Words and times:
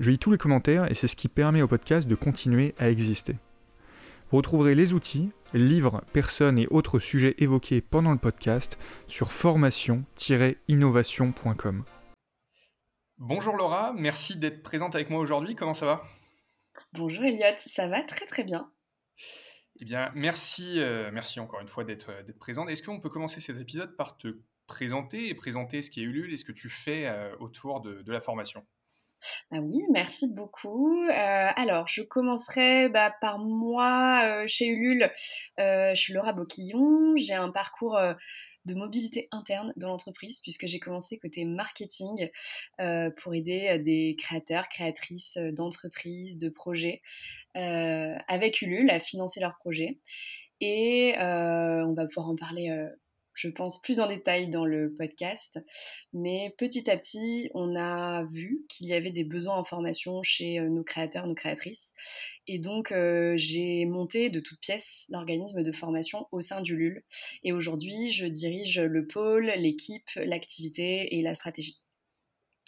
Je 0.00 0.10
lis 0.10 0.18
tous 0.18 0.32
les 0.32 0.38
commentaires 0.38 0.90
et 0.90 0.94
c'est 0.94 1.06
ce 1.06 1.14
qui 1.14 1.28
permet 1.28 1.62
au 1.62 1.68
podcast 1.68 2.08
de 2.08 2.16
continuer 2.16 2.74
à 2.78 2.90
exister. 2.90 3.36
Vous 4.30 4.38
retrouverez 4.38 4.74
les 4.74 4.92
outils, 4.92 5.30
livres, 5.52 6.02
personnes 6.12 6.58
et 6.58 6.66
autres 6.68 6.98
sujets 6.98 7.36
évoqués 7.38 7.80
pendant 7.80 8.10
le 8.10 8.18
podcast 8.18 8.76
sur 9.06 9.30
formation-innovation.com. 9.30 11.84
Bonjour 13.18 13.56
Laura, 13.56 13.92
merci 13.92 14.36
d'être 14.36 14.64
présente 14.64 14.96
avec 14.96 15.10
moi 15.10 15.20
aujourd'hui. 15.20 15.54
Comment 15.54 15.74
ça 15.74 15.86
va? 15.86 16.02
Bonjour 16.94 17.22
Elliot, 17.22 17.54
ça 17.58 17.86
va 17.86 18.02
très 18.02 18.26
très 18.26 18.42
bien. 18.42 18.72
Eh 19.78 19.84
bien, 19.84 20.10
merci, 20.16 20.80
euh, 20.80 21.12
merci 21.12 21.38
encore 21.38 21.60
une 21.60 21.68
fois 21.68 21.84
d'être 21.84 22.10
présente. 22.40 22.68
Est-ce 22.68 22.82
qu'on 22.82 23.00
peut 23.00 23.10
commencer 23.10 23.40
cet 23.40 23.60
épisode 23.60 23.94
par 23.96 24.18
te 24.18 24.40
présenter 24.66 25.28
et 25.28 25.34
présenter 25.34 25.82
ce 25.82 25.90
qui 25.90 26.00
est 26.00 26.04
Ulule 26.04 26.32
et 26.32 26.36
ce 26.36 26.44
que 26.44 26.50
tu 26.50 26.68
fais 26.68 27.06
euh, 27.06 27.32
autour 27.38 27.80
de 27.80 28.10
la 28.10 28.20
formation? 28.20 28.66
Ah 29.50 29.60
oui, 29.60 29.82
merci 29.90 30.32
beaucoup. 30.32 31.02
Euh, 31.04 31.48
alors, 31.56 31.88
je 31.88 32.02
commencerai 32.02 32.88
bah, 32.88 33.14
par 33.20 33.38
moi 33.38 34.22
euh, 34.24 34.44
chez 34.46 34.66
Ulule. 34.66 35.10
Euh, 35.58 35.94
je 35.94 36.00
suis 36.00 36.12
Laura 36.12 36.32
Boquillon. 36.32 37.16
J'ai 37.16 37.34
un 37.34 37.50
parcours 37.50 37.98
de 38.64 38.74
mobilité 38.74 39.28
interne 39.30 39.72
dans 39.76 39.88
l'entreprise 39.88 40.40
puisque 40.40 40.66
j'ai 40.66 40.78
commencé 40.78 41.18
côté 41.18 41.44
marketing 41.44 42.30
pour 43.16 43.34
aider 43.34 43.78
des 43.78 44.16
créateurs, 44.18 44.68
créatrices 44.68 45.36
d'entreprises, 45.36 46.38
de 46.38 46.48
projets 46.48 47.02
avec 47.54 48.62
Ulule 48.62 48.90
à 48.90 49.00
financer 49.00 49.40
leurs 49.40 49.56
projets. 49.56 49.98
Et 50.60 51.14
on 51.18 51.92
va 51.92 52.06
pouvoir 52.06 52.30
en 52.30 52.36
parler 52.36 52.70
je 53.34 53.48
pense, 53.48 53.80
plus 53.80 54.00
en 54.00 54.08
détail 54.08 54.48
dans 54.48 54.64
le 54.64 54.92
podcast. 54.92 55.60
Mais 56.12 56.54
petit 56.58 56.90
à 56.90 56.96
petit, 56.96 57.50
on 57.54 57.76
a 57.76 58.24
vu 58.24 58.64
qu'il 58.68 58.86
y 58.86 58.94
avait 58.94 59.10
des 59.10 59.24
besoins 59.24 59.56
en 59.56 59.64
formation 59.64 60.22
chez 60.22 60.58
euh, 60.58 60.68
nos 60.68 60.84
créateurs, 60.84 61.26
nos 61.26 61.34
créatrices. 61.34 61.92
Et 62.46 62.58
donc, 62.58 62.92
euh, 62.92 63.34
j'ai 63.36 63.86
monté 63.86 64.30
de 64.30 64.40
toutes 64.40 64.60
pièces 64.60 65.06
l'organisme 65.08 65.62
de 65.62 65.72
formation 65.72 66.26
au 66.32 66.40
sein 66.40 66.60
du 66.60 66.76
LUL. 66.76 67.04
Et 67.42 67.52
aujourd'hui, 67.52 68.10
je 68.10 68.26
dirige 68.26 68.80
le 68.80 69.06
pôle, 69.06 69.52
l'équipe, 69.56 70.10
l'activité 70.16 71.16
et 71.16 71.22
la 71.22 71.34
stratégie. 71.34 71.84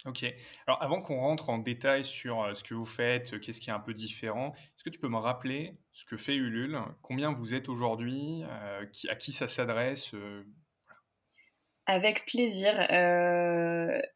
Ok. 0.07 0.23
Alors 0.65 0.81
avant 0.81 1.01
qu'on 1.01 1.19
rentre 1.19 1.49
en 1.49 1.57
détail 1.57 2.05
sur 2.05 2.41
euh, 2.41 2.55
ce 2.55 2.63
que 2.63 2.73
vous 2.73 2.85
faites, 2.85 3.41
qu'est-ce 3.41 3.59
qui 3.59 3.69
est 3.69 3.73
un 3.73 3.79
peu 3.79 3.93
différent, 3.93 4.53
est-ce 4.55 4.85
que 4.85 4.89
tu 4.89 4.99
peux 4.99 5.09
me 5.09 5.17
rappeler 5.17 5.75
ce 5.91 6.05
que 6.05 6.15
fait 6.15 6.35
Ulule, 6.35 6.79
combien 7.01 7.33
vous 7.33 7.53
êtes 7.53 7.67
aujourd'hui, 7.67 8.43
euh, 8.43 8.85
à 9.09 9.15
qui 9.15 9.33
ça 9.33 9.49
s'adresse 9.49 10.13
euh, 10.13 10.43
Avec 11.87 12.25
plaisir. 12.25 12.73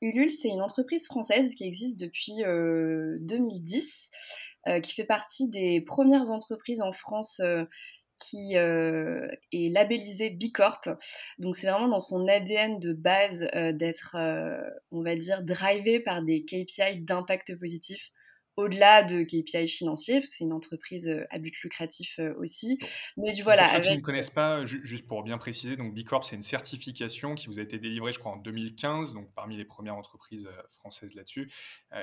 Ulule, 0.02 0.31
c'est 0.31 0.47
une 0.47 0.62
entreprise 0.62 1.08
française 1.08 1.56
qui 1.56 1.66
existe 1.66 2.00
depuis 2.00 2.38
2010, 2.38 4.12
qui 4.81 4.94
fait 4.94 5.03
partie 5.03 5.50
des 5.50 5.81
premières 5.81 6.30
entreprises 6.30 6.81
en 6.81 6.94
France 6.94 7.41
qui 8.22 8.56
euh, 8.56 9.28
est 9.52 9.72
labellisé 9.72 10.30
Bicorp. 10.30 10.90
Donc 11.40 11.56
c'est 11.56 11.68
vraiment 11.68 11.88
dans 11.88 12.00
son 12.00 12.28
ADN 12.28 12.80
de 12.80 12.94
base 12.94 13.48
euh, 13.56 13.72
d'être, 13.72 14.16
euh, 14.18 14.62
on 14.92 15.02
va 15.02 15.16
dire, 15.16 15.44
drivé 15.44 16.00
par 16.00 16.22
des 16.22 16.46
KPI 16.46 17.02
d'impact 17.02 17.58
positif 17.59 18.12
au-delà 18.61 19.03
de 19.03 19.23
KPI 19.23 19.67
financiers, 19.67 20.22
c'est 20.23 20.44
une 20.44 20.53
entreprise 20.53 21.07
euh, 21.07 21.25
à 21.29 21.39
but 21.39 21.55
lucratif 21.61 22.19
euh, 22.19 22.33
aussi. 22.38 22.79
Mais 23.17 23.33
du 23.33 23.44
voilà. 23.44 23.63
Pour 23.63 23.73
ceux 23.73 23.81
qui 23.81 23.97
ne 23.97 24.01
connaissent 24.01 24.29
pas, 24.29 24.66
juste 24.66 25.07
pour 25.07 25.23
bien 25.23 25.38
préciser, 25.38 25.75
donc 25.75 25.94
Bicorp, 25.94 26.23
c'est 26.23 26.35
une 26.35 26.41
certification 26.41 27.35
qui 27.35 27.47
vous 27.47 27.59
a 27.59 27.61
été 27.61 27.79
délivrée, 27.79 28.13
je 28.13 28.19
crois, 28.19 28.31
en 28.31 28.38
2015, 28.38 29.13
donc 29.13 29.33
parmi 29.33 29.57
les 29.57 29.66
premières 29.66 29.95
entreprises 29.95 30.47
euh, 30.47 30.61
françaises 30.72 31.13
là-dessus, 31.16 31.51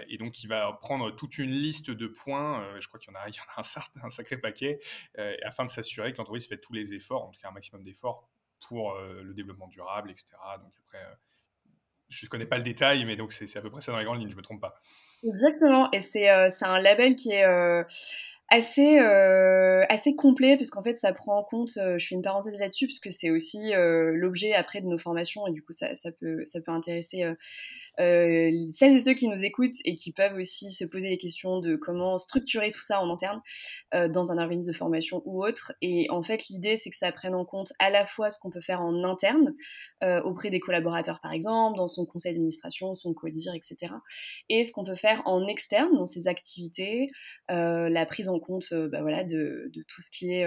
et 0.08 0.18
donc 0.18 0.32
qui 0.32 0.46
va 0.46 0.78
prendre 0.80 1.10
toute 1.14 1.38
une 1.38 1.50
liste 1.50 1.90
de 1.90 2.06
points. 2.06 2.78
Je 2.80 2.86
crois 2.88 3.00
qu'il 3.00 3.12
y 3.12 3.16
en 3.16 3.20
a, 3.20 3.28
il 3.28 3.34
y 3.34 3.40
en 3.40 3.44
a 3.56 3.60
un, 3.60 4.06
un 4.06 4.10
sacré 4.10 4.36
paquet, 4.36 4.80
afin 5.44 5.64
de 5.64 5.70
s'assurer 5.70 6.12
que 6.12 6.18
l'entreprise 6.18 6.46
fait 6.46 6.58
tous 6.58 6.72
les 6.72 6.94
efforts, 6.94 7.24
en 7.24 7.30
tout 7.30 7.40
cas 7.40 7.48
un 7.48 7.52
maximum 7.52 7.84
d'efforts 7.84 8.28
pour 8.68 8.94
le 8.98 9.32
développement 9.34 9.68
durable, 9.68 10.10
etc. 10.10 10.26
Donc 10.60 10.72
après, 10.84 11.04
je 12.08 12.26
ne 12.26 12.28
connais 12.28 12.46
pas 12.46 12.58
le 12.58 12.64
détail, 12.64 13.04
mais 13.04 13.16
donc 13.16 13.32
c'est 13.32 13.56
à 13.56 13.62
peu 13.62 13.70
près 13.70 13.80
ça 13.80 13.92
dans 13.92 13.98
les 13.98 14.04
grandes 14.04 14.18
lignes, 14.18 14.28
je 14.28 14.34
ne 14.34 14.38
me 14.38 14.42
trompe 14.42 14.60
pas. 14.60 14.80
Exactement, 15.24 15.90
et 15.92 16.00
c'est 16.00 16.30
euh, 16.30 16.48
un 16.62 16.78
label 16.80 17.16
qui 17.16 17.32
est 17.32 17.44
euh, 17.44 17.82
assez, 18.50 19.00
euh, 19.00 19.82
assez 19.88 20.14
complet, 20.14 20.56
puisqu'en 20.56 20.82
fait, 20.82 20.96
ça 20.96 21.12
prend 21.12 21.38
en 21.38 21.42
compte, 21.42 21.70
je 21.74 22.06
fais 22.06 22.14
une 22.14 22.22
parenthèse 22.22 22.58
là-dessus, 22.60 22.86
puisque 22.86 23.10
c'est 23.10 23.30
aussi 23.30 23.72
l'objet 23.74 24.54
après 24.54 24.80
de 24.80 24.86
nos 24.86 24.98
formations, 24.98 25.46
et 25.48 25.52
du 25.52 25.62
coup, 25.62 25.72
ça, 25.72 25.94
ça, 25.96 26.12
peut, 26.12 26.44
ça 26.44 26.60
peut 26.60 26.70
intéresser 26.72 27.24
euh, 28.00 28.50
celles 28.70 28.96
et 28.96 29.00
ceux 29.00 29.14
qui 29.14 29.28
nous 29.28 29.44
écoutent 29.44 29.76
et 29.84 29.96
qui 29.96 30.12
peuvent 30.12 30.36
aussi 30.36 30.72
se 30.72 30.84
poser 30.84 31.08
les 31.08 31.18
questions 31.18 31.58
de 31.58 31.76
comment 31.76 32.16
structurer 32.18 32.70
tout 32.70 32.80
ça 32.80 33.00
en 33.00 33.10
interne 33.10 33.40
euh, 33.94 34.08
dans 34.08 34.30
un 34.30 34.38
organisme 34.38 34.70
de 34.72 34.76
formation 34.76 35.22
ou 35.24 35.44
autre. 35.44 35.72
Et 35.82 36.06
en 36.10 36.22
fait, 36.22 36.48
l'idée, 36.48 36.76
c'est 36.76 36.90
que 36.90 36.96
ça 36.96 37.10
prenne 37.12 37.34
en 37.34 37.44
compte 37.44 37.72
à 37.78 37.90
la 37.90 38.06
fois 38.06 38.30
ce 38.30 38.38
qu'on 38.38 38.50
peut 38.50 38.60
faire 38.60 38.80
en 38.80 39.02
interne 39.04 39.54
euh, 40.04 40.22
auprès 40.22 40.50
des 40.50 40.60
collaborateurs, 40.60 41.20
par 41.20 41.32
exemple, 41.32 41.76
dans 41.76 41.88
son 41.88 42.06
conseil 42.06 42.34
d'administration, 42.34 42.94
son 42.94 43.14
codir, 43.14 43.54
etc. 43.54 43.92
Et 44.48 44.64
ce 44.64 44.72
qu'on 44.72 44.84
peut 44.84 44.94
faire 44.94 45.22
en 45.24 45.46
externe, 45.46 45.94
dans 45.94 46.06
ses 46.06 46.28
activités, 46.28 47.08
la 47.48 48.06
prise 48.06 48.28
en 48.28 48.38
compte 48.38 48.72
bah, 48.72 49.00
voilà, 49.00 49.24
de, 49.24 49.70
de, 49.72 49.82
tout 49.82 50.02
ce 50.02 50.10
qui 50.10 50.32
est 50.32 50.46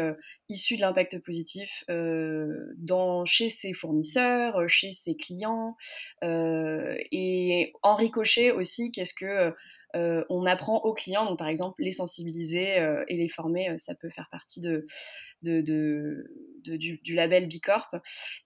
issu 0.49 0.75
de 0.75 0.81
l'impact 0.81 1.19
positif 1.19 1.83
dans, 1.87 3.25
chez 3.25 3.49
ses 3.49 3.73
fournisseurs, 3.73 4.67
chez 4.69 4.91
ses 4.91 5.15
clients. 5.15 5.75
et 6.21 7.40
et 7.49 7.73
en 7.81 7.95
ricochet 7.95 8.51
aussi, 8.51 8.91
qu'est-ce 8.91 9.13
que 9.13 9.53
euh, 9.95 10.23
on 10.29 10.45
apprend 10.45 10.77
aux 10.83 10.93
clients, 10.93 11.25
donc 11.25 11.37
par 11.37 11.49
exemple 11.49 11.81
les 11.83 11.91
sensibiliser 11.91 12.79
euh, 12.79 13.03
et 13.09 13.17
les 13.17 13.27
former, 13.27 13.69
euh, 13.69 13.77
ça 13.77 13.93
peut 13.93 14.09
faire 14.09 14.29
partie 14.31 14.61
du, 14.61 14.85
label 17.13 17.47
Bicorp. 17.47 17.95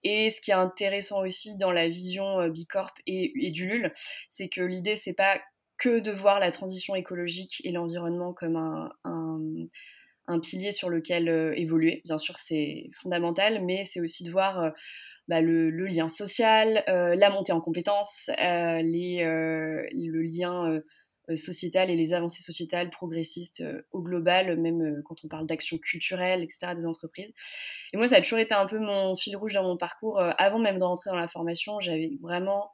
Et 0.02 0.30
ce 0.30 0.40
qui 0.40 0.50
est 0.50 0.54
intéressant 0.54 1.22
aussi 1.24 1.56
dans 1.56 1.70
la 1.70 1.88
vision 1.88 2.48
Bicorp 2.48 2.94
et, 3.06 3.32
et 3.46 3.50
du 3.50 3.68
LUL, 3.68 3.92
c'est 4.28 4.48
que 4.48 4.60
l'idée 4.60 4.96
c'est 4.96 5.14
pas 5.14 5.38
que 5.78 6.00
de 6.00 6.10
voir 6.10 6.40
la 6.40 6.50
transition 6.50 6.94
écologique 6.94 7.60
et 7.64 7.70
l'environnement 7.70 8.32
comme 8.32 8.56
un, 8.56 8.90
pilier 10.42 10.72
sur 10.72 10.88
lequel 10.88 11.28
évoluer. 11.56 12.02
Bien 12.04 12.18
sûr, 12.18 12.38
c'est 12.38 12.90
fondamental, 12.92 13.64
mais 13.64 13.84
c'est 13.84 14.00
aussi 14.00 14.24
de 14.24 14.30
voir 14.30 14.72
bah, 15.28 15.40
le, 15.40 15.70
lien 15.70 16.08
social, 16.08 16.84
euh, 16.88 17.16
la 17.16 17.30
montée 17.30 17.52
en 17.52 17.60
compétences, 17.60 18.30
euh, 18.38 18.80
euh, 18.80 19.82
le 19.92 20.22
lien 20.22 20.80
sociétal 21.34 21.90
et 21.90 21.96
les 21.96 22.14
avancées 22.14 22.44
sociétales 22.44 22.90
progressistes 22.90 23.64
au 23.90 24.00
global, 24.00 24.56
même 24.60 25.02
quand 25.04 25.24
on 25.24 25.28
parle 25.28 25.46
d'action 25.46 25.76
culturelle, 25.78 26.44
etc., 26.44 26.74
des 26.76 26.86
entreprises. 26.86 27.32
Et 27.92 27.96
moi, 27.96 28.06
ça 28.06 28.16
a 28.16 28.20
toujours 28.20 28.38
été 28.38 28.54
un 28.54 28.66
peu 28.66 28.78
mon 28.78 29.16
fil 29.16 29.36
rouge 29.36 29.54
dans 29.54 29.64
mon 29.64 29.76
parcours. 29.76 30.20
avant 30.38 30.60
même 30.60 30.78
de 30.78 30.84
rentrer 30.84 31.10
dans 31.10 31.16
la 31.16 31.26
formation, 31.26 31.80
j'avais 31.80 32.12
vraiment 32.20 32.70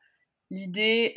l'idée, 0.52 1.14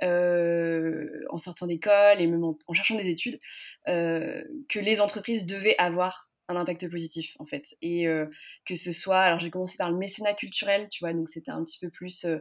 en 1.29 1.37
sortant 1.37 1.67
d'école 1.67 2.19
et 2.19 2.27
même 2.27 2.43
en 2.43 2.73
cherchant 2.73 2.95
des 2.95 3.09
études, 3.09 3.39
que 3.85 4.79
les 4.79 5.01
entreprises 5.01 5.45
devaient 5.45 5.77
avoir 5.77 6.29
un 6.47 6.55
impact 6.55 6.89
positif 6.89 7.35
en 7.39 7.45
fait. 7.45 7.75
Et 7.81 8.07
euh, 8.07 8.27
que 8.65 8.75
ce 8.75 8.91
soit 8.91 9.19
alors 9.19 9.39
j'ai 9.39 9.49
commencé 9.49 9.77
par 9.77 9.91
le 9.91 9.97
mécénat 9.97 10.33
culturel 10.33 10.89
tu 10.89 11.03
vois 11.03 11.13
donc 11.13 11.29
c'était 11.29 11.51
un 11.51 11.63
petit 11.63 11.79
peu 11.79 11.89
plus 11.89 12.25
euh, 12.25 12.39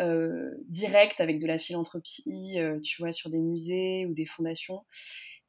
euh, 0.00 0.50
direct 0.68 1.20
avec 1.20 1.38
de 1.38 1.46
la 1.46 1.58
philanthropie 1.58 2.56
tu 2.82 3.02
vois 3.02 3.12
sur 3.12 3.30
des 3.30 3.38
musées 3.38 4.06
ou 4.06 4.14
des 4.14 4.26
fondations. 4.26 4.84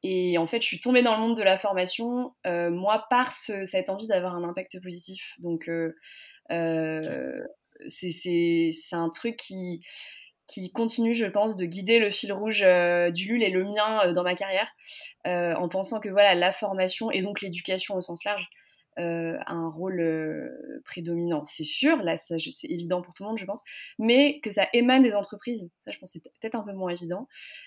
Et 0.02 0.36
en 0.36 0.46
fait 0.46 0.60
je 0.60 0.66
suis 0.66 0.80
tombée 0.80 1.02
dans 1.02 1.14
le 1.14 1.20
monde 1.20 1.36
de 1.36 1.42
la 1.42 1.56
formation 1.56 2.34
moi 2.44 3.06
par 3.08 3.32
cette 3.32 3.88
envie 3.88 4.06
d'avoir 4.06 4.34
un 4.34 4.44
impact 4.44 4.82
positif. 4.82 5.34
Donc 5.38 5.70
c'est 7.88 8.72
un 8.92 9.08
truc 9.08 9.36
qui 9.36 9.80
qui 10.46 10.70
continue, 10.72 11.14
je 11.14 11.26
pense, 11.26 11.56
de 11.56 11.64
guider 11.64 11.98
le 11.98 12.10
fil 12.10 12.32
rouge 12.32 12.62
euh, 12.62 13.10
du 13.10 13.28
LUL 13.28 13.42
et 13.42 13.50
le 13.50 13.64
mien 13.64 14.00
euh, 14.04 14.12
dans 14.12 14.22
ma 14.22 14.34
carrière, 14.34 14.68
euh, 15.26 15.54
en 15.54 15.68
pensant 15.68 16.00
que 16.00 16.08
voilà, 16.08 16.34
la 16.34 16.52
formation 16.52 17.10
et 17.10 17.22
donc 17.22 17.40
l'éducation 17.40 17.94
au 17.96 18.00
sens 18.00 18.24
large 18.24 18.48
un 18.96 19.68
rôle 19.70 20.00
prédominant. 20.84 21.44
C'est 21.46 21.64
sûr, 21.64 21.96
là, 22.04 22.16
c'est 22.16 22.36
évident 22.62 23.02
pour 23.02 23.12
tout 23.12 23.24
le 23.24 23.28
monde, 23.28 23.38
je 23.38 23.44
pense, 23.44 23.60
mais 23.98 24.38
que 24.38 24.50
ça 24.50 24.68
émane 24.72 25.02
des 25.02 25.16
entreprises, 25.16 25.68
ça, 25.78 25.90
je 25.90 25.98
pense, 25.98 26.10
c'est 26.12 26.22
peut-être 26.22 26.54
un 26.54 26.62
peu 26.62 26.72
moins 26.72 26.90
évident, 26.90 27.26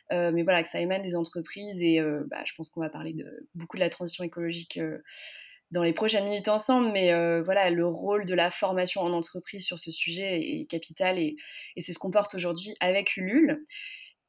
mais 0.10 0.44
voilà, 0.44 0.64
que 0.64 0.70
ça 0.70 0.80
émane 0.80 1.02
des 1.02 1.18
entreprises 1.18 1.82
et 1.84 2.00
bah, 2.28 2.44
je 2.46 2.54
pense 2.56 2.70
qu'on 2.70 2.80
va 2.80 2.88
parler 2.88 3.12
de 3.12 3.46
beaucoup 3.56 3.76
de 3.76 3.82
la 3.82 3.90
transition 3.90 4.24
écologique 4.24 4.80
dans 5.72 5.84
les 5.84 5.94
prochaines 5.94 6.26
minutes 6.26 6.48
ensemble, 6.48 6.92
mais 6.92 7.12
voilà, 7.44 7.70
le 7.70 7.86
rôle 7.86 8.26
de 8.26 8.34
la 8.34 8.52
formation 8.52 9.02
en 9.02 9.12
entreprise 9.12 9.66
sur 9.66 9.80
ce 9.80 9.92
sujet 9.92 10.40
est 10.40 10.66
capital 10.70 11.20
et, 11.20 11.36
et 11.76 11.82
c'est 11.82 11.92
ce 11.92 12.00
qu'on 12.00 12.12
porte 12.12 12.36
aujourd'hui 12.36 12.74
avec 12.80 13.18
Ulule 13.18 13.64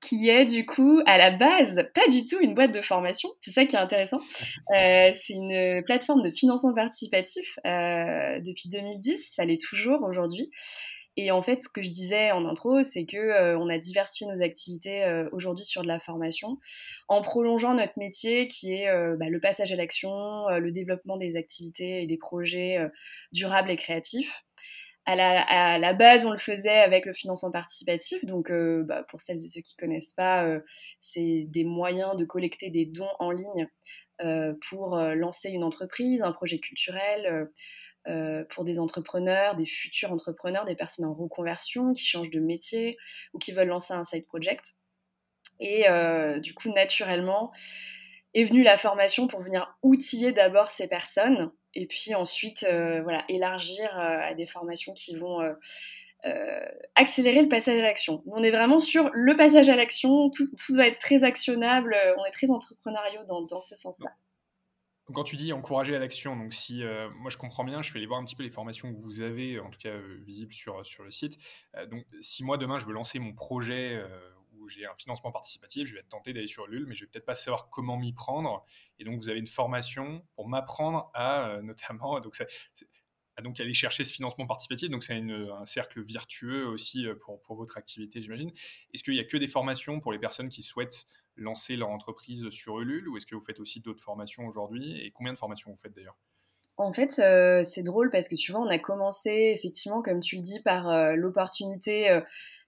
qui 0.01 0.29
est 0.29 0.45
du 0.45 0.65
coup 0.65 1.01
à 1.07 1.19
la 1.19 1.31
base 1.31 1.89
pas 1.95 2.07
du 2.09 2.27
tout 2.27 2.41
une 2.41 2.55
boîte 2.55 2.73
de 2.73 2.81
formation. 2.81 3.29
C'est 3.41 3.51
ça 3.51 3.67
qui 3.67 3.77
est 3.77 3.81
intéressant. 3.81 4.21
Euh, 4.77 5.11
c'est 5.15 5.33
une 5.33 5.83
plateforme 5.85 6.23
de 6.23 6.31
financement 6.31 6.75
participatif 6.75 7.59
euh, 7.65 8.39
depuis 8.41 8.69
2010. 8.69 9.33
Ça 9.35 9.47
l'est 9.47 9.61
toujours 9.61 10.03
aujourd'hui. 10.03 10.51
Et 11.21 11.33
en 11.33 11.43
fait, 11.43 11.57
ce 11.57 11.69
que 11.69 11.83
je 11.83 11.91
disais 11.91 12.31
en 12.31 12.47
intro, 12.47 12.85
c'est 12.85 13.05
que 13.05 13.17
euh, 13.17 13.59
on 13.59 13.69
a 13.69 13.77
diversifié 13.77 14.33
nos 14.33 14.41
activités 14.41 15.03
euh, 15.03 15.29
aujourd'hui 15.33 15.65
sur 15.65 15.83
de 15.83 15.89
la 15.89 15.99
formation, 15.99 16.59
en 17.09 17.23
prolongeant 17.23 17.75
notre 17.75 17.99
métier 17.99 18.47
qui 18.47 18.75
est 18.75 18.89
euh, 18.89 19.17
bah, 19.19 19.29
le 19.29 19.41
passage 19.41 19.73
à 19.73 19.77
l'action, 19.77 20.49
le 20.49 20.71
développement 20.71 21.17
des 21.17 21.35
activités 21.35 22.05
et 22.05 22.07
des 22.07 22.19
projets 22.19 22.79
durables 23.33 23.69
et 23.71 23.77
créatifs 23.77 24.45
à 25.07 25.17
la, 25.79 25.95
base, 25.95 26.27
on 26.27 26.33
le 26.33 26.39
faisait 26.39 26.79
avec 26.79 27.07
le 27.07 27.15
financement 27.15 27.51
participatif. 27.51 28.25
Donc, 28.27 28.53
bah, 28.53 29.05
pour 29.09 29.23
celles 29.23 29.39
et 29.39 29.49
ceux 29.49 29.63
qui 29.63 29.75
ne 29.77 29.87
connaissent 29.87 30.13
pas, 30.13 30.47
c'est 31.01 31.47
des 31.49 31.65
moyens 31.65 32.15
de 32.15 32.27
collecter 32.27 32.69
des 32.69 32.85
dons 32.85 33.09
en 33.19 33.31
ligne 33.31 33.67
pour 34.69 34.99
lancer 34.99 35.49
une 35.49 35.65
entreprise, 35.65 36.21
un 36.21 36.33
projet 36.33 36.59
culturel, 36.59 37.49
pour 38.51 38.65
des 38.65 38.79
entrepreneurs, 38.79 39.57
des 39.57 39.67
futurs 39.67 40.13
entrepreneurs, 40.13 40.65
des 40.65 40.75
personnes 40.75 41.05
en 41.05 41.15
reconversion 41.15 41.93
qui 41.93 42.07
changent 42.07 42.31
de 42.31 42.41
métier 42.41 42.97
ou 43.35 43.39
qui 43.39 43.53
veulent 43.53 43.69
lancer 43.69 43.95
un 43.95 44.05
side 44.05 44.27
project. 44.27 44.77
Et 45.61 45.85
du 46.41 46.55
coup, 46.55 46.73
naturellement, 46.73 47.53
est 48.35 48.45
venue 48.45 48.63
la 48.63 48.77
formation 48.77 49.27
pour 49.27 49.41
venir 49.41 49.77
outiller 49.83 50.33
d'abord 50.33 50.71
ces 50.71 50.87
personnes 50.87 51.51
et 51.75 51.87
puis 51.87 52.15
ensuite 52.15 52.65
euh, 52.69 53.03
voilà, 53.03 53.25
élargir 53.29 53.89
euh, 53.97 54.19
à 54.21 54.35
des 54.35 54.47
formations 54.47 54.95
qui 54.95 55.17
vont 55.17 55.41
euh, 55.41 56.61
accélérer 56.95 57.43
le 57.43 57.49
passage 57.49 57.79
à 57.79 57.83
l'action. 57.83 58.23
On 58.27 58.43
est 58.43 58.51
vraiment 58.51 58.81
sur 58.81 59.11
le 59.13 59.37
passage 59.37 59.69
à 59.69 59.77
l'action, 59.77 60.31
tout, 60.31 60.49
doit 60.71 60.87
être 60.87 60.99
très 60.99 61.25
actionnable, 61.25 61.97
on 62.19 62.25
est 62.25 62.31
très 62.31 62.51
entrepreneuriaux 62.51 63.23
dans 63.49 63.61
ce 63.61 63.77
sens-là. 63.77 64.11
Quand 65.15 65.25
tu 65.25 65.37
dis 65.37 65.53
encourager 65.53 65.97
à 65.97 65.99
l'action, 65.99 66.37
donc 66.37 66.53
si 66.53 66.83
moi 67.17 67.31
je 67.31 67.39
comprends 67.39 67.65
bien, 67.65 67.83
je 67.83 67.93
vais 67.93 67.99
aller 67.99 68.07
voir 68.07 68.21
un 68.21 68.25
petit 68.25 68.37
peu 68.37 68.43
les 68.43 68.51
formations 68.51 68.93
que 68.93 69.01
vous 69.01 69.23
avez, 69.23 69.59
en 69.59 69.71
tout 69.71 69.79
cas 69.79 69.97
visibles 70.25 70.53
sur, 70.53 70.85
sur 70.85 71.03
le 71.03 71.11
site. 71.11 71.39
donc 71.91 72.05
si 72.21 72.45
moi 72.45 72.59
demain 72.59 72.79
je 72.79 72.87
veux 72.87 72.93
lancer 72.93 73.19
mon 73.19 73.33
projet 73.33 73.99
j'ai 74.69 74.87
un 74.87 74.95
financement 74.97 75.33
participatif, 75.33 75.89
je 75.89 75.95
vais 75.95 76.01
être 76.01 76.09
tenté 76.09 76.33
d'aller 76.33 76.47
sur 76.47 76.67
LUL, 76.67 76.87
mais 76.87 76.95
je 76.95 77.05
vais 77.05 77.11
peut-être 77.11 77.27
pas 77.27 77.35
savoir 77.35 77.71
comment 77.71 77.97
m'y 77.97 78.13
prendre. 78.13 78.65
Et 78.99 79.05
donc, 79.05 79.19
vous 79.19 79.29
avez 79.29 79.39
une 79.39 79.47
formation 79.47 80.25
pour 80.35 80.49
m'apprendre 80.49 81.11
à, 81.15 81.49
euh, 81.49 81.63
notamment, 81.63 82.21
donc, 82.21 82.41
à 83.37 83.43
donc 83.43 83.61
aller 83.61 83.75
chercher 83.75 84.05
ce 84.05 84.13
financement 84.13 84.47
participatif. 84.47 84.91
Donc, 84.91 85.05
c'est 85.05 85.15
un 85.15 85.67
cercle 85.67 86.03
vertueux 86.03 86.67
aussi 86.67 87.07
euh, 87.07 87.15
pour, 87.15 87.41
pour 87.43 87.57
votre 87.57 87.79
activité, 87.79 88.23
j'imagine. 88.23 88.53
Est-ce 88.93 89.03
qu'il 89.03 89.15
y 89.15 89.21
a 89.21 89.25
que 89.25 89.37
des 89.37 89.49
formations 89.49 90.01
pour 90.01 90.13
les 90.13 90.19
personnes 90.19 90.49
qui 90.49 90.63
souhaitent 90.63 91.07
lancer 91.39 91.77
leur 91.77 91.89
entreprise 91.89 92.49
sur 92.51 92.81
Ulule 92.81 93.09
ou 93.09 93.17
est-ce 93.17 93.27
que 93.27 93.35
vous 93.35 93.43
faites 93.43 93.61
aussi 93.61 93.81
d'autres 93.81 94.03
formations 94.03 94.47
aujourd'hui 94.47 95.01
Et 95.01 95.11
combien 95.11 95.33
de 95.33 95.39
formations 95.39 95.71
vous 95.71 95.77
faites 95.77 95.95
d'ailleurs? 95.95 96.17
En 96.77 96.93
fait, 96.93 97.19
euh, 97.19 97.65
c'est 97.65 97.83
drôle 97.83 98.11
parce 98.11 98.29
que 98.29 98.37
tu 98.37 98.53
vois, 98.53 98.61
on 98.61 98.69
a 98.69 98.79
commencé 98.79 99.53
effectivement, 99.57 100.01
comme 100.01 100.21
tu 100.21 100.37
le 100.37 100.43
dis, 100.43 100.61
par 100.63 101.17
l'opportunité 101.17 102.23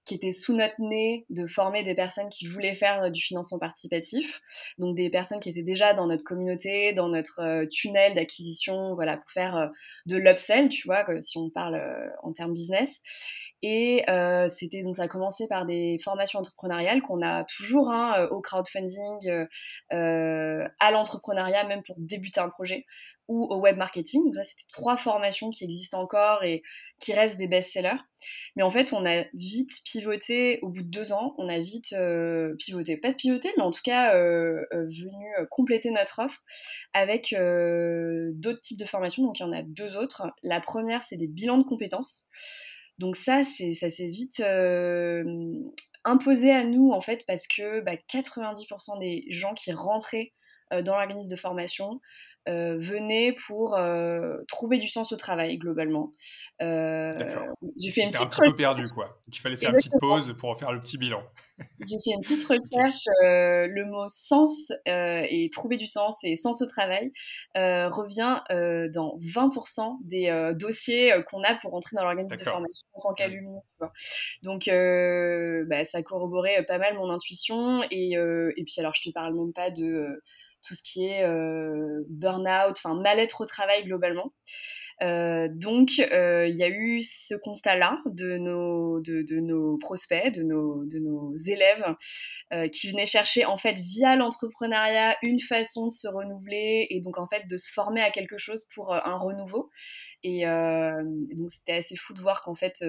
qui 0.05 0.15
était 0.15 0.31
sous 0.31 0.55
notre 0.55 0.81
nez 0.81 1.27
de 1.31 1.47
former 1.47 1.83
des 1.83 1.95
personnes 1.95 2.29
qui 2.31 2.47
voulaient 2.47 2.75
faire 2.75 3.03
euh, 3.03 3.11
du 3.11 3.21
financement 3.21 3.59
participatif, 3.59 4.41
donc 4.79 4.97
des 4.97 5.11
personnes 5.11 5.41
qui 5.41 5.51
étaient 5.51 5.63
déjà 5.63 5.95
dans 5.95 6.07
notre 6.07 6.25
communauté, 6.25 6.93
dans 6.93 7.09
notre 7.09 7.41
euh, 7.41 7.67
tunnel 7.67 8.15
d'acquisition, 8.15 8.95
voilà, 8.95 9.19
pour 9.19 9.31
faire 9.31 9.57
euh, 9.57 9.67
de 10.07 10.17
l'upsell, 10.17 10.69
tu 10.69 10.87
vois, 10.87 11.05
si 11.21 11.39
on 11.39 11.51
parle 11.51 11.81
en 12.23 12.33
termes 12.33 12.55
business. 12.55 13.03
Et 13.63 14.09
euh, 14.09 14.49
c'était 14.49 14.83
donc 14.83 14.97
ça 14.97 15.03
a 15.03 15.09
commencé 15.09 15.47
par 15.47 15.67
des 15.67 15.99
formations 16.03 16.39
entrepreneuriales 16.39 17.03
qu'on 17.03 17.21
a 17.21 17.45
toujours 17.45 17.91
hein, 17.91 18.27
au 18.31 18.41
crowdfunding, 18.41 19.47
euh, 19.93 20.69
à 20.79 20.91
l'entrepreneuriat 20.91 21.65
même 21.65 21.83
pour 21.83 21.97
débuter 21.99 22.41
un 22.41 22.49
projet 22.49 22.87
ou 23.29 23.45
au 23.45 23.61
web 23.61 23.77
marketing. 23.77 24.25
Donc 24.25 24.35
ça 24.35 24.45
c'était 24.45 24.65
trois 24.67 24.97
formations 24.97 25.51
qui 25.51 25.65
existent 25.65 26.01
encore 26.01 26.43
et 26.43 26.63
qui 27.01 27.13
restent 27.13 27.37
des 27.37 27.49
best-sellers. 27.49 28.01
Mais 28.57 28.63
en 28.63 28.71
fait 28.71 28.95
on 28.95 29.05
a 29.05 29.25
vite 29.35 29.73
pivoté 29.85 30.59
au 30.63 30.71
bout 30.71 30.83
de 30.83 30.89
deux 30.89 31.13
ans, 31.13 31.35
on 31.37 31.49
a 31.51 31.59
vite 31.59 31.93
euh, 31.93 32.55
pivoté, 32.59 32.97
pas 32.97 33.11
de 33.11 33.17
pivoter, 33.17 33.51
mais 33.59 33.63
en 33.63 33.71
tout 33.71 33.83
cas 33.85 34.15
euh, 34.15 34.65
venu 34.73 35.35
compléter 35.51 35.91
notre 35.91 36.21
offre 36.21 36.43
avec 36.95 37.35
d'autres 37.35 38.61
types 38.63 38.81
de 38.81 38.87
formations. 38.87 39.23
Donc 39.23 39.39
il 39.39 39.43
y 39.43 39.47
en 39.47 39.53
a 39.53 39.63
deux 39.63 39.99
autres. 39.99 40.23
La 40.43 40.63
première 40.63 41.03
c'est 41.03 41.19
des 41.19 41.29
bilans 41.29 41.59
de 41.59 41.65
compétences. 41.65 42.27
Donc 43.01 43.17
ça, 43.17 43.43
ça 43.43 43.89
s'est 43.89 44.09
vite 44.09 44.41
euh, 44.41 45.25
imposé 46.05 46.53
à 46.53 46.65
nous, 46.65 46.91
en 46.93 47.01
fait, 47.01 47.25
parce 47.27 47.47
que 47.47 47.83
90% 47.83 47.83
bah, 47.83 48.99
des 49.01 49.25
gens 49.31 49.55
qui 49.55 49.73
rentraient 49.73 50.35
euh, 50.75 50.83
dans 50.83 50.93
l'organisme 50.93 51.31
de 51.31 51.37
formation 51.37 52.03
euh, 52.49 52.79
venait 52.79 53.35
pour 53.47 53.77
euh, 53.77 54.39
trouver 54.49 54.79
du 54.79 54.89
sens 54.89 55.13
au 55.13 55.17
travail 55.17 55.59
globalement. 55.59 56.11
Euh, 56.63 57.13
j'ai 57.79 57.91
fait 57.91 58.01
une 58.01 58.13
petite 58.13 58.23
un 58.23 58.29
petit 58.29 58.41
peu 58.41 58.57
perdu 58.57 58.83
quoi. 58.95 59.21
il 59.29 59.39
fallait 59.39 59.59
faire 59.59 59.69
une 59.69 59.77
petite 59.77 60.01
pause 60.01 60.35
pour 60.39 60.59
faire 60.59 60.73
le 60.73 60.81
petit 60.81 60.97
bilan. 60.97 61.23
j'ai 61.81 61.97
fait 62.03 62.13
une 62.15 62.23
petite 62.23 62.43
recherche. 62.49 63.05
le 63.21 63.85
mot 63.85 64.07
sens 64.09 64.73
et 64.87 65.51
trouver 65.53 65.77
du 65.77 65.87
sens 65.87 66.25
et 66.25 66.35
sens 66.37 66.63
au 66.63 66.67
travail 66.67 67.13
revient 67.55 68.41
dans 68.49 69.19
20% 69.19 69.99
des 70.07 70.55
dossiers 70.59 71.13
qu'on 71.29 71.43
a 71.43 71.55
pour 71.57 71.75
entrer 71.75 71.95
dans 71.97 72.05
l'organisme 72.05 72.39
de 72.39 72.45
formation 72.45 72.87
en 72.95 73.01
tant 73.01 73.13
qu'alumni. 73.13 73.61
Donc 74.43 74.71
bah, 75.69 75.85
ça 75.85 76.03
corroborait 76.03 76.65
pas 76.65 76.79
mal 76.79 76.95
mon 76.95 77.11
intuition 77.11 77.83
et, 77.91 78.13
et 78.13 78.65
puis 78.65 78.75
alors 78.79 78.95
je 78.95 79.03
te 79.03 79.13
parle 79.13 79.35
même 79.35 79.53
pas 79.53 79.71
de 79.71 80.23
tout 80.63 80.75
ce 80.75 80.83
qui 80.83 81.07
est 81.07 81.25
euh, 81.25 82.05
burn-out, 82.09 82.77
enfin 82.77 82.95
mal-être 82.95 83.41
au 83.41 83.47
travail 83.47 83.85
globalement. 83.85 84.33
Euh, 85.03 85.49
donc, 85.51 85.93
euh, 85.99 86.47
il 86.47 86.57
y 86.57 86.63
a 86.63 86.69
eu 86.69 87.01
ce 87.01 87.35
constat-là 87.35 87.99
de 88.05 88.37
nos, 88.37 89.01
de, 89.01 89.41
nos 89.41 89.79
prospects, 89.79 90.35
de 90.35 90.43
nos, 90.43 90.85
de 90.85 90.99
nos 90.99 91.35
élèves 91.35 91.85
qui 92.73 92.91
venaient 92.91 93.07
chercher, 93.07 93.47
en 93.47 93.57
fait, 93.57 93.79
via 93.79 94.17
l'entrepreneuriat, 94.17 95.17
une 95.23 95.41
façon 95.41 95.87
de 95.87 95.93
se 95.93 96.07
renouveler 96.07 96.87
et 96.91 97.01
donc, 97.01 97.17
en 97.17 97.27
fait, 97.27 97.47
de 97.49 97.57
se 97.57 97.73
former 97.73 98.03
à 98.03 98.11
quelque 98.11 98.37
chose 98.37 98.67
pour 98.75 98.93
un 98.93 99.19
renouveau. 99.19 99.71
Et, 100.23 100.41
et 100.41 101.35
donc, 101.37 101.51
c'était 101.51 101.75
assez 101.79 101.97
fou 101.97 102.13
de 102.13 102.21
voir 102.21 102.43
qu'en 102.43 102.55
fait, 102.55 102.85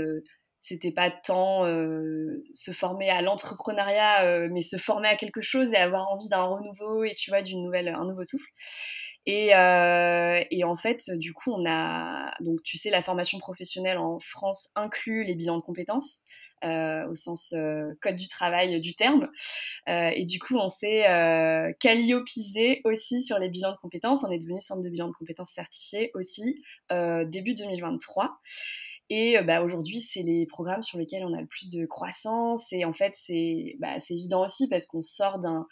c'était 0.61 0.91
pas 0.91 1.09
tant 1.09 1.65
euh, 1.65 2.39
se 2.53 2.69
former 2.71 3.09
à 3.09 3.23
l'entrepreneuriat, 3.23 4.25
euh, 4.25 4.47
mais 4.51 4.61
se 4.61 4.77
former 4.77 5.07
à 5.07 5.15
quelque 5.15 5.41
chose 5.41 5.73
et 5.73 5.75
avoir 5.75 6.07
envie 6.11 6.29
d'un 6.29 6.43
renouveau 6.43 7.03
et 7.03 7.15
tu 7.15 7.31
vois 7.31 7.41
d'une 7.41 7.63
nouvelle, 7.63 7.87
un 7.89 8.05
nouveau 8.05 8.23
souffle. 8.23 8.47
Et, 9.25 9.55
euh, 9.55 10.43
et, 10.51 10.63
en 10.63 10.75
fait, 10.75 11.09
du 11.17 11.33
coup, 11.33 11.51
on 11.51 11.65
a 11.67 12.31
donc 12.41 12.61
tu 12.63 12.77
sais 12.77 12.91
la 12.91 13.01
formation 13.01 13.39
professionnelle 13.39 13.97
en 13.97 14.19
France 14.19 14.69
inclut 14.75 15.23
les 15.23 15.33
bilans 15.35 15.57
de 15.57 15.63
compétences. 15.63 16.25
au 16.63 17.15
sens 17.15 17.55
code 18.01 18.15
du 18.15 18.27
travail 18.27 18.79
du 18.81 18.93
terme. 18.95 19.29
et 19.87 20.25
du 20.25 20.37
coup, 20.39 20.57
on 20.57 20.69
s'est 20.69 21.05
calliopisé 21.79 22.81
aussi 22.83 23.23
sur 23.23 23.39
les 23.39 23.49
bilans 23.49 23.71
de 23.71 23.77
compétences. 23.77 24.23
On 24.23 24.29
est 24.29 24.39
devenu 24.39 24.59
centre 24.59 24.81
de 24.81 24.89
bilan 24.89 25.07
de 25.07 25.13
compétences 25.13 25.51
certifié 25.51 26.11
aussi 26.13 26.63
début 26.91 27.55
2023. 27.55 28.39
Et 29.13 29.37
euh, 29.37 29.43
bah, 29.43 29.61
aujourd'hui, 29.61 29.99
c'est 29.99 30.23
les 30.23 30.45
programmes 30.45 30.81
sur 30.81 30.97
lesquels 30.97 31.25
on 31.25 31.33
a 31.33 31.41
le 31.41 31.45
plus 31.45 31.69
de 31.69 31.85
croissance. 31.85 32.71
Et 32.71 32.85
en 32.85 32.93
fait, 32.93 33.13
c'est 33.13 33.75
bah, 33.77 33.97
évident 34.09 34.45
aussi 34.45 34.69
parce 34.69 34.85
qu'on 34.85 35.01
sort 35.01 35.37
d'un 35.39 35.67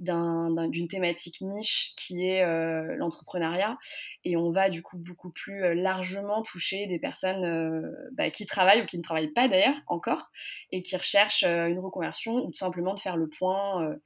d'une 0.00 0.86
thématique 0.86 1.40
niche 1.40 1.92
qui 1.96 2.24
est 2.24 2.44
euh, 2.44 2.94
l'entrepreneuriat 2.98 3.76
et 4.22 4.36
on 4.36 4.52
va 4.52 4.70
du 4.70 4.80
coup 4.80 4.96
beaucoup 4.96 5.32
plus 5.32 5.64
euh, 5.64 5.74
largement 5.74 6.40
toucher 6.42 6.86
des 6.86 7.00
personnes 7.00 7.92
bah, 8.12 8.30
qui 8.30 8.46
travaillent 8.46 8.82
ou 8.82 8.86
qui 8.86 8.96
ne 8.96 9.02
travaillent 9.02 9.32
pas 9.32 9.48
d'ailleurs 9.48 9.74
encore 9.88 10.30
et 10.70 10.82
qui 10.82 10.96
recherchent 10.96 11.42
une 11.42 11.80
reconversion 11.80 12.36
ou 12.36 12.52
tout 12.52 12.58
simplement 12.58 12.94
de 12.94 13.00
faire 13.00 13.16
le 13.16 13.28
point 13.28 13.98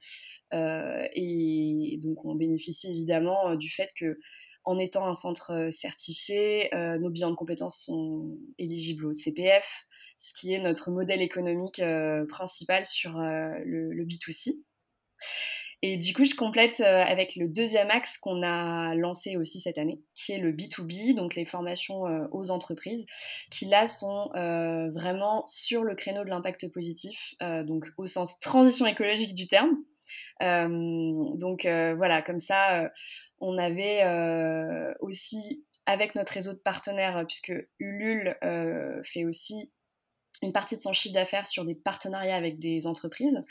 et 0.51 1.99
donc 2.01 2.25
on 2.25 2.33
bénéficie 2.33 2.89
évidemment 2.89 3.53
du 3.53 3.69
fait 3.69 3.89
que 3.95 4.17
en 4.65 4.79
étant 4.79 5.07
un 5.07 5.13
centre 5.13 5.51
euh, 5.51 5.71
certifié, 5.71 6.73
euh, 6.73 6.97
nos 6.97 7.09
bilans 7.09 7.31
de 7.31 7.35
compétences 7.35 7.83
sont 7.83 8.37
éligibles 8.57 9.05
au 9.05 9.13
CPF, 9.13 9.87
ce 10.17 10.33
qui 10.33 10.53
est 10.53 10.59
notre 10.59 10.91
modèle 10.91 11.21
économique 11.21 11.79
euh, 11.79 12.25
principal 12.25 12.85
sur 12.85 13.13
le, 13.17 14.05
B2C. 14.05 14.59
Et 15.85 15.97
du 15.97 16.13
coup, 16.13 16.23
je 16.23 16.35
complète 16.35 16.79
avec 16.79 17.35
le 17.35 17.49
deuxième 17.49 17.91
axe 17.91 18.17
qu'on 18.17 18.41
a 18.41 18.95
lancé 18.95 19.35
aussi 19.35 19.59
cette 19.59 19.77
année, 19.77 19.99
qui 20.15 20.31
est 20.31 20.37
le 20.37 20.53
B2B, 20.53 21.13
donc 21.13 21.35
les 21.35 21.43
formations 21.43 22.03
aux 22.31 22.51
entreprises, 22.51 23.05
qui 23.51 23.65
là 23.65 23.85
sont 23.87 24.29
vraiment 24.93 25.43
sur 25.45 25.83
le 25.83 25.95
créneau 25.95 26.23
de 26.23 26.29
l'impact 26.29 26.71
positif, 26.71 27.35
donc 27.41 27.87
au 27.97 28.05
sens 28.05 28.39
transition 28.39 28.85
écologique 28.85 29.33
du 29.33 29.47
terme. 29.47 29.75
Donc 30.39 31.65
voilà, 31.65 32.21
comme 32.21 32.39
ça, 32.39 32.91
on 33.39 33.57
avait 33.57 34.03
aussi 34.99 35.63
avec 35.85 36.15
notre 36.15 36.33
réseau 36.33 36.53
de 36.53 36.59
partenaires, 36.59 37.25
puisque 37.27 37.53
Ulule 37.79 38.37
fait 39.03 39.25
aussi 39.25 39.71
une 40.43 40.51
partie 40.51 40.75
de 40.75 40.81
son 40.81 40.93
chiffre 40.93 41.13
d'affaires 41.13 41.47
sur 41.47 41.65
des 41.65 41.75
partenariats 41.75 42.35
avec 42.35 42.59
des 42.59 42.85
entreprises 42.85 43.43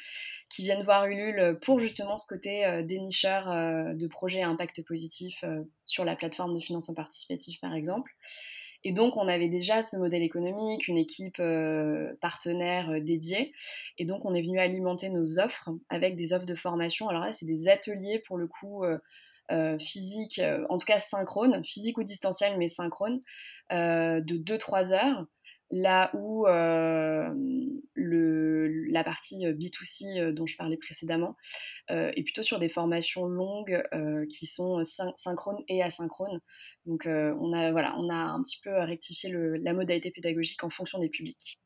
qui 0.48 0.62
viennent 0.62 0.82
voir 0.82 1.06
Ulule 1.06 1.58
pour 1.62 1.78
justement 1.78 2.16
ce 2.16 2.26
côté 2.26 2.66
euh, 2.66 2.82
dénicheur 2.82 3.50
euh, 3.50 3.94
de 3.94 4.06
projets 4.06 4.42
à 4.42 4.48
impact 4.48 4.84
positif 4.84 5.42
euh, 5.44 5.62
sur 5.84 6.04
la 6.04 6.16
plateforme 6.16 6.54
de 6.54 6.60
financement 6.60 6.94
participatif 6.94 7.60
par 7.60 7.74
exemple. 7.74 8.14
Et 8.84 8.92
donc, 8.92 9.16
on 9.16 9.28
avait 9.28 9.48
déjà 9.48 9.82
ce 9.82 9.96
modèle 9.96 10.22
économique, 10.22 10.88
une 10.88 10.98
équipe 10.98 11.40
partenaire 12.20 13.00
dédiée. 13.00 13.52
Et 13.98 14.04
donc, 14.04 14.24
on 14.24 14.34
est 14.34 14.42
venu 14.42 14.58
alimenter 14.58 15.08
nos 15.08 15.38
offres 15.38 15.70
avec 15.88 16.16
des 16.16 16.32
offres 16.32 16.46
de 16.46 16.54
formation. 16.54 17.08
Alors 17.08 17.24
là, 17.24 17.32
c'est 17.32 17.46
des 17.46 17.68
ateliers 17.68 18.18
pour 18.18 18.38
le 18.38 18.46
coup 18.48 18.84
physiques, 19.78 20.40
en 20.68 20.78
tout 20.78 20.86
cas 20.86 20.98
synchrones, 20.98 21.62
physique 21.64 21.98
ou 21.98 22.02
distanciel, 22.02 22.56
mais 22.58 22.68
synchrones, 22.68 23.20
de 23.70 24.38
2-3 24.38 24.92
heures 24.92 25.26
là 25.72 26.10
où 26.14 26.46
euh, 26.46 27.32
le, 27.94 28.68
la 28.90 29.02
partie 29.02 29.46
euh, 29.46 29.54
B2C 29.54 30.20
euh, 30.20 30.32
dont 30.32 30.46
je 30.46 30.56
parlais 30.56 30.76
précédemment 30.76 31.36
est 31.88 32.22
plutôt 32.22 32.42
sur 32.42 32.58
des 32.58 32.68
formations 32.68 33.26
longues 33.26 33.82
qui 34.30 34.46
sont 34.46 34.82
synchrones 35.16 35.62
et 35.68 35.82
asynchrones. 35.82 36.40
Donc 36.86 37.06
on, 37.06 37.52
a, 37.52 37.70
voilà, 37.70 37.94
on 37.98 38.08
a 38.08 38.14
un 38.14 38.42
petit 38.42 38.60
peu 38.62 38.70
rectifié 38.78 39.30
la 39.32 39.74
modalité 39.74 40.10
pédagogique 40.10 40.62
en 40.64 40.70
fonction 40.70 40.98
des 40.98 41.10
publics. 41.10 41.58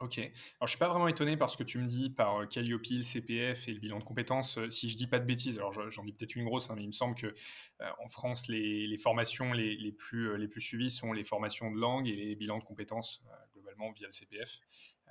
Ok. 0.00 0.18
Alors, 0.18 0.32
je 0.62 0.68
suis 0.68 0.78
pas 0.78 0.88
vraiment 0.88 1.06
étonné 1.06 1.36
par 1.36 1.48
ce 1.48 1.56
que 1.56 1.62
tu 1.62 1.78
me 1.78 1.86
dis, 1.86 2.10
par 2.10 2.40
euh, 2.40 2.46
Calliope, 2.46 2.82
le 2.90 3.02
CPF 3.02 3.68
et 3.68 3.72
le 3.72 3.78
bilan 3.78 4.00
de 4.00 4.04
compétences. 4.04 4.58
Euh, 4.58 4.68
si 4.68 4.88
je 4.88 4.96
dis 4.96 5.06
pas 5.06 5.20
de 5.20 5.24
bêtises, 5.24 5.56
alors 5.58 5.72
j'en 5.90 6.04
dis 6.04 6.12
peut-être 6.12 6.34
une 6.34 6.44
grosse, 6.44 6.68
hein, 6.68 6.74
mais 6.76 6.82
il 6.82 6.88
me 6.88 6.92
semble 6.92 7.14
que 7.14 7.28
euh, 7.28 7.86
en 8.04 8.08
France, 8.08 8.48
les, 8.48 8.98
formations 8.98 9.52
les, 9.52 9.92
plus, 9.92 10.36
les 10.36 10.48
plus 10.48 10.60
suivies 10.60 10.90
sont 10.90 11.12
les 11.12 11.24
formations 11.24 11.70
de 11.70 11.78
langue 11.78 12.08
et 12.08 12.16
les 12.16 12.34
bilans 12.34 12.58
de 12.58 12.64
compétences, 12.64 13.22
globalement, 13.54 13.92
via 13.92 14.06
le 14.06 14.12
CPF. 14.12 14.58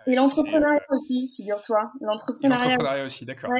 et 0.05 0.15
l'entrepreneuriat 0.15 0.81
aussi, 0.89 1.31
figure-toi. 1.35 1.91
L'entrepreneuriat 2.01 3.05
aussi, 3.05 3.25
d'accord. 3.25 3.51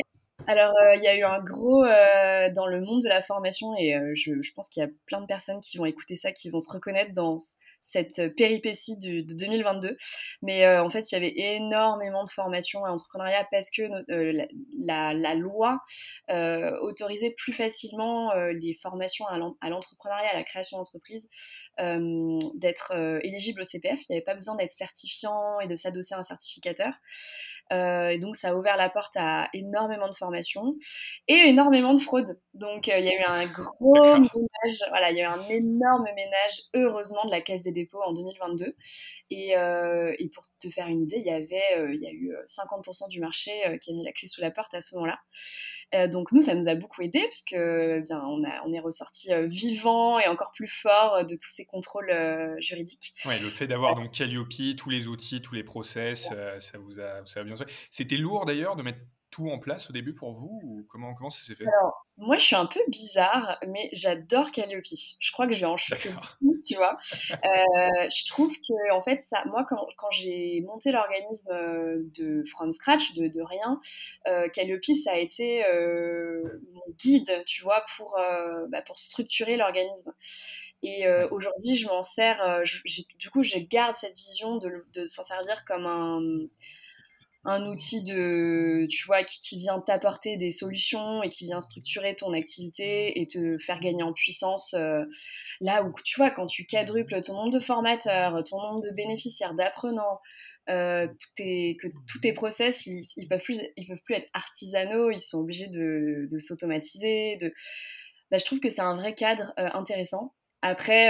Alors, 0.46 0.74
il 0.96 1.02
y 1.02 1.08
a 1.08 1.18
eu 1.18 1.24
un 1.24 1.42
gros 1.42 1.84
dans 1.84 2.68
le 2.68 2.82
monde 2.82 3.02
de 3.02 3.08
la 3.08 3.22
formation 3.22 3.76
et 3.78 3.98
je, 4.14 4.42
je, 4.42 4.54
pense 4.54 4.68
qu'il 4.68 4.82
y 4.82 4.86
a 4.86 4.90
plein 5.06 5.22
de 5.22 5.26
personnes 5.26 5.62
qui 5.62 5.78
vont 5.78 5.86
écouter 5.86 6.16
ça, 6.16 6.32
qui 6.32 6.50
vont 6.50 6.60
se 6.60 6.72
reconnaître 6.72 7.14
dans 7.14 7.38
cette 7.84 8.20
euh, 8.20 8.30
péripétie 8.30 8.98
de, 8.98 9.22
2022. 9.22 9.98
Mais 10.42 10.66
euh, 10.66 10.84
en 10.84 10.90
fait, 10.90 11.12
il 11.12 11.16
y 11.16 11.18
avait 11.18 11.34
énormément 11.36 12.24
de 12.24 12.30
formations 12.30 12.84
à 12.84 12.88
l'entrepreneuriat 12.88 13.46
parce 13.52 13.70
que 13.70 13.84
euh, 14.12 14.48
la, 14.80 15.36
loi 15.36 15.84
autorisait 16.82 17.36
plus 17.38 17.54
facilement 17.54 18.34
les 18.34 18.74
formations 18.82 19.26
à 19.28 19.70
l'entrepreneuriat, 19.70 20.30
à 20.30 20.36
la 20.36 20.44
création 20.44 20.78
d'entreprise, 20.78 21.28
d'être 21.78 22.94
éligible 23.24 23.62
au 23.62 23.64
CPF. 23.64 24.00
Il 24.02 24.06
n'y 24.12 24.18
avait 24.18 24.24
pas 24.24 24.36
besoin 24.36 24.56
d'être 24.56 24.72
certifiant 24.72 25.60
et 25.60 25.68
de 25.68 25.76
s'adosser 25.76 26.16
à 26.16 26.20
un 26.20 26.24
certificateur. 26.24 26.94
Et 27.72 28.20
donc, 28.20 28.36
ça 28.36 28.50
a 28.50 28.56
ouvert 28.56 28.78
la 28.78 28.90
porte 28.90 29.18
à 29.18 29.50
énormément 29.54 30.08
de 30.08 30.16
formations 30.16 30.76
et 31.28 31.50
énormément 31.50 31.94
de 31.94 32.00
fraudes. 32.00 32.40
Donc, 32.54 32.88
il 32.88 33.04
y 33.04 33.10
a 33.10 33.20
eu 33.20 33.24
un 33.26 33.46
gros 33.52 33.96
ménage, 33.96 34.90
voilà, 34.90 35.12
il 35.12 35.18
y 35.18 35.22
a 35.22 35.26
eu 35.26 35.34
un 35.34 35.44
énorme 35.50 36.06
ménage, 36.16 36.62
heureusement, 36.76 37.26
de 37.26 37.32
la 37.32 37.42
Caisse 37.42 37.64
des 37.64 37.73
dépôts 37.74 38.02
en 38.02 38.14
2022. 38.14 38.76
Et, 39.30 39.58
euh, 39.58 40.16
et 40.18 40.30
pour 40.30 40.44
te 40.60 40.70
faire 40.70 40.88
une 40.88 41.02
idée, 41.02 41.18
il 41.18 41.26
y 41.26 41.32
avait, 41.32 41.94
il 41.94 42.02
y 42.02 42.08
a 42.08 42.12
eu 42.12 42.34
50% 42.48 43.10
du 43.10 43.20
marché 43.20 43.52
qui 43.82 43.92
a 43.92 43.94
mis 43.94 44.04
la 44.04 44.12
clé 44.12 44.28
sous 44.28 44.42
la 44.42 44.52
porte 44.52 44.74
à 44.74 44.82
ce 44.82 44.96
moment-là. 44.96 45.20
Euh, 45.94 46.08
donc 46.08 46.32
nous, 46.32 46.42
ça 46.42 46.56
nous 46.56 46.68
a 46.68 46.76
beaucoup 46.76 47.02
aidé 47.02 47.22
parce 47.24 47.44
que 47.44 47.98
eh 48.00 48.02
bien 48.02 48.22
on, 48.26 48.44
a, 48.44 48.64
on 48.66 48.74
est 48.74 48.80
ressorti 48.80 49.32
euh, 49.32 49.46
vivant 49.46 50.20
et 50.20 50.28
encore 50.28 50.52
plus 50.52 50.68
fort 50.68 51.16
euh, 51.16 51.24
de 51.24 51.36
tous 51.36 51.50
ces 51.50 51.66
contrôles 51.66 52.12
juridiques. 52.60 53.14
Ouais, 53.26 53.40
le 53.40 53.50
fait 53.50 53.68
d'avoir 53.68 53.96
donc 53.96 54.12
Calliope, 54.12 54.50
tous 54.78 54.90
les 54.90 55.08
outils, 55.08 55.42
tous 55.42 55.56
les 55.56 55.64
process, 55.64 56.30
ça 56.60 56.78
vous 56.78 57.00
a, 57.00 57.26
ça 57.26 57.42
a 57.42 57.44
bien. 57.44 57.56
C'était 57.90 58.18
lourd 58.18 58.46
d'ailleurs 58.46 58.76
de 58.76 58.84
mettre 58.84 59.00
tout 59.34 59.50
en 59.50 59.58
place 59.58 59.90
au 59.90 59.94
début 59.94 60.14
pour 60.14 60.32
vous 60.32 60.60
ou 60.64 60.86
comment, 60.92 61.16
comment 61.16 61.32
ça 61.32 61.44
s'est 61.44 61.56
fait? 61.56 61.66
Alors, 61.66 62.06
moi, 62.18 62.38
je 62.38 62.46
suis 62.46 62.56
un 62.56 62.68
peu 62.68 62.80
bizarre, 62.88 63.58
mais 63.68 63.90
j'adore 63.92 64.52
Calliope. 64.52 64.84
Je 65.20 65.32
crois 65.32 65.48
que 65.48 65.54
je 65.54 65.62
vais 65.62 65.66
en 65.66 65.76
tu 65.76 66.76
vois. 66.76 66.98
Euh, 67.32 68.10
je 68.10 68.28
trouve 68.28 68.56
que, 68.56 68.94
en 68.94 69.00
fait, 69.00 69.20
ça, 69.20 69.42
moi, 69.48 69.66
quand, 69.68 69.88
quand 69.98 70.12
j'ai 70.12 70.62
monté 70.62 70.92
l'organisme 70.92 71.50
euh, 71.52 72.04
de 72.16 72.44
from 72.52 72.72
scratch, 72.72 73.16
de, 73.16 73.28
de 73.28 73.42
rien, 73.42 73.82
euh, 74.28 74.48
Calliope, 74.50 74.86
ça 75.04 75.14
a 75.14 75.18
été 75.18 75.66
euh, 75.66 76.62
mon 76.72 76.94
guide, 77.00 77.44
tu 77.48 77.64
vois, 77.64 77.84
pour, 77.98 78.16
euh, 78.20 78.68
bah, 78.70 78.84
pour 78.84 79.00
structurer 79.00 79.58
l'organisme. 79.58 80.14
Et 80.84 81.08
euh, 81.08 81.28
aujourd'hui, 81.32 81.74
je 81.74 81.88
m'en 81.88 82.04
sers, 82.04 82.62
du 83.18 83.30
coup, 83.32 83.42
je 83.42 83.58
garde 83.58 83.96
cette 83.96 84.16
vision 84.16 84.58
de, 84.58 84.86
de 84.94 85.08
s'en 85.08 85.24
servir 85.24 85.66
comme 85.66 85.88
un 85.88 86.20
un 87.46 87.66
outil 87.66 88.02
de, 88.04 88.88
tu 88.90 89.06
vois, 89.06 89.24
qui, 89.24 89.58
vient 89.58 89.80
t'apporter 89.80 90.38
des 90.38 90.50
solutions 90.50 91.24
et 91.24 91.30
qui 91.30 91.44
vient 91.44 91.60
structurer 91.60 92.16
ton 92.16 92.34
activité 92.34 93.20
et 93.20 93.28
te 93.28 93.58
faire 93.58 93.80
gagner 93.80 94.04
en 94.04 94.14
puissance. 94.14 94.74
Euh, 94.76 95.04
là 95.60 95.84
où, 95.84 95.94
tu 96.06 96.16
vois, 96.18 96.32
quand 96.32 96.46
tu 96.46 96.66
quadruples 96.66 97.22
ton 97.22 97.34
nombre 97.34 97.52
de 97.52 97.60
formateurs, 97.60 98.44
ton 98.46 98.62
nombre 98.62 98.82
de 98.82 98.92
bénéficiaires, 98.92 99.54
d'apprenants, 99.56 100.22
euh, 100.70 101.08
que 101.38 101.88
tous 102.08 102.20
tes 102.22 102.32
process, 102.32 102.86
ils, 102.86 103.02
ils, 103.18 103.28
peuvent 103.28 103.42
plus, 103.42 103.60
ils 103.76 103.88
peuvent 103.88 104.02
plus 104.06 104.16
être 104.16 104.30
artisanaux, 104.34 105.12
ils 105.12 105.20
sont 105.20 105.40
obligés 105.40 105.68
de, 105.68 106.28
de 106.32 106.38
s'automatiser. 106.38 107.36
De... 107.42 107.54
Bah, 108.32 108.38
je 108.38 108.46
trouve 108.46 108.62
que 108.62 108.70
c'est 108.70 108.82
un 108.82 108.96
vrai 108.96 109.16
cadre 109.16 109.54
euh, 109.60 109.68
intéressant. 109.74 110.34
Après, 110.66 111.10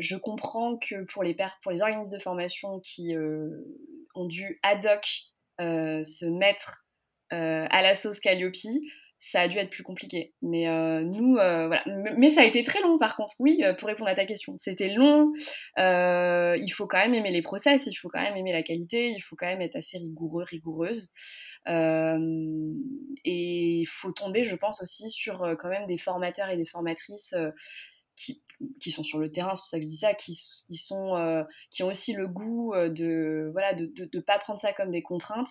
je 0.00 0.16
comprends 0.16 0.78
que 0.78 1.04
pour 1.04 1.22
les, 1.22 1.36
pour 1.62 1.70
les 1.70 1.80
organismes 1.80 2.16
de 2.16 2.20
formation 2.20 2.80
qui 2.80 3.14
ont 4.18 4.26
dû 4.26 4.58
ad 4.62 4.86
hoc 4.86 5.06
euh, 5.60 6.02
se 6.04 6.24
mettre 6.26 6.86
euh, 7.32 7.66
à 7.70 7.82
la 7.82 7.94
sauce 7.94 8.20
Calliope, 8.20 8.54
ça 9.18 9.40
a 9.40 9.48
dû 9.48 9.58
être 9.58 9.70
plus 9.70 9.82
compliqué. 9.82 10.34
Mais 10.40 10.68
euh, 10.68 11.02
nous, 11.02 11.32
voilà. 11.34 11.82
Mais 12.16 12.28
ça 12.28 12.42
a 12.42 12.44
été 12.44 12.62
très 12.62 12.80
long, 12.80 12.98
par 12.98 13.16
contre. 13.16 13.34
Oui, 13.40 13.60
pour 13.78 13.88
répondre 13.88 14.08
à 14.08 14.14
ta 14.14 14.24
question, 14.24 14.56
c'était 14.56 14.94
long. 14.94 15.32
il 15.76 16.70
faut 16.70 16.86
quand 16.86 16.98
même 16.98 17.14
aimer 17.14 17.32
les 17.32 17.42
process, 17.42 17.86
il 17.86 17.96
faut 17.96 18.08
quand 18.08 18.22
même 18.22 18.36
aimer 18.36 18.52
la 18.52 18.62
qualité, 18.62 19.08
il 19.08 19.20
faut 19.20 19.34
quand 19.34 19.46
même 19.46 19.60
être 19.60 19.76
assez 19.76 19.98
rigoureux, 19.98 20.44
rigoureuse. 20.44 21.10
et 21.66 21.72
il 23.24 23.86
faut 23.86 24.12
tomber, 24.12 24.44
je 24.44 24.54
pense 24.54 24.80
aussi, 24.80 25.10
sur 25.10 25.56
quand 25.58 25.68
même 25.68 25.86
des 25.86 25.98
formateurs 25.98 26.50
et 26.50 26.56
des 26.56 26.66
formatrices 26.66 27.34
qui, 28.18 28.90
sont 28.90 29.04
sur 29.04 29.18
le 29.18 29.30
terrain, 29.30 29.54
c'est 29.54 29.60
pour 29.60 29.66
ça 29.66 29.78
que 29.78 29.84
je 29.84 29.88
dis 29.88 29.96
ça, 29.96 30.14
qui, 30.14 30.34
sont, 30.34 31.16
euh, 31.16 31.44
qui 31.70 31.82
ont 31.82 31.88
aussi 31.88 32.12
le 32.12 32.26
goût 32.26 32.74
euh, 32.74 32.88
de 32.88 33.50
voilà 33.52 33.74
de 33.74 33.92
ne 34.12 34.20
pas 34.20 34.38
prendre 34.38 34.58
ça 34.58 34.72
comme 34.72 34.90
des 34.90 35.02
contraintes 35.02 35.50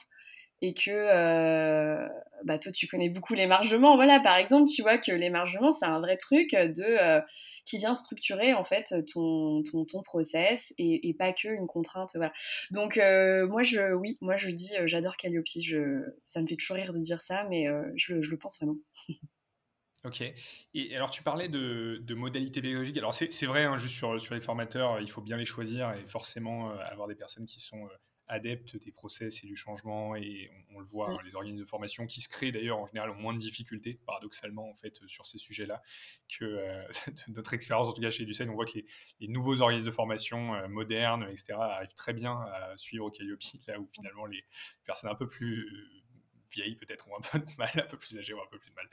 et 0.62 0.74
que 0.74 0.90
euh, 0.90 2.08
bah 2.44 2.58
toi 2.58 2.72
tu 2.72 2.88
connais 2.88 3.10
beaucoup 3.10 3.36
l'émargement. 3.36 3.96
Voilà 3.96 4.20
par 4.20 4.38
exemple 4.38 4.70
tu 4.70 4.82
vois 4.82 4.98
que 4.98 5.12
l'émargement 5.12 5.72
c'est 5.72 5.86
un 5.86 6.00
vrai 6.00 6.18
truc 6.18 6.52
de 6.52 7.22
qui 7.64 7.78
vient 7.78 7.94
structurer 7.94 8.54
en 8.54 8.64
fait 8.64 8.94
ton 9.14 9.62
ton, 9.64 9.86
ton 9.86 10.02
process 10.02 10.74
et, 10.80 11.16
pas 11.18 11.32
que 11.32 11.48
une 11.48 11.68
contrainte 11.68 12.10
voilà. 12.16 12.34
Donc 12.72 12.98
moi 12.98 13.62
je 13.62 13.94
oui 13.94 14.18
moi 14.20 14.36
je 14.36 14.50
dis 14.50 14.72
j'adore 14.86 15.16
Calliope 15.16 15.46
ça 16.26 16.42
me 16.42 16.48
fait 16.48 16.56
toujours 16.56 16.78
rire 16.78 16.92
de 16.92 17.00
dire 17.00 17.22
ça 17.22 17.44
mais 17.50 17.68
je 17.96 18.16
le 18.16 18.38
pense 18.38 18.58
vraiment 18.58 18.78
Ok. 20.06 20.22
Et 20.74 20.96
alors, 20.96 21.10
tu 21.10 21.24
parlais 21.24 21.50
de, 21.50 22.00
de 22.02 22.16
modalités 22.16 22.62
pédagogiques. 22.62 22.98
Alors, 22.98 23.14
c'est 23.14 23.46
vrai, 23.46 23.64
hein, 23.66 23.78
juste 23.78 23.96
sur, 23.96 24.20
sur, 24.22 24.36
les 24.36 24.42
formateurs, 24.42 25.02
il 25.02 25.10
faut 25.10 25.22
bien 25.22 25.38
les 25.38 25.46
choisir 25.46 25.92
et 25.94 26.06
forcément 26.06 26.70
euh, 26.70 26.78
avoir 26.86 27.08
des 27.08 27.16
personnes 27.16 27.48
qui 27.48 27.60
sont 27.60 27.84
euh, 27.84 27.90
adeptes 28.28 28.78
des 28.78 28.92
process 28.92 29.44
et 29.44 29.48
du 29.48 29.56
changement. 29.56 30.16
Et 30.16 30.52
on, 30.76 30.80
le 30.80 30.86
voit, 30.86 31.10
hein, 31.10 31.18
les 31.26 31.36
organismes 31.36 31.60
de 31.60 31.66
formation 31.66 32.06
qui 32.06 32.22
se 32.22 32.30
créent 32.30 32.52
d'ailleurs 32.52 32.78
en 32.78 32.86
général 32.86 33.10
ont 33.10 33.16
moins 33.16 33.34
de 33.34 33.40
difficultés, 33.40 34.00
paradoxalement, 34.06 34.70
en 34.70 34.76
fait, 34.76 35.02
sur 35.08 35.26
ces 35.26 35.40
sujets-là, 35.40 35.82
que 36.30 36.46
euh, 36.46 36.88
de 37.28 37.34
notre 37.34 37.56
expérience, 37.56 37.88
en 37.88 37.94
tout 37.94 38.02
cas 38.02 38.12
chez 38.12 38.24
Ducen. 38.24 38.52
On 38.52 38.54
voit 38.54 38.66
que 38.66 38.78
les, 39.20 39.28
nouveaux 39.28 39.62
organismes 39.62 39.88
de 39.88 39.96
formation 39.96 40.70
modernes, 40.70 41.24
etc., 41.24 41.54
arrivent 41.60 41.96
très 41.96 42.14
bien 42.14 42.34
à 42.34 42.78
suivre 42.78 43.10
Calliope, 43.10 43.42
là 43.68 43.80
où 43.80 43.90
finalement 43.92 44.28
les 44.28 44.46
personnes 44.86 45.10
un 45.10 45.16
peu 45.16 45.28
plus 45.28 46.06
vieilles 46.52 46.76
peut-être 46.76 47.08
ont 47.10 47.18
un 47.18 47.22
peu 47.22 47.40
de 47.40 47.46
mal, 47.58 47.72
un 47.76 47.90
peu 47.90 47.98
plus 47.98 48.18
âgées 48.18 48.34
ont 48.34 48.42
un 48.42 48.48
peu 48.50 48.58
plus 48.58 48.70
de 48.70 48.76
mal. 48.76 48.90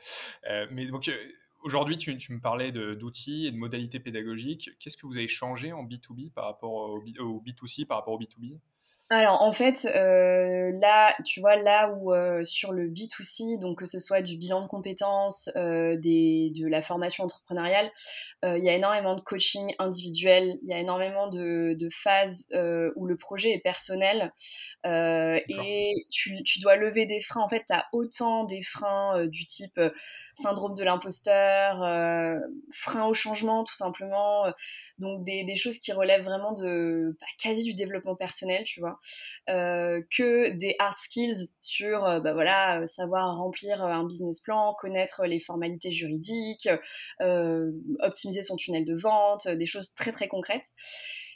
Euh, 0.51 0.67
mais 0.71 0.87
donc 0.87 1.09
euh, 1.09 1.17
aujourd'hui, 1.63 1.97
tu, 1.97 2.13
me 2.33 2.41
parlais 2.41 2.73
d'outils 2.73 3.47
et 3.47 3.51
de 3.51 3.57
modalités 3.57 4.01
pédagogiques. 4.01 4.71
Qu'est-ce 4.79 4.97
que 4.97 5.07
vous 5.07 5.17
avez 5.17 5.29
changé 5.29 5.73
en 5.73 5.85
B2B 5.85 6.31
par 6.31 6.45
rapport 6.45 6.73
au, 6.73 7.01
B, 7.01 7.51
2 7.51 7.67
c 7.67 7.85
par 7.85 7.99
rapport 7.99 8.15
au 8.15 8.21
B2B 8.21 8.59
alors 9.11 9.43
en 9.43 9.53
fait, 9.53 9.87
euh, 9.95 10.73
là, 10.75 11.15
tu 11.27 11.41
vois, 11.41 11.57
là 11.57 11.91
où 11.91 12.15
euh, 12.15 12.43
sur 12.43 12.73
le 12.73 12.89
B2C, 12.89 13.61
donc 13.61 13.79
que 13.79 13.87
ce 13.87 14.01
soit 14.01 14.23
du 14.23 14.39
bilan 14.39 14.63
de 14.63 14.67
compétences, 14.67 15.51
euh, 15.57 15.97
des, 15.97 16.51
de 16.57 16.67
la 16.67 16.81
formation 16.81 17.25
entrepreneuriale, 17.25 17.91
il 18.43 18.63
y 18.63 18.69
a 18.69 18.75
énormément 18.75 19.15
de 19.15 19.21
coaching 19.21 19.75
individuel, 19.79 20.59
il 20.63 20.69
y 20.69 20.73
a 20.75 20.79
énormément 20.79 21.29
de, 21.29 21.75
de 21.79 21.89
phases 21.91 22.49
où 22.97 23.07
le 23.07 23.17
projet 23.17 23.53
est 23.53 23.59
personnel 23.59 24.33
et 24.85 25.93
tu, 26.11 26.43
tu, 26.43 26.61
dois 26.61 26.77
lever 26.77 27.07
des 27.07 27.21
freins. 27.21 27.41
En 27.41 27.49
fait, 27.49 27.65
tu 27.67 27.75
as 27.75 27.87
autant 27.93 28.45
des 28.45 28.63
freins 28.63 29.27
du 29.27 29.47
type 29.47 29.81
syndrome 30.35 30.75
de 30.75 30.85
l'imposteur, 30.85 31.79
frein 32.73 33.07
au 33.07 33.15
changement 33.15 33.65
tout 33.65 33.75
simplement, 33.75 34.53
donc 34.99 35.25
des, 35.25 35.45
des, 35.45 35.57
choses 35.57 35.79
qui 35.79 35.93
relèvent 35.93 36.25
vraiment 36.25 36.53
de 36.53 37.17
bah, 37.19 37.27
quasi 37.43 37.65
du 37.65 37.73
développement 37.75 38.15
personnel, 38.15 38.65
tu 38.65 38.81
vois, 38.81 38.94
euh, 39.49 40.03
que 40.17 40.51
des 40.51 40.77
hard 40.79 40.97
skills 40.97 41.49
sur, 41.61 42.05
euh, 42.05 42.21
bah, 42.21 42.35
euh, 42.81 42.87
savoir 42.87 43.37
remplir 43.37 43.83
un 43.83 44.07
business 44.07 44.41
plan, 44.41 44.75
connaître 44.75 45.25
les 45.25 45.41
formalités 45.41 45.93
juridiques, 45.93 46.69
optimiser 48.01 48.43
son 48.43 48.57
tunnel 48.57 48.85
de 48.85 48.97
vente, 48.97 49.49
des 49.49 49.67
choses 49.67 49.95
très 49.95 50.13
très 50.13 50.29
concrètes. 50.29 50.73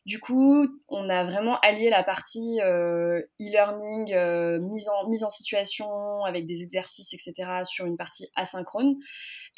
Du 0.09 0.21
coup, 0.21 0.67
on 0.88 1.11
a 1.11 1.23
vraiment 1.23 1.61
allié 1.61 1.91
la 1.91 2.03
partie 2.03 2.61
e-learning, 2.61 4.59
mise, 4.61 4.88
en, 4.88 5.07
mise 5.07 5.23
en 5.23 5.29
situation 5.29 6.25
avec 6.25 6.47
des 6.47 6.62
exercices, 6.62 7.12
etc., 7.12 7.35
sur 7.65 7.85
une 7.85 7.99
partie 7.99 8.27
asynchrone. 8.35 8.97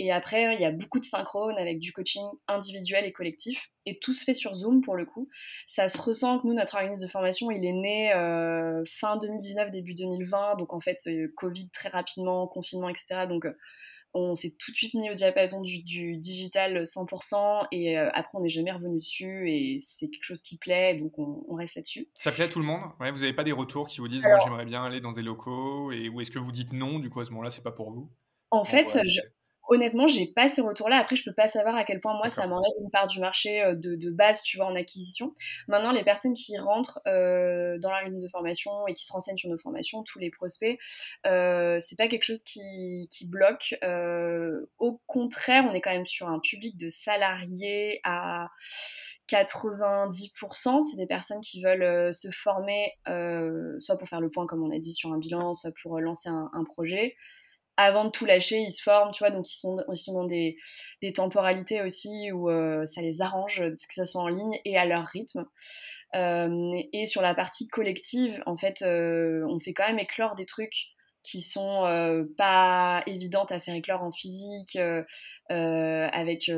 Et 0.01 0.11
après, 0.11 0.57
il 0.57 0.61
y 0.61 0.65
a 0.65 0.73
beaucoup 0.73 0.99
de 0.99 1.05
synchrone 1.05 1.57
avec 1.57 1.79
du 1.79 1.93
coaching 1.93 2.25
individuel 2.49 3.05
et 3.05 3.13
collectif. 3.13 3.71
Et 3.87 3.99
tout 3.99 4.13
se 4.13 4.25
fait 4.25 4.35
sur 4.35 4.55
Zoom 4.55 4.81
pour 4.81 4.97
le 4.97 5.07
coup. 5.07 5.29
Ça 5.67 5.89
se 5.89 6.01
ressent 6.01 6.41
que 6.41 6.47
nous, 6.47 6.55
notre 6.55 6.75
organisme 6.75 7.07
de 7.07 7.11
formation, 7.11 7.51
il 7.51 7.65
est 7.65 7.73
né 7.73 8.13
euh, 8.13 8.83
fin 8.87 9.19
2019, 9.19 9.71
début 9.71 9.95
2020. 9.95 10.57
Donc 10.57 10.73
en 10.73 10.81
fait, 10.81 10.99
euh, 11.07 11.33
Covid 11.37 11.71
très 11.71 11.89
rapidement, 11.91 12.49
confinement, 12.49 12.89
etc. 12.89 13.27
Donc 13.29 13.47
euh, 13.47 13.53
on 14.15 14.35
s'est 14.35 14.55
tout 14.59 14.71
de 14.71 14.77
suite 14.77 14.95
mis 14.95 15.11
au 15.11 15.15
diapason 15.15 15.61
du, 15.61 15.83
digital 16.17 16.85
100% 16.85 17.67
et 17.73 17.97
après 17.97 18.39
on 18.39 18.41
n'est 18.41 18.49
jamais 18.49 18.73
revenu 18.73 18.99
dessus 18.99 19.51
et 19.51 19.79
c'est 19.81 20.09
quelque 20.09 20.25
chose 20.25 20.43
qui 20.43 20.59
plaît 20.59 20.95
donc 20.95 21.19
on, 21.19 21.55
reste 21.55 21.77
là-dessus. 21.77 22.09
Ça 22.17 22.33
plaît 22.33 22.45
à 22.45 22.49
tout 22.49 22.59
le 22.59 22.65
monde? 22.65 22.81
Ouais, 22.99 23.11
Vous 23.11 23.19
n'avez 23.19 23.33
pas 23.33 23.45
des 23.45 23.53
retours 23.53 23.87
qui 23.87 24.01
vous 24.01 24.09
disent 24.09 24.25
moi 24.25 24.39
j'aimerais 24.43 24.65
bien 24.65 24.83
aller 24.83 25.01
dans 25.01 25.13
des 25.13 25.23
locaux 25.23 25.93
et 25.93 26.09
ou 26.09 26.21
est-ce 26.21 26.31
que 26.31 26.39
vous 26.39 26.53
dites 26.53 26.73
non 26.73 26.99
du 26.99 27.11
coup 27.11 27.21
à 27.21 27.25
ce 27.25 27.31
moment-là 27.31 27.51
c'est 27.51 27.63
pas 27.63 27.73
pour 27.73 27.93
vous? 27.93 28.11
En 28.51 28.65
fait, 28.65 28.89
je, 29.05 29.21
honnêtement, 29.71 30.09
j'ai 30.09 30.27
pas 30.27 30.49
ces 30.49 30.61
retours-là. 30.61 30.99
Après, 30.99 31.15
je 31.15 31.25
peux 31.25 31.33
pas 31.33 31.47
savoir 31.47 31.77
à 31.77 31.85
quel 31.85 32.01
point 32.01 32.13
moi 32.15 32.29
ça 32.29 32.47
m'enlève 32.47 32.73
une 32.83 32.91
part 32.91 33.07
du 33.07 33.21
marché 33.21 33.63
euh, 33.63 33.75
de, 33.75 34.11
base, 34.11 34.43
tu 34.43 34.57
vois, 34.57 34.67
en 34.67 34.75
acquisition. 34.75 35.33
Maintenant, 35.69 35.93
les 35.93 36.03
personnes 36.03 36.35
qui 36.35 36.59
rentrent 36.59 37.01
euh, 37.07 37.79
dans 37.79 37.91
l'organisme 37.91 38.25
de 38.25 38.31
formation 38.31 38.87
et 38.89 38.95
qui 38.95 39.07
se 39.07 39.13
renseignent 39.13 39.37
sur 39.37 39.49
nos 39.49 39.59
formations, 39.59 40.03
tous 40.03 40.19
les 40.19 40.31
prospects, 40.31 40.79
euh, 41.27 41.79
c'est 41.81 41.97
pas 41.97 42.09
quelque 42.09 42.25
chose 42.25 42.43
qui, 42.43 43.09
bloque. 43.29 43.77
Euh, 43.85 44.67
au 44.79 45.01
contraire, 45.07 45.65
on 45.71 45.73
est 45.73 45.81
quand 45.81 45.93
même 45.93 46.07
sur 46.07 46.29
un 46.29 46.41
public 46.41 46.77
de 46.77 46.89
salariés 46.89 48.01
à 48.03 48.49
90%, 49.29 50.83
c'est 50.83 50.97
des 50.97 51.07
personnes 51.07 51.41
qui 51.41 51.63
veulent 51.63 52.13
se 52.13 52.31
former, 52.33 52.93
soit 53.79 53.97
pour 53.97 54.09
faire 54.09 54.21
le 54.21 54.29
point, 54.29 54.47
comme 54.47 54.65
on 54.65 54.75
a 54.75 54.79
dit, 54.81 54.93
sur 54.93 55.13
un 55.13 55.19
bilan, 55.19 55.55
soit 55.55 55.71
pour 55.81 56.01
lancer 56.01 56.29
un 56.29 56.65
projet 56.65 57.15
avant 57.83 58.05
de 58.05 58.11
tout 58.11 58.27
lâcher, 58.27 58.59
ils 58.59 58.73
se 58.73 58.83
forment, 58.83 59.13
tu 59.13 59.21
vois, 59.21 59.31
donc 59.31 59.51
ils 59.51 59.57
sont, 59.57 59.77
ils 59.93 60.13
dans 60.13 60.25
des, 60.25 60.57
temporalités 61.15 61.83
aussi 61.83 62.31
où 62.33 62.51
euh, 62.51 62.85
ça 62.87 63.01
les 63.01 63.21
arrange 63.23 63.61
que 63.61 63.95
ça 63.95 64.05
soit 64.05 64.23
en 64.23 64.29
ligne 64.29 64.59
et 64.65 64.77
à 64.77 64.85
leur 64.85 65.07
rythme. 65.07 65.47
Euh, 66.15 66.73
et 66.93 67.07
sur 67.07 67.23
la 67.23 67.35
partie 67.35 67.69
collective, 67.69 68.43
en 68.47 68.57
fait, 68.57 68.83
euh, 68.83 69.45
on 69.49 69.59
fait 69.59 69.73
quand 69.73 69.87
même 69.87 69.99
éclore 69.99 70.35
des 70.35 70.47
trucs 70.47 70.89
qui 71.23 71.43
sont 71.43 71.83
pas 72.39 73.03
évidentes 73.07 73.53
à 73.53 73.61
faire 73.61 73.75
éclore 73.75 74.03
en 74.03 74.11
physique, 74.11 74.79
avec 75.51 76.51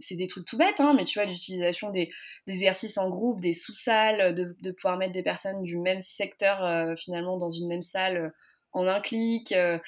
c'est 0.00 0.16
des 0.16 0.26
trucs 0.26 0.44
tout 0.44 0.58
bêtes, 0.58 0.80
hein, 0.80 0.92
mais 0.94 1.04
tu 1.04 1.18
vois 1.18 1.26
l'utilisation 1.26 1.88
des, 1.88 2.10
exercices 2.46 2.98
en 2.98 3.08
groupe, 3.08 3.40
des 3.40 3.54
sous-salles, 3.54 4.34
de, 4.34 4.54
de, 4.60 4.70
pouvoir 4.70 4.98
mettre 4.98 5.14
des 5.14 5.22
personnes 5.22 5.62
du 5.62 5.78
même 5.78 6.00
secteur 6.00 6.94
finalement 6.98 7.38
dans 7.38 7.48
une 7.48 7.68
même 7.68 7.80
salle 7.80 8.34
en 8.76 8.86
un 8.86 9.00
clic, 9.00 9.52
euh, 9.52 9.78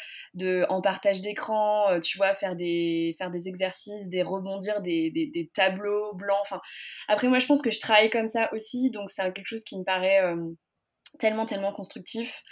en 0.69 0.81
partage 0.81 1.21
d'écran, 1.21 1.91
euh, 1.91 2.01
tu 2.01 2.17
vois, 2.17 2.35
faire 2.35 2.57
des, 2.57 3.15
faire 3.19 3.31
des 3.31 3.47
exercices, 3.47 4.09
des 4.09 4.23
rebondir, 4.23 4.81
des, 4.81 5.51
tableaux 5.53 6.15
blancs. 6.15 6.47
Après, 7.07 7.29
moi, 7.29 7.39
je 7.39 7.47
pense 7.47 7.61
que 7.61 7.71
je 7.71 7.81
travaille 7.81 8.09
comme 8.09 8.27
ça 8.27 8.53
aussi, 8.55 8.91
donc 8.91 9.11
c'est 9.11 9.23
quelque 9.35 9.47
chose 9.47 9.63
qui 9.63 9.79
me 9.79 9.85
paraît 9.85 10.23
euh, 10.23 10.37
tellement, 11.19 11.45
tellement 11.45 11.73
constructif. 11.73 12.43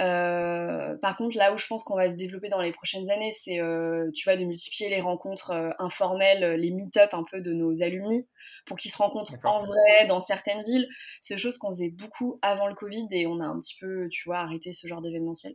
Euh, 0.00 0.96
par 0.96 1.16
contre, 1.16 1.36
là 1.36 1.52
où 1.52 1.58
je 1.58 1.66
pense 1.66 1.84
qu'on 1.84 1.94
va 1.94 2.08
se 2.08 2.16
développer 2.16 2.48
dans 2.48 2.60
les 2.60 2.72
prochaines 2.72 3.10
années, 3.10 3.30
c'est, 3.32 3.60
euh, 3.60 4.10
tu 4.12 4.24
vois, 4.24 4.36
de 4.36 4.44
multiplier 4.44 4.90
les 4.90 5.00
rencontres 5.00 5.50
euh, 5.50 5.70
informelles, 5.78 6.54
les 6.60 6.70
meet-up 6.70 7.14
un 7.14 7.24
peu 7.24 7.40
de 7.40 7.52
nos 7.52 7.82
alumni, 7.82 8.26
pour 8.66 8.76
qu'ils 8.76 8.90
se 8.90 8.98
rencontrent 8.98 9.34
en 9.44 9.62
vrai 9.62 10.06
dans 10.08 10.20
certaines 10.20 10.64
villes. 10.64 10.88
C'est 11.20 11.34
des 11.34 11.40
choses 11.40 11.58
qu'on 11.58 11.68
faisait 11.68 11.90
beaucoup 11.90 12.38
avant 12.42 12.66
le 12.66 12.74
Covid 12.74 13.06
et 13.12 13.26
on 13.26 13.40
a 13.40 13.44
un 13.44 13.58
petit 13.60 13.76
peu, 13.80 14.08
tu 14.08 14.24
vois, 14.24 14.38
arrêté 14.38 14.72
ce 14.72 14.86
genre 14.88 15.00
d'événementiel. 15.00 15.54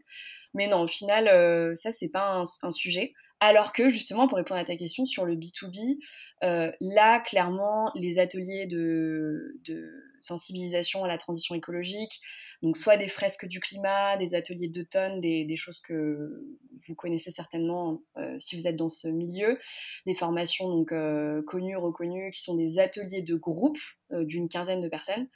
Mais 0.53 0.67
non, 0.67 0.83
au 0.83 0.87
final, 0.87 1.75
ça, 1.75 1.91
c'est 1.91 2.09
pas 2.09 2.43
un, 2.63 2.71
sujet. 2.71 3.13
Alors 3.39 3.71
que 3.71 3.89
justement, 3.89 4.27
pour 4.27 4.37
répondre 4.37 4.59
à 4.59 4.65
ta 4.65 4.75
question 4.75 5.05
sur 5.05 5.25
le 5.25 5.35
B2B, 5.35 5.99
là, 6.41 7.19
clairement, 7.21 7.91
les 7.95 8.19
ateliers 8.19 8.67
de, 8.67 9.59
de 9.63 10.09
sensibilisation 10.21 11.03
à 11.03 11.07
la 11.07 11.17
transition 11.17 11.55
écologique, 11.55 12.19
donc 12.61 12.77
soit 12.77 12.97
des 12.97 13.07
fresques 13.07 13.47
du 13.47 13.59
climat, 13.59 14.17
des 14.17 14.35
ateliers 14.35 14.67
d'automne, 14.67 15.19
des, 15.19 15.45
des 15.45 15.55
choses 15.55 15.79
que 15.79 16.43
vous 16.87 16.95
connaissez 16.95 17.31
certainement 17.31 18.01
euh, 18.17 18.35
si 18.39 18.57
vous 18.57 18.67
êtes 18.67 18.75
dans 18.75 18.89
ce 18.89 19.07
milieu, 19.07 19.59
des 20.05 20.15
formations 20.15 20.69
donc 20.69 20.91
euh, 20.91 21.41
connues, 21.43 21.77
reconnues, 21.77 22.31
qui 22.31 22.41
sont 22.41 22.55
des 22.55 22.79
ateliers 22.79 23.21
de 23.21 23.35
groupe 23.35 23.77
euh, 24.11 24.25
d'une 24.25 24.49
quinzaine 24.49 24.81
de 24.81 24.89
personnes. 24.89 25.27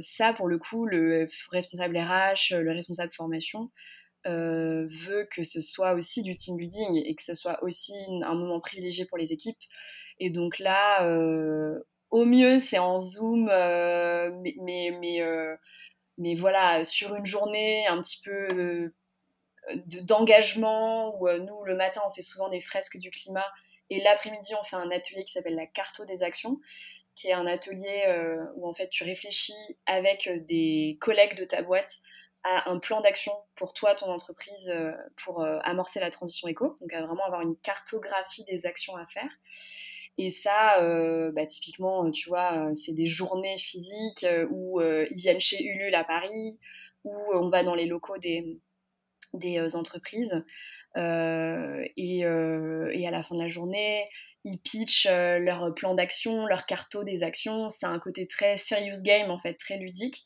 ça, 0.00 0.32
pour 0.32 0.48
le 0.48 0.58
coup, 0.58 0.86
le 0.86 1.26
responsable 1.50 1.96
RH, 1.96 2.54
le 2.54 2.72
responsable 2.72 3.12
formation, 3.12 3.70
veut 4.26 5.28
que 5.30 5.44
ce 5.44 5.60
soit 5.60 5.94
aussi 5.94 6.22
du 6.22 6.36
team 6.36 6.56
building 6.56 7.02
et 7.04 7.14
que 7.14 7.22
ce 7.22 7.34
soit 7.34 7.62
aussi 7.62 7.94
un 8.22 8.34
moment 8.34 8.60
privilégié 8.60 9.04
pour 9.04 9.18
les 9.18 9.32
équipes. 9.32 9.58
Et 10.18 10.30
donc 10.30 10.58
là, 10.58 11.06
au 12.10 12.24
mieux, 12.24 12.58
c'est 12.58 12.78
en 12.78 12.98
Zoom, 12.98 13.46
mais, 13.46 14.54
mais, 14.60 14.96
mais 15.00 15.20
mais 16.18 16.34
voilà, 16.34 16.84
sur 16.84 17.14
une 17.14 17.26
journée 17.26 17.86
un 17.86 18.00
petit 18.00 18.20
peu 18.22 18.48
euh, 18.52 18.94
d'engagement, 20.02 21.16
où 21.18 21.28
euh, 21.28 21.38
nous, 21.38 21.64
le 21.64 21.76
matin, 21.76 22.02
on 22.06 22.10
fait 22.10 22.22
souvent 22.22 22.48
des 22.48 22.60
fresques 22.60 22.98
du 22.98 23.10
climat, 23.10 23.46
et 23.90 24.00
l'après-midi, 24.00 24.54
on 24.60 24.64
fait 24.64 24.76
un 24.76 24.90
atelier 24.90 25.24
qui 25.24 25.32
s'appelle 25.32 25.56
la 25.56 25.66
carto 25.66 26.04
des 26.04 26.22
actions, 26.22 26.60
qui 27.14 27.28
est 27.28 27.32
un 27.32 27.46
atelier 27.46 28.04
euh, 28.08 28.44
où 28.56 28.66
en 28.68 28.74
fait 28.74 28.88
tu 28.88 29.04
réfléchis 29.04 29.52
avec 29.86 30.28
des 30.46 30.98
collègues 31.00 31.36
de 31.36 31.44
ta 31.44 31.62
boîte 31.62 32.00
à 32.44 32.70
un 32.70 32.78
plan 32.78 33.00
d'action 33.00 33.32
pour 33.56 33.72
toi, 33.72 33.94
ton 33.94 34.12
entreprise, 34.12 34.72
pour 35.24 35.44
amorcer 35.62 35.98
la 35.98 36.10
transition 36.10 36.46
éco, 36.46 36.76
donc 36.80 36.92
à 36.92 37.02
vraiment 37.02 37.24
avoir 37.24 37.40
une 37.40 37.56
cartographie 37.56 38.44
des 38.44 38.66
actions 38.66 38.96
à 38.96 39.06
faire. 39.06 39.30
Et 40.16 40.30
ça, 40.30 40.80
euh, 40.80 41.32
bah, 41.32 41.46
typiquement, 41.46 42.10
tu 42.10 42.28
vois, 42.28 42.68
euh, 42.68 42.74
c'est 42.76 42.92
des 42.92 43.06
journées 43.06 43.58
physiques 43.58 44.24
euh, 44.24 44.46
où 44.50 44.80
ils 44.80 45.20
viennent 45.20 45.40
chez 45.40 45.62
Ulule 45.64 45.94
à 45.94 46.04
Paris, 46.04 46.58
où 47.04 47.14
on 47.32 47.48
va 47.48 47.62
dans 47.64 47.74
les 47.74 47.86
locaux 47.86 48.18
des, 48.18 48.60
entreprises. 49.74 50.44
Et, 50.96 52.24
à 52.24 53.10
la 53.10 53.22
fin 53.22 53.34
de 53.34 53.40
la 53.40 53.48
journée, 53.48 54.06
ils 54.44 54.58
pitchent 54.58 55.08
leur 55.08 55.74
plan 55.74 55.94
d'action, 55.94 56.46
leur 56.46 56.66
carto 56.66 57.02
des 57.02 57.22
actions. 57.22 57.68
C'est 57.68 57.86
un 57.86 57.98
côté 57.98 58.26
très 58.26 58.56
serious 58.56 59.02
game, 59.02 59.30
en 59.30 59.38
fait, 59.38 59.54
très 59.54 59.78
ludique, 59.78 60.24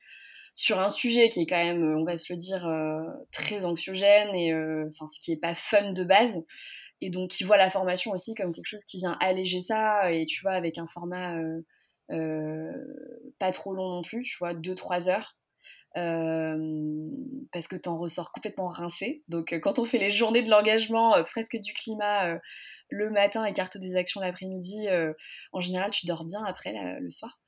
sur 0.59 0.81
un 0.81 0.89
sujet 0.89 1.29
qui 1.29 1.41
est 1.41 1.47
quand 1.47 1.63
même, 1.63 1.97
on 1.97 2.05
va 2.05 2.17
se 2.17 2.33
le 2.33 2.39
dire, 2.39 2.69
très 3.33 3.65
anxiogène 3.65 4.35
et 4.35 4.53
enfin, 4.91 5.07
ce 5.09 5.21
qui 5.21 5.31
n'est 5.31 5.37
pas 5.37 5.55
fun 5.55 5.93
de 5.93 6.05
base. 6.05 6.43
Et 7.01 7.11
donc 7.11 7.41
ils 7.41 7.45
voient 7.45 7.57
la 7.57 7.71
formation 7.71 8.13
aussi 8.13 8.35
comme 8.35 8.53
quelque 8.53 8.67
chose 8.67 8.85
qui 8.85 8.99
vient 8.99 9.17
alléger 9.21 9.61
ça 9.61 10.13
et 10.13 10.27
tu 10.27 10.41
vois 10.43 10.53
avec 10.53 10.79
un 10.79 10.87
format 10.87 11.37
euh, 11.37 11.61
euh, 12.11 12.73
pas 13.39 13.53
trop 13.53 13.75
long 13.75 13.89
non 13.91 14.03
plus 14.03 14.23
tu 14.23 14.37
vois 14.39 14.55
2-3 14.55 15.09
heures 15.09 15.37
euh, 15.99 17.11
parce 17.53 17.67
que 17.67 17.77
tu 17.77 17.89
en 17.89 17.99
ressors 17.99 18.31
complètement 18.33 18.69
rincé. 18.69 19.23
Donc 19.29 19.53
quand 19.63 19.79
on 19.79 19.85
fait 19.85 19.99
les 19.99 20.11
journées 20.11 20.43
de 20.43 20.51
l'engagement 20.51 21.23
fresque 21.25 21.57
du 21.57 21.73
climat 21.73 22.39
le 22.91 23.11
matin 23.11 23.45
et 23.45 23.53
carte 23.53 23.77
des 23.77 23.97
actions 23.97 24.21
l'après-midi 24.21 24.87
en 25.53 25.61
général 25.61 25.91
tu 25.91 26.07
dors 26.07 26.25
bien 26.25 26.45
après 26.45 26.73
le 27.01 27.11
soir. 27.11 27.41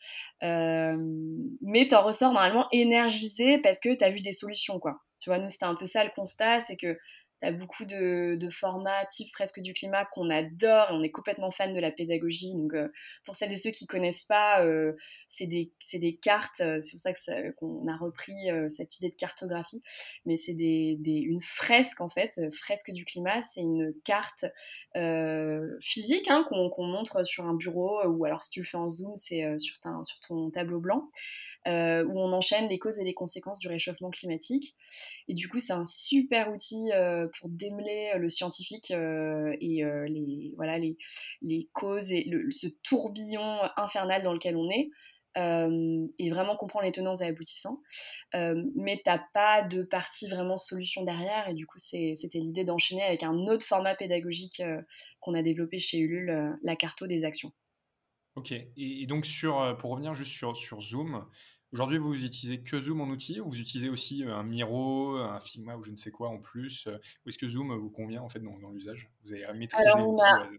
Mais 0.42 1.88
tu 1.88 1.94
en 1.94 2.02
ressors 2.02 2.32
normalement 2.32 2.66
énergisé 2.72 3.58
parce 3.58 3.78
que 3.78 3.94
tu 3.94 4.04
as 4.04 4.10
vu 4.10 4.20
des 4.20 4.32
solutions 4.32 4.78
quoi. 4.80 5.00
Tu 5.20 5.30
vois 5.30 5.38
nous 5.38 5.50
c'était 5.50 5.66
un 5.66 5.74
peu 5.74 5.86
ça 5.86 6.02
le 6.02 6.10
constat 6.14 6.60
c'est 6.60 6.76
que 6.76 6.98
as 7.42 7.52
beaucoup 7.52 7.84
de, 7.84 8.38
formats 8.50 9.06
type 9.06 9.32
fresque 9.32 9.60
du 9.60 9.72
climat 9.72 10.04
qu'on 10.06 10.30
adore 10.30 10.88
et 10.90 10.94
on 10.94 11.02
est 11.02 11.10
complètement 11.10 11.50
fan 11.50 11.72
de 11.72 11.80
la 11.80 11.90
pédagogie. 11.90 12.54
Donc, 12.54 12.74
pour 13.24 13.34
celles 13.34 13.52
et 13.52 13.56
ceux 13.56 13.70
qui 13.70 13.86
connaissent 13.86 14.24
pas, 14.24 14.64
c'est 15.28 15.46
des, 15.46 16.18
cartes, 16.20 16.62
c'est 16.80 16.90
pour 16.92 17.00
ça 17.00 17.12
qu'on 17.56 17.86
a 17.88 17.96
repris 17.96 18.48
cette 18.68 18.98
idée 18.98 19.10
de 19.10 19.14
cartographie, 19.14 19.82
mais 20.26 20.36
c'est 20.36 20.52
une 20.52 21.40
fresque 21.40 22.00
en 22.00 22.08
fait, 22.08 22.40
fresque 22.52 22.90
du 22.90 23.04
climat, 23.04 23.42
c'est 23.42 23.60
une 23.60 23.94
carte 24.04 24.44
physique 25.80 26.28
hein, 26.28 26.46
qu'on 26.48 26.86
montre 26.86 27.24
sur 27.24 27.46
un 27.46 27.54
bureau 27.54 28.04
ou 28.04 28.24
alors 28.24 28.42
si 28.42 28.50
tu 28.50 28.60
le 28.60 28.66
fais 28.66 28.78
en 28.78 28.88
zoom, 28.88 29.16
c'est 29.16 29.58
sur 29.58 29.78
ton 29.80 30.50
tableau 30.50 30.80
blanc. 30.80 31.08
Euh, 31.68 32.04
où 32.06 32.18
on 32.18 32.32
enchaîne 32.32 32.68
les 32.68 32.78
causes 32.78 33.00
et 33.00 33.04
les 33.04 33.12
conséquences 33.12 33.58
du 33.58 33.68
réchauffement 33.68 34.10
climatique. 34.10 34.76
Et 35.28 35.34
du 35.34 35.46
coup, 35.48 35.58
c'est 35.58 35.74
un 35.74 35.84
super 35.84 36.50
outil 36.50 36.90
euh, 36.92 37.28
pour 37.38 37.50
démêler 37.50 38.12
le 38.16 38.30
scientifique 38.30 38.90
euh, 38.92 39.54
et 39.60 39.84
les, 40.08 40.54
voilà, 40.56 40.78
les, 40.78 41.68
causes 41.74 42.12
et 42.12 42.30
ce 42.50 42.66
tourbillon 42.82 43.58
infernal 43.76 44.22
dans 44.22 44.32
lequel 44.32 44.56
on 44.56 44.70
est. 44.70 44.88
et 45.36 46.30
vraiment 46.30 46.56
comprendre 46.56 46.86
les 46.86 46.92
tenants 46.92 47.16
et 47.16 47.26
aboutissants. 47.26 47.80
mais 48.32 49.00
t'as 49.04 49.20
pas 49.34 49.62
de 49.62 49.82
partie 49.82 50.28
vraiment 50.28 50.56
solution 50.56 51.04
derrière, 51.04 51.48
et 51.48 51.54
du 51.54 51.66
coup, 51.66 51.78
c'était 51.78 52.38
l'idée 52.38 52.64
d'enchaîner 52.64 53.02
avec 53.02 53.22
un 53.22 53.36
autre 53.46 53.66
format 53.66 53.94
pédagogique 53.94 54.62
qu'on 55.20 55.34
a 55.34 55.42
développé 55.42 55.78
chez 55.78 55.98
Ulule, 55.98 56.58
la 56.62 56.76
carto 56.76 57.06
des 57.06 57.24
actions. 57.24 57.52
Ok, 58.36 58.52
et, 58.52 59.06
donc 59.06 59.26
sur, 59.26 59.76
pour 59.78 59.90
revenir 59.90 60.14
juste 60.14 60.32
sur, 60.32 60.56
sur 60.56 60.80
Zoom, 60.80 61.26
Aujourd'hui, 61.72 61.98
vous 61.98 62.24
utilisez 62.24 62.60
que 62.60 62.80
Zoom 62.80 63.00
en 63.00 63.08
outil 63.08 63.38
ou 63.38 63.48
vous 63.48 63.60
utilisez 63.60 63.88
aussi 63.88 64.24
euh, 64.24 64.34
un 64.34 64.42
Miro, 64.42 65.16
un 65.16 65.38
Figma 65.38 65.76
ou 65.76 65.84
je 65.84 65.92
ne 65.92 65.96
sais 65.96 66.10
quoi 66.10 66.28
en 66.28 66.38
plus 66.38 66.88
euh, 66.88 66.98
Ou 67.24 67.28
est-ce 67.28 67.38
que 67.38 67.46
Zoom 67.46 67.72
vous 67.76 67.90
convient 67.90 68.22
en 68.22 68.28
fait 68.28 68.40
dans, 68.40 68.56
l'usage? 68.70 69.08
Vous 69.24 69.32
avez 69.32 69.46
maîtrisé 69.56 69.88
l'outil 69.96 70.58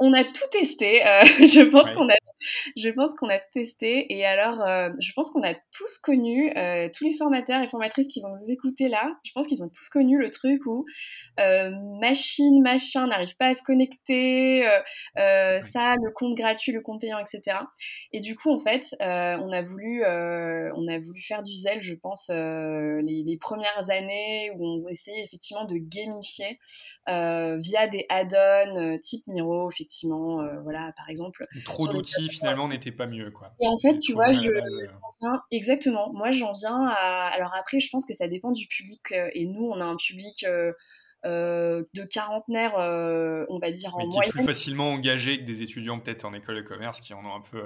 on 0.00 0.12
a 0.12 0.24
tout 0.24 0.48
testé. 0.52 1.04
Euh, 1.06 1.20
je 1.40 1.68
pense 1.70 1.90
qu'on 1.90 2.08
a, 2.08 2.14
je 2.76 2.88
pense 2.90 3.14
qu'on 3.14 3.28
a 3.28 3.38
tout 3.38 3.46
testé. 3.52 4.12
Et 4.12 4.24
alors, 4.24 4.60
euh, 4.62 4.90
je 5.00 5.12
pense 5.12 5.30
qu'on 5.30 5.42
a 5.42 5.54
tous 5.54 5.98
connu, 5.98 6.52
euh, 6.56 6.88
tous 6.94 7.04
les 7.04 7.14
formateurs 7.14 7.62
et 7.62 7.68
formatrices 7.68 8.08
qui 8.08 8.20
vont 8.20 8.34
nous 8.36 8.50
écouter 8.50 8.88
là, 8.88 9.16
je 9.24 9.32
pense 9.32 9.46
qu'ils 9.46 9.62
ont 9.62 9.68
tous 9.68 9.88
connu 9.88 10.18
le 10.18 10.30
truc 10.30 10.64
où 10.66 10.84
machine, 12.00 12.62
machin 12.62 13.06
n'arrive 13.06 13.36
pas 13.36 13.48
à 13.48 13.54
se 13.54 13.62
connecter, 13.62 14.68
ça, 15.16 15.94
le 16.02 16.10
compte 16.12 16.34
gratuit, 16.34 16.72
le 16.72 16.80
compte 16.80 17.00
payant, 17.00 17.18
etc. 17.18 17.58
Et 18.12 18.20
du 18.20 18.36
coup, 18.36 18.50
en 18.50 18.58
fait, 18.58 18.94
on 19.00 19.52
a 19.52 19.62
voulu, 19.62 20.04
on 20.04 20.88
a 20.88 20.98
voulu 20.98 21.20
faire 21.20 21.42
du 21.42 21.54
zèle, 21.54 21.80
je 21.80 21.94
pense, 21.94 22.28
les, 22.30 23.22
les, 23.24 23.38
premières 23.38 23.90
années 23.90 24.50
où 24.56 24.66
on 24.66 24.88
essayait 24.88 25.22
effectivement 25.22 25.64
de 25.64 25.76
gamifier 25.76 26.58
via 27.06 27.88
des 27.88 28.04
add-ons 28.08 28.98
type 28.98 29.26
Miro, 29.28 29.70
effectivement 29.70 30.18
euh, 30.40 30.60
voilà, 30.62 30.92
par 30.96 31.08
exemple. 31.08 31.46
Trop 31.64 31.88
d'outils 31.88 32.27
finalement 32.28 32.68
n'était 32.68 32.92
pas 32.92 33.06
mieux, 33.06 33.30
quoi. 33.30 33.52
Et 33.60 33.66
en 33.66 33.76
fait, 33.76 33.98
tu 33.98 34.12
vois, 34.12 34.32
je, 34.32 34.48
euh. 34.50 35.36
exactement. 35.50 36.12
Moi, 36.12 36.30
j'en 36.30 36.52
viens 36.52 36.86
à. 36.88 37.30
Alors 37.34 37.52
après, 37.58 37.80
je 37.80 37.90
pense 37.90 38.06
que 38.06 38.14
ça 38.14 38.28
dépend 38.28 38.52
du 38.52 38.66
public. 38.66 39.00
Euh, 39.12 39.30
et 39.34 39.46
nous, 39.46 39.64
on 39.64 39.80
a 39.80 39.84
un 39.84 39.96
public. 39.96 40.44
de 41.24 42.04
quarantenaire, 42.04 42.74
on 43.48 43.58
va 43.58 43.70
dire 43.70 43.94
en 43.96 44.00
qui 44.00 44.06
moyenne. 44.06 44.30
Est 44.30 44.32
plus 44.32 44.44
facilement 44.44 44.92
engagé 44.92 45.40
que 45.40 45.44
des 45.44 45.62
étudiants 45.62 45.98
peut-être 45.98 46.24
en 46.24 46.32
école 46.32 46.56
de 46.56 46.62
commerce 46.62 47.00
qui 47.00 47.12
en 47.12 47.24
ont 47.24 47.34
un 47.34 47.42
peu 47.50 47.62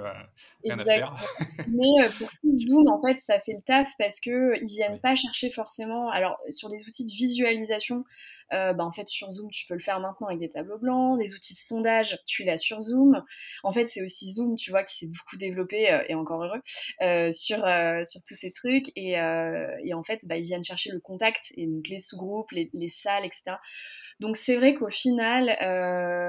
rien 0.63 0.79
à 0.79 0.83
faire. 0.83 1.07
Mais 1.67 2.09
pour 2.17 2.29
Zoom, 2.55 2.87
en 2.89 2.99
fait, 2.99 3.19
ça 3.19 3.39
fait 3.39 3.53
le 3.53 3.61
taf 3.61 3.91
parce 3.99 4.19
que 4.19 4.55
ils 4.61 4.75
viennent 4.75 4.99
pas 4.99 5.15
chercher 5.15 5.51
forcément. 5.51 6.09
Alors 6.09 6.39
sur 6.49 6.69
des 6.69 6.81
outils 6.87 7.05
de 7.05 7.11
visualisation, 7.11 8.03
euh, 8.51 8.73
bah, 8.73 8.83
en 8.83 8.91
fait, 8.91 9.07
sur 9.07 9.29
Zoom, 9.29 9.49
tu 9.49 9.65
peux 9.67 9.73
le 9.73 9.79
faire 9.79 9.99
maintenant 9.99 10.27
avec 10.27 10.39
des 10.39 10.49
tableaux 10.49 10.77
blancs, 10.77 11.19
des 11.19 11.33
outils 11.33 11.53
de 11.53 11.59
sondage, 11.59 12.19
tu 12.25 12.43
l'as 12.43 12.57
sur 12.57 12.79
Zoom. 12.79 13.23
En 13.63 13.71
fait, 13.71 13.85
c'est 13.85 14.03
aussi 14.03 14.31
Zoom, 14.31 14.55
tu 14.55 14.71
vois, 14.71 14.83
qui 14.83 14.97
s'est 14.97 15.07
beaucoup 15.07 15.37
développé, 15.37 15.91
euh, 15.91 16.03
et 16.07 16.15
encore 16.15 16.43
heureux, 16.43 16.61
euh, 17.01 17.31
sur, 17.31 17.57
sur 17.57 18.21
tous 18.27 18.35
ces 18.35 18.51
trucs. 18.51 18.91
Et, 18.95 19.13
et 19.13 19.93
en 19.93 20.03
fait, 20.03 20.21
bah, 20.27 20.37
ils 20.37 20.45
viennent 20.45 20.63
chercher 20.63 20.91
le 20.91 20.99
contact, 20.99 21.53
et 21.57 21.67
donc 21.67 21.87
les 21.87 21.99
sous-groupes, 21.99 22.51
les, 22.51 22.69
les, 22.73 22.89
salles, 22.89 23.25
etc. 23.25 23.57
Donc 24.19 24.37
c'est 24.37 24.55
vrai 24.55 24.73
qu'au 24.73 24.89
final, 24.89 25.45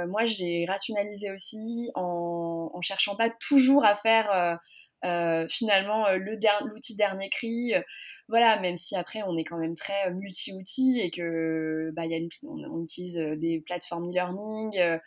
moi, 0.09 0.25
j'ai 0.25 0.65
rationalisé 0.67 1.31
aussi 1.31 1.91
en, 1.95 2.71
en 2.73 2.81
cherchant 2.83 3.17
pas 3.17 3.31
toujours 3.31 3.85
à 3.85 3.95
faire 3.95 4.59
euh, 5.05 5.47
finalement 5.49 6.07
euh, 6.07 6.19
l'outil 6.19 6.97
dernier 6.97 7.29
cri. 7.29 7.75
Euh, 7.75 7.83
voilà, 8.29 8.59
même 8.61 8.77
si 8.77 8.97
après 8.97 9.23
on 9.23 9.37
est 9.37 9.45
quand 9.45 9.59
même 9.59 9.77
très 9.77 10.11
multi-outils 10.11 11.01
et 11.01 11.11
que 11.11 11.91
bah, 11.95 12.07
y 12.07 12.15
a 12.15 12.19
on, 12.45 12.83
utilise 12.83 13.17
des 13.17 13.61
plateformes 13.61 14.11
e-learning, 14.11 14.99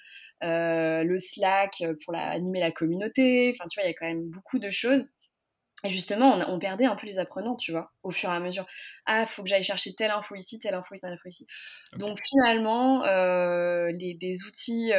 le 0.41 1.17
Slack 1.17 1.83
pour 2.05 2.15
animer 2.15 2.59
la 2.59 2.71
communauté. 2.71 3.51
Enfin, 3.53 3.67
tu 3.67 3.79
vois, 3.79 3.85
il 3.85 3.91
y 3.91 3.95
a 3.95 3.97
quand 3.97 4.07
même 4.07 4.29
beaucoup 4.29 4.59
de 4.59 4.69
choses. 4.69 5.13
Et 5.83 5.89
justement, 5.89 6.33
on, 6.47 6.59
perdait 6.59 6.85
un 6.85 6.95
peu 6.95 7.05
les 7.07 7.19
apprenants, 7.19 7.55
tu 7.55 7.71
vois, 7.71 7.91
au 8.03 8.11
fur 8.11 8.29
et 8.31 8.35
à 8.35 8.39
mesure. 8.39 8.65
Ah, 9.05 9.25
faut 9.27 9.43
que 9.43 9.49
j'aille 9.49 9.63
chercher 9.63 9.93
telle 9.93 10.11
info 10.11 10.35
ici, 10.35 10.59
telle 10.59 10.73
info 10.73 10.95
ici, 10.95 11.01
telle 11.01 11.13
info 11.13 11.29
ici. 11.29 11.47
Donc 11.97 12.19
finalement, 12.23 13.03
les, 13.91 14.15
des 14.15 14.43
outils 14.45 14.91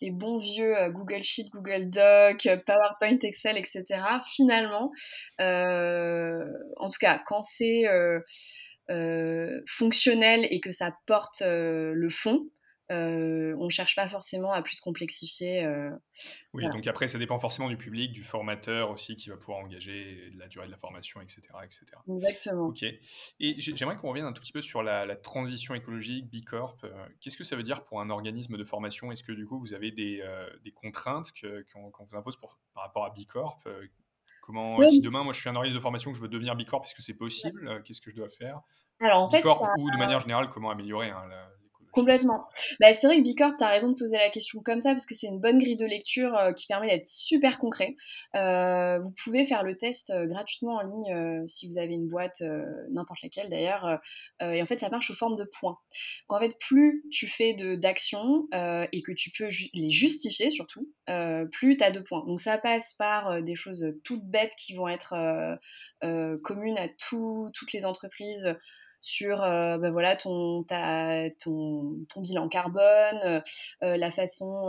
les 0.00 0.10
bons 0.10 0.38
vieux 0.38 0.76
euh, 0.76 0.90
Google 0.90 1.22
Sheet, 1.22 1.50
Google 1.52 1.90
Doc, 1.90 2.46
euh, 2.46 2.56
PowerPoint, 2.66 3.18
Excel, 3.22 3.58
etc. 3.58 3.84
Finalement, 4.26 4.92
euh, 5.40 6.44
en 6.76 6.88
tout 6.88 6.98
cas, 7.00 7.20
quand 7.26 7.42
c'est 7.42 7.84
fonctionnel 9.66 10.46
et 10.50 10.60
que 10.60 10.72
ça 10.72 10.92
porte 11.06 11.42
le 11.42 12.08
fond, 12.10 12.48
euh, 12.90 13.54
on 13.58 13.66
ne 13.66 13.70
cherche 13.70 13.94
pas 13.94 14.08
forcément 14.08 14.52
à 14.52 14.62
plus 14.62 14.80
complexifier. 14.80 15.64
Euh, 15.64 15.90
oui, 16.52 16.68
donc 16.68 16.86
après, 16.86 17.06
ça 17.06 17.18
dépend 17.18 17.38
forcément 17.38 17.68
du 17.68 17.76
public, 17.76 18.10
du 18.12 18.24
formateur 18.24 18.90
aussi 18.90 19.14
qui 19.14 19.28
va 19.30 19.36
pouvoir 19.36 19.58
engager, 19.58 20.30
de 20.32 20.38
la 20.38 20.48
durée 20.48 20.66
de 20.66 20.72
la 20.72 20.76
formation, 20.76 21.20
etc. 21.20 21.40
etc. 21.64 21.84
Exactement. 22.08 22.66
Ok. 22.66 22.82
Et 22.82 23.54
j'aimerais 23.58 23.96
qu'on 23.96 24.08
revienne 24.08 24.26
un 24.26 24.32
tout 24.32 24.42
petit 24.42 24.52
peu 24.52 24.60
sur 24.60 24.82
la, 24.82 25.14
transition 25.16 25.74
écologique, 25.74 26.28
Bicorp. 26.28 26.78
Euh, 26.84 27.06
qu'est-ce 27.20 27.36
que 27.36 27.44
ça 27.44 27.54
veut 27.54 27.62
dire 27.62 27.84
pour 27.84 28.00
un 28.00 28.10
organisme 28.10 28.56
de 28.56 28.64
formation? 28.64 29.12
Est-ce 29.12 29.22
que 29.22 29.32
du 29.32 29.46
coup, 29.46 29.60
vous 29.60 29.74
avez 29.74 29.92
des, 29.92 30.22
contraintes 30.74 31.32
qu'on 31.72 32.04
vous 32.04 32.16
impose 32.16 32.38
par 32.40 32.82
rapport 32.82 33.04
à 33.04 33.10
Bicorp 33.10 33.60
Comment, 34.42 34.84
si 34.88 35.00
demain, 35.00 35.22
moi, 35.22 35.32
je 35.32 35.38
suis 35.38 35.48
un 35.48 35.54
organisme 35.54 35.76
de 35.76 35.82
formation 35.82 36.10
que 36.10 36.16
je 36.16 36.22
veux 36.22 36.28
devenir 36.28 36.56
Bicorp, 36.56 36.84
est-ce 36.84 36.94
que 36.94 37.02
c'est 37.02 37.14
possible? 37.14 37.82
Qu'est-ce 37.84 38.00
que 38.00 38.10
je 38.10 38.16
dois 38.16 38.28
faire? 38.28 38.62
Alors, 38.98 39.22
en 39.22 39.28
fait, 39.28 39.44
ou 39.78 39.90
de 39.90 39.96
manière 39.96 40.20
générale, 40.20 40.48
comment 40.50 40.70
améliorer 40.70 41.10
hein, 41.10 41.22
Complètement. 41.92 42.46
Bah, 42.78 42.92
c'est 42.92 43.06
vrai 43.08 43.16
que 43.16 43.22
Bicorp, 43.22 43.56
tu 43.58 43.64
as 43.64 43.68
raison 43.68 43.90
de 43.90 43.96
poser 43.96 44.16
la 44.16 44.30
question 44.30 44.60
comme 44.62 44.80
ça 44.80 44.90
parce 44.90 45.06
que 45.06 45.14
c'est 45.14 45.26
une 45.26 45.40
bonne 45.40 45.58
grille 45.58 45.76
de 45.76 45.86
lecture 45.86 46.36
euh, 46.36 46.52
qui 46.52 46.66
permet 46.66 46.86
d'être 46.86 47.08
super 47.08 47.58
concret. 47.58 47.96
Euh, 48.36 49.00
vous 49.00 49.12
pouvez 49.24 49.44
faire 49.44 49.64
le 49.64 49.76
test 49.76 50.10
euh, 50.10 50.26
gratuitement 50.26 50.76
en 50.76 50.82
ligne 50.82 51.46
si 51.46 51.68
vous 51.68 51.78
avez 51.78 51.94
une 51.94 52.06
boîte, 52.06 52.42
n'importe 52.90 53.22
laquelle 53.22 53.50
d'ailleurs. 53.50 54.00
et 54.40 54.62
en 54.62 54.66
fait, 54.66 54.78
ça 54.78 54.88
marche 54.88 55.08
sous 55.08 55.14
forme 55.14 55.36
de 55.36 55.44
points. 55.58 55.78
En 56.28 56.38
fait, 56.38 56.56
plus 56.58 57.04
tu 57.10 57.26
fais 57.26 57.54
d'actions 57.76 58.46
et 58.52 59.02
que 59.02 59.12
tu 59.12 59.30
peux 59.30 59.48
les 59.74 59.90
justifier 59.90 60.50
surtout, 60.50 60.88
plus 61.52 61.76
tu 61.76 61.84
as 61.84 61.90
de 61.90 62.00
points. 62.00 62.24
Donc 62.26 62.40
ça 62.40 62.58
passe 62.58 62.94
par 62.94 63.42
des 63.42 63.54
choses 63.54 63.84
toutes 64.04 64.24
bêtes 64.24 64.54
qui 64.56 64.74
vont 64.74 64.88
être 64.88 65.14
communes 66.42 66.78
à 66.78 66.88
toutes 66.88 67.72
les 67.72 67.84
entreprises 67.84 68.54
sur 69.00 69.42
euh, 69.42 69.78
ben 69.78 69.90
voilà, 69.90 70.16
ton, 70.16 70.62
ton, 70.64 71.96
ton, 72.08 72.20
bilan 72.20 72.48
carbone, 72.48 73.18
euh, 73.24 73.40
euh, 73.82 73.96
la 73.96 74.10
façon 74.10 74.68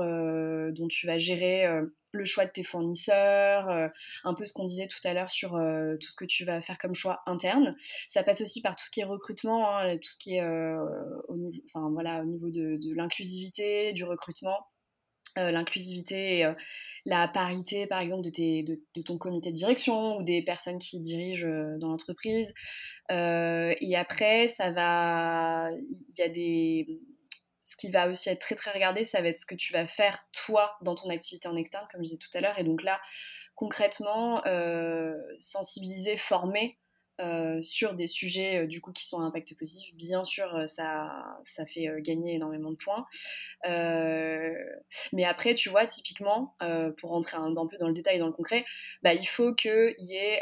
dont 0.72 0.88
tu 0.88 1.08
vas 1.08 1.18
gérer 1.18 1.68
le 2.14 2.26
choix 2.26 2.46
de 2.46 2.52
tes 2.52 2.64
fournisseurs, 2.64 3.92
un 4.24 4.34
peu 4.34 4.46
ce 4.46 4.54
qu'on 4.54 4.66
disait 4.66 4.88
tout 4.88 5.00
à 5.06 5.14
l'heure 5.14 5.32
sur 5.32 5.52
tout 5.52 6.10
ce 6.10 6.16
que 6.16 6.26
tu 6.26 6.46
vas 6.46 6.62
faire 6.62 6.78
comme 6.78 6.96
choix 6.96 7.22
interne. 7.26 7.76
Ça 8.08 8.24
passe 8.24 8.42
aussi 8.42 8.62
par 8.62 8.76
tout 8.76 8.86
ce 8.86 8.92
qui 8.92 9.02
est 9.02 9.06
recrutement, 9.06 9.78
hein, 9.78 9.98
tout 9.98 10.10
ce 10.10 10.18
qui 10.18 10.36
est 10.36 10.46
au, 11.28 11.38
niveau, 11.38 11.58
enfin, 11.66 11.90
voilà, 11.92 12.22
au 12.22 12.26
niveau 12.26 12.50
de, 12.50 12.78
de 12.78 12.94
l'inclusivité, 12.94 13.94
du 13.94 14.04
recrutement. 14.04 14.71
L'inclusivité 15.36 16.40
et 16.40 16.54
la 17.06 17.28
parité, 17.28 17.88
par 17.88 18.00
exemple, 18.00 18.24
de, 18.24 18.30
tes, 18.30 18.64
de, 18.64 19.02
ton 19.02 19.18
comité 19.18 19.50
de 19.50 19.56
direction 19.56 20.18
ou 20.18 20.24
des 20.24 20.44
personnes 20.44 20.80
qui 20.80 21.00
dirigent 21.00 21.48
dans 21.80 21.90
l'entreprise. 21.90 22.54
Euh, 23.12 23.74
et 23.80 23.96
après, 23.96 24.48
ça 24.48 24.72
va. 24.72 25.70
Il 25.72 26.20
y 26.20 26.22
a 26.22 26.30
des. 26.30 27.00
Ce 27.64 27.76
qui 27.78 27.90
va 27.90 28.10
aussi 28.10 28.30
être 28.30 28.40
très 28.40 28.56
très 28.56 28.72
regardé, 28.72 29.06
ça 29.06 29.22
va 29.22 29.30
être 29.30 29.38
ce 29.38 29.46
que 29.46 29.56
tu 29.56 29.72
vas 29.72 29.86
faire 29.88 30.28
toi 30.34 30.78
dans 30.82 30.96
ton 30.96 31.10
activité 31.10 31.48
en 31.48 31.56
externe, 31.56 31.88
comme 31.92 32.02
je 32.02 32.10
disais 32.10 32.18
tout 32.18 32.30
à 32.34 32.42
l'heure. 32.42 32.60
Et 32.60 32.64
donc 32.64 32.84
là, 32.84 33.00
concrètement, 33.56 34.46
euh, 34.46 35.16
sensibiliser, 35.40 36.18
former 36.18 36.78
sur 37.62 37.94
des 37.94 38.08
sujets 38.08 38.68
du 38.68 38.82
coup 38.82 38.92
qui 38.92 39.06
sont 39.06 39.20
à 39.20 39.24
impact 39.24 39.58
positif, 39.58 39.94
bien 39.96 40.24
sûr 40.24 40.64
ça, 40.68 41.38
ça 41.44 41.66
fait 41.66 41.88
gagner 42.00 42.36
énormément 42.36 42.72
de 42.72 42.78
points. 42.78 43.06
mais 45.14 45.26
après, 45.26 45.54
tu 45.54 45.70
vois, 45.70 45.86
typiquement, 45.86 46.56
pour 46.98 47.12
rentrer 47.12 47.38
un, 47.38 47.54
peu 47.68 47.78
dans 47.78 47.88
le 47.88 47.94
détail, 47.94 48.20
dans 48.20 48.28
le 48.28 48.34
concret, 48.34 48.66
bah, 49.04 49.14
il 49.14 49.28
faut 49.28 49.54
qu'il 49.54 49.96
y 50.00 50.16
ait 50.16 50.42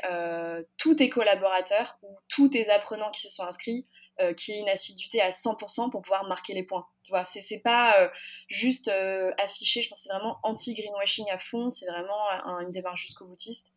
tous 0.78 0.96
tes 0.96 1.10
collaborateurs 1.10 1.98
ou 2.04 2.18
tous 2.28 2.50
tes 2.50 2.70
apprenants 2.70 3.12
qui 3.12 3.22
se 3.22 3.30
sont 3.30 3.44
inscrits 3.44 3.88
euh, 4.22 4.34
qui 4.34 4.52
ait 4.52 4.60
une 4.60 4.68
assiduité 4.68 5.22
à 5.22 5.30
100% 5.30 5.92
pour 5.92 6.02
pouvoir 6.02 6.26
marquer 6.26 6.54
les 6.54 6.64
points. 6.64 6.86
Tu 7.04 7.12
vois, 7.12 7.24
c'est 7.24 7.62
pas 7.62 7.98
euh, 8.02 8.10
juste 8.50 8.90
euh, 8.90 9.32
affiché, 9.38 9.82
je 9.82 9.88
pense 9.88 10.00
que 10.00 10.04
c'est 10.04 10.14
vraiment 10.14 10.38
anti-greenwashing 10.44 11.30
à 11.32 11.38
fond, 11.38 11.70
c'est 11.70 11.86
vraiment 11.86 12.20
une 12.60 12.72
démarche 12.72 13.04
jusqu'au 13.04 13.26
boutiste. 13.26 13.72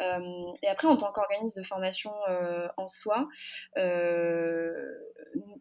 Et 0.00 0.68
après, 0.68 0.88
en 0.88 0.96
tant 0.96 1.12
qu'organisme 1.12 1.60
de 1.60 1.66
formation 1.66 2.12
en 2.76 2.86
soi, 2.86 3.28
je, 3.76 4.78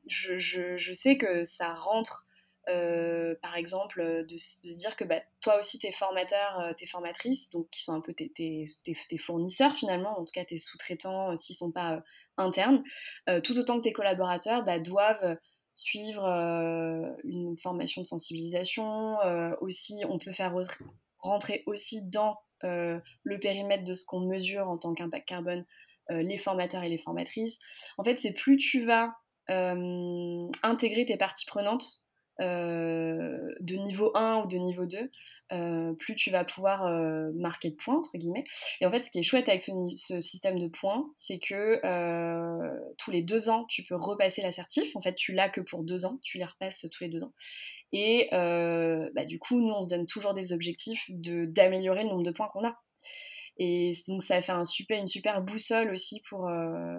je, 0.07 0.93
sais 0.93 1.17
que 1.17 1.43
ça 1.43 1.73
rentre 1.73 2.25
euh, 2.69 3.35
par 3.41 3.55
exemple, 3.55 4.01
euh, 4.01 4.23
de, 4.23 4.37
se 4.37 4.61
dire 4.77 4.95
que 4.95 5.03
bah, 5.03 5.21
toi 5.41 5.59
aussi, 5.59 5.79
tes 5.79 5.91
formateurs, 5.91 6.59
euh, 6.59 6.73
tes 6.73 6.85
formatrices, 6.85 7.49
donc 7.49 7.69
qui 7.71 7.81
sont 7.81 7.93
un 7.93 8.01
peu 8.01 8.13
tes, 8.13 8.65
fournisseurs 9.17 9.75
finalement, 9.75 10.19
en 10.19 10.23
tout 10.23 10.31
cas 10.31 10.45
tes 10.45 10.57
sous-traitants 10.57 11.35
s'ils 11.35 11.55
ne 11.55 11.57
sont 11.57 11.71
pas 11.71 12.03
internes, 12.37 12.83
tout 13.43 13.57
autant 13.57 13.77
que 13.77 13.83
tes 13.83 13.93
collaborateurs 13.93 14.63
bah, 14.63 14.79
doivent 14.79 15.37
suivre 15.73 16.23
une 17.23 17.57
formation 17.57 18.01
de 18.01 18.07
sensibilisation. 18.07 19.17
aussi, 19.61 20.03
on 20.07 20.17
peut 20.17 20.31
faire 20.31 20.53
rentrer 21.19 21.63
aussi 21.65 22.03
dans 22.03 22.37
le 22.63 23.39
périmètre 23.39 23.83
de 23.83 23.95
ce 23.95 24.05
qu'on 24.05 24.21
mesure 24.21 24.67
en 24.69 24.77
tant 24.77 24.93
qu'impact 24.93 25.27
carbone 25.27 25.65
les 26.09 26.37
formateurs 26.37 26.83
et 26.83 26.89
les 26.89 26.97
formatrices. 26.97 27.59
En 27.97 28.03
fait, 28.03 28.17
c'est 28.17 28.33
plus 28.33 28.57
tu 28.57 28.85
vas 28.85 29.13
intégrer 29.47 31.05
tes 31.05 31.17
parties 31.17 31.45
prenantes 31.45 32.05
euh, 32.41 33.53
de 33.59 33.75
niveau 33.75 34.11
1 34.15 34.43
ou 34.43 34.47
de 34.47 34.57
niveau 34.57 34.85
2, 34.85 35.11
euh, 35.51 35.93
plus 35.93 36.15
tu 36.15 36.31
vas 36.31 36.43
pouvoir 36.43 36.85
euh, 36.85 37.31
marquer 37.35 37.69
de 37.69 37.75
points, 37.75 37.97
entre 37.97 38.17
guillemets. 38.17 38.43
Et 38.79 38.85
en 38.87 38.91
fait, 38.91 39.03
ce 39.03 39.11
qui 39.11 39.19
est 39.19 39.23
chouette 39.23 39.47
avec 39.47 39.61
ce, 39.61 40.19
système 40.19 40.57
de 40.57 40.67
points, 40.67 41.11
c'est 41.15 41.37
que 41.37 41.79
tous 42.97 43.11
les 43.11 43.21
deux 43.21 43.49
ans, 43.49 43.65
tu 43.65 43.83
peux 43.83 43.95
repasser 43.95 44.41
l'assertif. 44.41 44.95
En 44.95 45.01
fait, 45.01 45.13
tu 45.13 45.33
l'as 45.33 45.49
que 45.49 45.61
pour 45.61 45.83
deux 45.83 46.05
ans, 46.05 46.19
tu 46.23 46.39
les 46.39 46.45
repasses 46.45 46.87
tous 46.91 47.03
les 47.03 47.09
deux 47.09 47.23
ans. 47.23 47.33
Et 47.91 48.29
bah, 48.31 49.25
du 49.25 49.37
coup, 49.37 49.59
nous, 49.59 49.73
on 49.73 49.81
se 49.81 49.87
donne 49.87 50.07
toujours 50.07 50.33
des 50.33 50.53
objectifs 50.53 51.05
d'améliorer 51.09 52.03
le 52.03 52.09
nombre 52.09 52.23
de 52.23 52.31
points 52.31 52.47
qu'on 52.47 52.65
a. 52.65 52.75
Et 53.57 53.91
donc 54.07 54.23
ça 54.23 54.41
fait 54.41 54.53
un 54.53 54.65
super, 54.65 54.97
une 54.97 55.07
super 55.07 55.41
boussole 55.41 55.91
aussi 55.91 56.21
pour, 56.27 56.49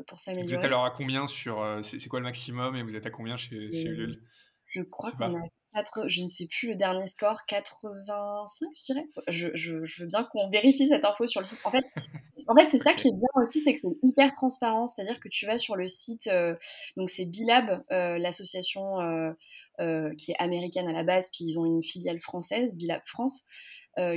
pour 0.07 0.21
s'améliorer. 0.21 0.49
Vous 0.49 0.55
êtes 0.55 0.65
alors 0.65 0.85
à 0.85 0.91
combien 0.91 1.27
sur... 1.27 1.67
c'est 1.83 2.07
quoi 2.09 2.21
le 2.21 2.25
maximum 2.25 2.77
et 2.77 2.83
vous 2.85 2.95
êtes 2.95 3.07
à 3.07 3.11
combien 3.11 3.37
chez, 3.37 3.73
chez 3.73 3.89
Ulule? 3.89 4.23
Je 4.73 4.83
crois 4.83 5.13
qu'on 5.13 5.35
a 5.37 5.43
4, 5.75 6.09
je 6.09 6.23
ne 6.23 6.29
sais 6.29 6.47
plus 6.47 6.69
le 6.71 6.75
dernier 6.77 7.07
score, 7.07 7.47
85, 7.47 8.69
je 8.77 8.85
dirais. 8.85 9.07
Je, 9.29 9.49
je, 9.55 9.85
je 9.85 10.03
veux 10.03 10.09
bien 10.09 10.25
qu'on 10.25 10.49
vérifie 10.51 10.89
cette 10.89 11.05
info 11.05 11.27
sur 11.27 11.41
le 11.41 11.47
site. 11.47 11.61
En 11.65 11.71
fait, 11.71 11.85
en 12.49 12.55
fait 12.55 12.69
c'est 12.69 12.79
ça 12.79 12.93
qui 12.93 13.09
est 13.09 13.13
bien 13.13 13.29
aussi, 13.37 13.61
c'est 13.61 13.73
que 13.73 13.81
c'est 13.81 13.97
hyper 14.03 14.33
transparent. 14.33 14.87
C'est-à-dire 14.87 15.21
que 15.21 15.29
tu 15.29 15.47
vas 15.47 15.59
sur 15.59 15.77
le 15.77 15.87
site, 15.87 16.27
euh, 16.27 16.55
donc 16.97 17.11
c'est 17.11 17.25
Bilab, 17.25 17.83
euh, 17.91 18.19
l'association 18.19 19.01
euh, 19.01 20.15
qui 20.17 20.33
est 20.33 20.37
américaine 20.39 20.89
à 20.89 20.93
la 20.93 21.05
base, 21.05 21.31
puis 21.33 21.45
ils 21.45 21.59
ont 21.59 21.65
une 21.65 21.83
filiale 21.83 22.21
française, 22.21 22.77
Bilab 22.77 23.03
France. 23.07 23.47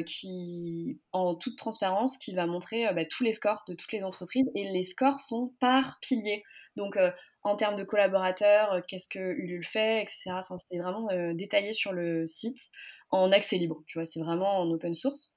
qui, 0.05 0.99
en 1.11 1.35
toute 1.35 1.57
transparence, 1.57 2.17
qui 2.17 2.33
va 2.33 2.45
montrer 2.45 2.93
bah, 2.93 3.03
tous 3.05 3.23
les 3.23 3.33
scores 3.33 3.63
de 3.67 3.73
toutes 3.73 3.91
les 3.91 4.03
entreprises 4.03 4.49
et 4.55 4.63
les 4.71 4.83
scores 4.83 5.19
sont 5.19 5.53
par 5.59 5.99
pilier. 6.01 6.43
Donc, 6.77 6.97
en 7.45 7.55
termes 7.55 7.75
de 7.75 7.83
collaborateurs, 7.83 8.73
euh, 8.73 8.81
qu'est-ce 8.85 9.07
que 9.07 9.19
Ulule 9.19 9.63
fait, 9.63 10.01
etc. 10.01 10.31
Enfin, 10.31 10.55
c'est 10.57 10.79
vraiment 10.79 11.07
euh, 11.11 11.33
détaillé 11.33 11.73
sur 11.73 11.93
le 11.93 12.25
site 12.25 12.71
en 13.11 13.31
accès 13.31 13.57
libre. 13.57 13.83
Tu 13.85 13.99
vois, 13.99 14.05
c'est 14.05 14.19
vraiment 14.19 14.57
en 14.59 14.69
open 14.71 14.95
source. 14.95 15.35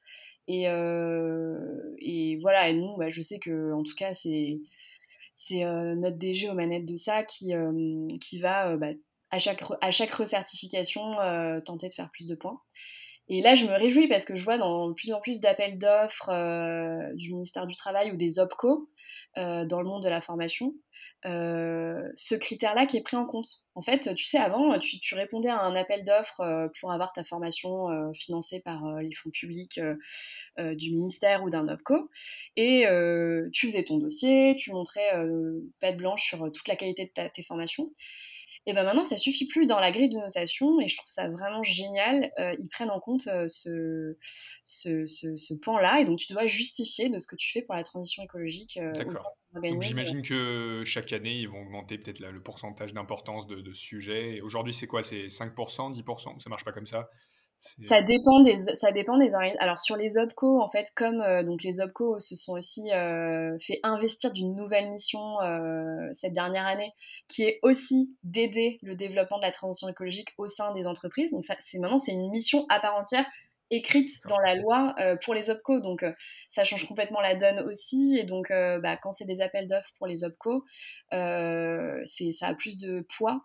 Et, 0.48 0.68
euh, 0.68 1.58
voilà, 2.40 2.70
et 2.70 2.72
nous, 2.72 2.96
bah, 2.96 3.10
je 3.10 3.20
sais 3.20 3.38
que 3.38 3.72
en 3.74 3.82
tout 3.82 3.94
cas, 3.94 4.14
c'est 4.14 4.58
c'est 5.34 5.62
notre 5.62 6.16
DG 6.16 6.48
aux 6.50 6.54
manettes 6.54 6.84
de 6.86 6.96
ça 6.96 7.22
qui, 7.22 7.52
qui 8.20 8.40
va 8.40 8.76
bah, 8.76 8.88
à, 9.30 9.38
chaque, 9.38 9.62
à 9.80 9.92
chaque 9.92 10.10
recertification 10.10 11.00
tenter 11.64 11.88
de 11.88 11.94
faire 11.94 12.10
plus 12.10 12.26
de 12.26 12.34
points. 12.34 12.60
Et 13.28 13.40
là, 13.40 13.54
je 13.54 13.66
me 13.66 13.72
réjouis 13.72 14.08
parce 14.08 14.24
que 14.24 14.34
je 14.34 14.42
vois 14.42 14.58
dans 14.58 14.92
plus 14.94 15.12
en 15.12 15.20
plus 15.20 15.38
d'appels 15.38 15.78
d'offres 15.78 16.32
du 17.14 17.32
ministère 17.32 17.68
du 17.68 17.76
Travail 17.76 18.10
ou 18.10 18.16
des 18.16 18.40
OPCO 18.40 18.90
dans 19.36 19.80
le 19.80 19.84
monde 19.84 20.02
de 20.02 20.08
la 20.08 20.20
formation 20.20 20.74
euh, 21.26 22.08
ce 22.14 22.36
critère-là 22.36 22.86
qui 22.86 22.96
est 22.96 23.02
pris 23.02 23.16
en 23.16 23.26
compte. 23.26 23.48
En 23.74 23.82
fait, 23.82 24.14
tu 24.14 24.24
sais, 24.24 24.38
avant, 24.38 24.78
tu, 24.78 25.14
répondais 25.14 25.48
à 25.48 25.60
un 25.60 25.74
appel 25.74 26.04
d'offres 26.04 26.40
euh, 26.40 26.68
pour 26.80 26.92
avoir 26.92 27.12
ta 27.12 27.24
formation 27.24 27.90
euh, 27.90 28.12
financée 28.12 28.60
par 28.60 29.00
les 29.00 29.14
fonds 29.14 29.30
publics 29.30 29.80
du 30.58 30.92
ministère 30.92 31.42
ou 31.42 31.50
d'un 31.50 31.68
OPCO, 31.68 32.10
et 32.56 32.86
tu 33.52 33.66
faisais 33.66 33.84
ton 33.84 33.98
dossier, 33.98 34.54
tu 34.56 34.72
montrais 34.72 35.10
patte 35.80 35.96
blanche 35.96 36.26
sur 36.26 36.50
toute 36.52 36.68
la 36.68 36.76
qualité 36.76 37.10
de 37.14 37.28
tes 37.28 37.42
formations. 37.42 37.92
Et 38.68 38.74
ben 38.74 38.84
maintenant, 38.84 39.02
ça 39.02 39.16
suffit 39.16 39.46
plus 39.46 39.64
dans 39.64 39.80
la 39.80 39.90
grille 39.90 40.10
de 40.10 40.18
notation, 40.18 40.78
et 40.78 40.88
je 40.88 40.96
trouve 40.98 41.08
ça 41.08 41.28
vraiment 41.28 41.62
génial. 41.62 42.30
ils 42.58 42.68
prennent 42.68 42.90
en 42.90 43.00
compte 43.00 43.22
ce, 43.22 44.16
ce, 44.62 45.06
ce, 45.06 45.54
pan-là, 45.54 46.00
et 46.00 46.04
donc 46.04 46.18
tu 46.18 46.30
dois 46.30 46.46
justifier 46.46 47.08
de 47.08 47.18
ce 47.18 47.26
que 47.26 47.34
tu 47.34 47.50
fais 47.50 47.62
pour 47.62 47.74
la 47.74 47.82
transition 47.82 48.22
écologique 48.22 48.78
au 48.82 49.14
sein 49.14 49.28
J'imagine 49.80 50.22
que 50.22 50.82
chaque 50.84 51.12
année, 51.12 51.38
ils 51.38 51.48
vont 51.48 51.62
augmenter 51.62 51.98
peut-être 51.98 52.20
le 52.20 52.42
pourcentage 52.42 52.92
d'importance 52.92 53.46
de, 53.46 53.60
de 53.60 53.72
sujets. 53.72 54.40
Aujourd'hui, 54.42 54.74
c'est 54.74 54.86
quoi? 54.86 55.02
C'est 55.02 55.26
5%, 55.26 55.94
10% 55.94 56.38
Ça 56.38 56.50
marche 56.50 56.64
pas 56.64 56.72
comme 56.72 56.86
ça? 56.86 57.08
Ça 57.80 58.02
dépend 58.02 58.40
des 58.40 58.56
ça 58.56 58.92
dépend 58.92 59.18
des 59.18 59.34
alors 59.58 59.78
sur 59.78 59.96
les 59.96 60.16
opco 60.16 60.60
en 60.60 60.68
fait 60.68 60.92
comme 60.94 61.20
euh, 61.20 61.42
donc 61.42 61.62
les 61.62 61.80
opco 61.80 62.18
se 62.20 62.36
sont 62.36 62.52
aussi 62.52 62.92
euh, 62.92 63.56
fait 63.58 63.80
investir 63.82 64.32
d'une 64.32 64.54
nouvelle 64.54 64.90
mission 64.90 65.40
euh, 65.40 66.08
cette 66.12 66.32
dernière 66.32 66.66
année 66.66 66.92
qui 67.26 67.44
est 67.44 67.58
aussi 67.62 68.14
d'aider 68.22 68.78
le 68.82 68.94
développement 68.94 69.38
de 69.38 69.42
la 69.42 69.52
transition 69.52 69.88
écologique 69.88 70.28
au 70.38 70.46
sein 70.46 70.72
des 70.72 70.86
entreprises 70.86 71.32
donc 71.32 71.42
c'est 71.58 71.78
maintenant 71.78 71.98
c'est 71.98 72.12
une 72.12 72.30
mission 72.30 72.66
à 72.68 72.80
part 72.80 72.96
entière 72.96 73.26
écrite 73.70 74.10
dans 74.26 74.38
la 74.38 74.54
loi 74.54 74.94
pour 75.22 75.34
les 75.34 75.50
OPCO. 75.50 75.80
Donc, 75.80 76.02
ça 76.48 76.64
change 76.64 76.86
complètement 76.86 77.20
la 77.20 77.34
donne 77.34 77.60
aussi. 77.68 78.16
Et 78.18 78.24
donc, 78.24 78.48
bah, 78.48 78.96
quand 78.96 79.12
c'est 79.12 79.26
des 79.26 79.42
appels 79.42 79.66
d'offres 79.66 79.92
pour 79.98 80.06
les 80.06 80.24
OPCO, 80.24 80.64
ça 81.10 82.46
a 82.46 82.54
plus 82.54 82.78
de 82.78 83.06
poids. 83.14 83.42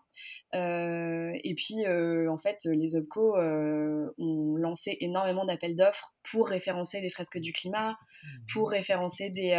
Et 0.54 1.54
puis, 1.56 1.86
en 1.86 2.38
fait, 2.38 2.58
les 2.64 2.96
OPCO 2.96 3.36
ont 3.36 4.56
lancé 4.56 4.96
énormément 5.00 5.44
d'appels 5.44 5.76
d'offres 5.76 6.14
pour 6.30 6.48
référencer 6.48 7.00
des 7.00 7.10
fresques 7.10 7.38
du 7.38 7.52
climat, 7.52 7.90
mmh. 7.92 8.28
pour 8.52 8.70
référencer 8.70 9.30
des, 9.30 9.56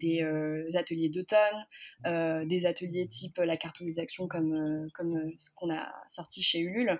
des 0.00 0.76
ateliers 0.76 1.08
d'automne, 1.08 2.46
des 2.48 2.66
ateliers 2.66 3.08
type 3.08 3.38
la 3.38 3.56
cartonisation 3.56 4.28
comme, 4.28 4.88
comme 4.94 5.32
ce 5.36 5.50
qu'on 5.54 5.70
a 5.74 5.88
sorti 6.08 6.42
chez 6.42 6.60
Ulule. 6.60 6.98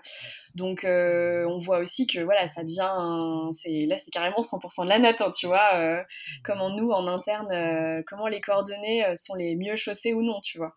Donc, 0.55 0.81
on 0.85 1.57
voit 1.59 1.79
aussi 1.79 2.05
que 2.05 2.19
voilà, 2.19 2.47
ça 2.47 2.63
devient, 2.63 2.81
là, 3.87 3.97
c'est 3.97 4.11
carrément 4.11 4.39
100% 4.39 4.83
de 4.83 4.89
la 4.89 4.99
note, 4.99 5.21
hein, 5.21 5.31
tu 5.37 5.47
vois. 5.47 6.03
comment 6.43 6.69
nous, 6.69 6.91
en 6.91 7.07
interne, 7.07 8.03
comment 8.05 8.27
les 8.27 8.41
coordonnées 8.41 9.15
sont 9.15 9.35
les 9.35 9.55
mieux 9.55 9.75
chaussées 9.75 10.13
ou 10.13 10.21
non, 10.21 10.39
tu 10.41 10.57
vois. 10.57 10.75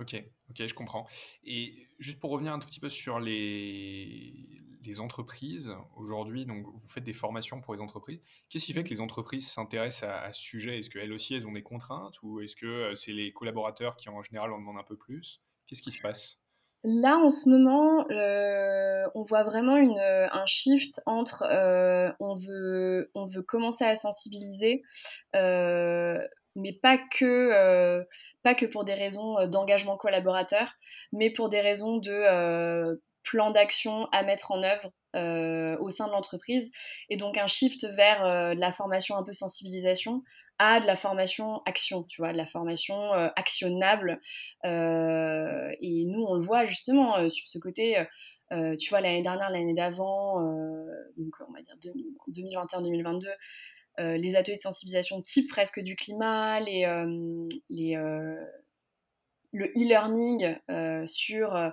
Ok, 0.00 0.14
ok, 0.50 0.66
je 0.66 0.74
comprends. 0.74 1.08
Et 1.42 1.88
juste 1.98 2.20
pour 2.20 2.30
revenir 2.30 2.52
un 2.52 2.60
tout 2.60 2.68
petit 2.68 2.78
peu 2.78 2.88
sur 2.88 3.18
les, 3.18 4.64
entreprises, 5.00 5.70
aujourd'hui, 5.96 6.46
donc 6.46 6.64
vous 6.64 6.88
faites 6.88 7.04
des 7.04 7.12
formations 7.12 7.60
pour 7.60 7.74
les 7.74 7.80
entreprises. 7.80 8.22
Qu'est-ce 8.48 8.64
qui 8.64 8.72
fait 8.72 8.84
que 8.84 8.88
les 8.88 9.02
entreprises 9.02 9.46
s'intéressent 9.46 10.08
à, 10.08 10.32
ce 10.32 10.40
sujet? 10.40 10.78
Est-ce 10.78 10.88
qu'elles 10.88 11.12
aussi, 11.12 11.34
elles 11.34 11.46
ont 11.46 11.52
des 11.52 11.62
contraintes 11.62 12.14
ou 12.22 12.40
est-ce 12.40 12.56
que 12.56 12.66
euh, 12.66 12.94
c'est 12.94 13.12
les 13.12 13.30
collaborateurs 13.34 13.98
qui, 13.98 14.08
en 14.08 14.22
général, 14.22 14.50
en 14.50 14.58
demandent 14.58 14.78
un 14.78 14.84
peu 14.84 14.96
plus? 14.96 15.42
Qu'est-ce 15.66 15.82
qui 15.82 15.90
se 15.90 16.00
passe? 16.00 16.40
Là, 16.84 17.18
en 17.18 17.28
ce 17.28 17.50
moment, 17.50 18.08
euh, 18.10 19.06
on 19.14 19.24
voit 19.24 19.42
vraiment 19.42 19.76
une, 19.76 19.98
un 19.98 20.46
shift 20.46 21.02
entre 21.04 21.42
euh, 21.42 22.10
on, 22.18 22.34
veut, 22.34 23.10
on 23.14 23.26
veut 23.26 23.42
commencer 23.42 23.84
à 23.84 23.94
sensibiliser, 23.94 24.82
mais 26.58 26.72
pas 26.72 26.98
que, 26.98 27.24
euh, 27.24 28.04
pas 28.42 28.54
que 28.54 28.66
pour 28.66 28.84
des 28.84 28.94
raisons 28.94 29.38
euh, 29.38 29.46
d'engagement 29.46 29.96
collaborateur, 29.96 30.74
mais 31.12 31.30
pour 31.30 31.48
des 31.48 31.60
raisons 31.60 31.98
de 31.98 32.12
euh, 32.12 32.96
plan 33.22 33.50
d'action 33.50 34.08
à 34.12 34.22
mettre 34.22 34.52
en 34.52 34.62
œuvre 34.62 34.90
au 35.80 35.90
sein 35.90 36.06
de 36.06 36.12
l'entreprise. 36.12 36.70
Et 37.08 37.16
donc 37.16 37.38
un 37.38 37.48
shift 37.48 37.84
vers 37.86 38.22
de 38.54 38.60
la 38.60 38.70
formation 38.70 39.16
un 39.16 39.24
peu 39.24 39.32
sensibilisation 39.32 40.22
à 40.58 40.80
de 40.80 40.86
la 40.86 40.96
formation 40.96 41.60
action, 41.66 42.04
tu 42.04 42.20
vois, 42.20 42.32
de 42.32 42.36
la 42.36 42.46
formation 42.46 43.12
actionnable. 43.34 44.20
et 44.62 46.04
nous, 46.06 46.22
on 46.22 46.34
le 46.34 46.40
voit 46.40 46.66
justement 46.66 47.28
sur 47.28 47.48
ce 47.48 47.58
côté. 47.58 48.06
tu 48.50 48.88
vois, 48.90 49.00
l'année 49.00 49.22
dernière, 49.22 49.50
l'année 49.50 49.74
d'avant, 49.74 50.40
donc 51.16 51.34
on 51.48 51.52
va 51.52 51.62
dire 51.62 51.74
2021-2022, 52.28 53.28
les 53.98 54.36
ateliers 54.36 54.56
de 54.56 54.62
sensibilisation 54.62 55.20
type 55.22 55.48
fresque 55.48 55.80
du 55.80 55.96
climat, 55.96 56.60
les, 56.60 56.86
les, 57.68 57.94
le 59.52 59.66
e-learning 59.76 60.56
sur 61.06 61.72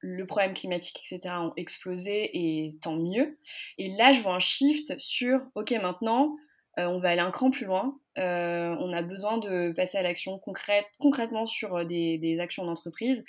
le 0.00 0.26
problème 0.26 0.54
climatique, 0.54 1.00
etc., 1.04 1.34
ont 1.38 1.52
explosé 1.56 2.30
et 2.32 2.76
tant 2.82 2.96
mieux. 2.96 3.38
Et 3.78 3.88
là, 3.96 4.12
je 4.12 4.20
vois 4.20 4.34
un 4.34 4.38
shift 4.38 4.98
sur, 4.98 5.40
ok, 5.54 5.72
maintenant, 5.82 6.36
euh, 6.78 6.86
on 6.86 7.00
va 7.00 7.10
aller 7.10 7.20
un 7.20 7.30
cran 7.30 7.50
plus 7.50 7.66
loin. 7.66 7.98
Euh, 8.18 8.74
on 8.78 8.92
a 8.92 9.02
besoin 9.02 9.38
de 9.38 9.72
passer 9.72 9.98
à 9.98 10.02
l'action 10.02 10.38
concrète, 10.38 10.86
concrètement 11.00 11.46
sur 11.46 11.76
euh, 11.76 11.84
des, 11.84 12.38
actions 12.40 12.64
d'entreprise. 12.64 13.24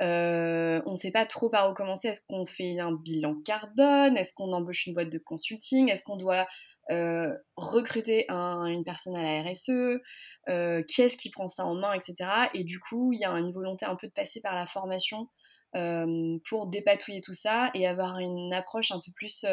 on 0.00 0.82
ne 0.86 0.96
sait 0.96 1.10
pas 1.10 1.24
trop 1.24 1.48
par 1.48 1.70
où 1.70 1.74
commencer. 1.74 2.08
Est-ce 2.08 2.24
qu'on 2.26 2.46
fait 2.46 2.78
un 2.78 2.92
bilan 2.92 3.36
carbone? 3.44 4.16
Est-ce 4.16 4.34
qu'on 4.34 4.52
embauche 4.52 4.86
une 4.86 4.94
boîte 4.94 5.10
de 5.10 5.18
consulting? 5.18 5.90
Est-ce 5.90 6.02
qu'on 6.02 6.16
doit 6.16 6.46
recruter 7.56 8.26
une 8.28 8.82
personne 8.84 9.16
à 9.16 9.22
la 9.22 9.50
RSE, 9.50 10.00
qui 10.86 11.02
est-ce 11.02 11.16
qui 11.16 11.30
prend 11.30 11.48
ça 11.48 11.64
en 11.64 11.74
main, 11.74 11.92
etc. 11.92 12.30
Et 12.54 12.64
du 12.64 12.80
coup, 12.80 13.12
il 13.12 13.20
y 13.20 13.24
a 13.24 13.30
une 13.30 13.52
volonté 13.52 13.86
un 13.86 13.96
peu 13.96 14.06
de 14.06 14.12
passer 14.12 14.40
par 14.40 14.54
la 14.54 14.66
formation 14.66 15.28
pour 16.48 16.66
dépatouiller 16.66 17.20
tout 17.20 17.34
ça 17.34 17.70
et 17.74 17.86
avoir 17.86 18.18
une 18.18 18.52
approche 18.52 18.90
un 18.90 19.00
peu 19.04 19.12
plus 19.14 19.44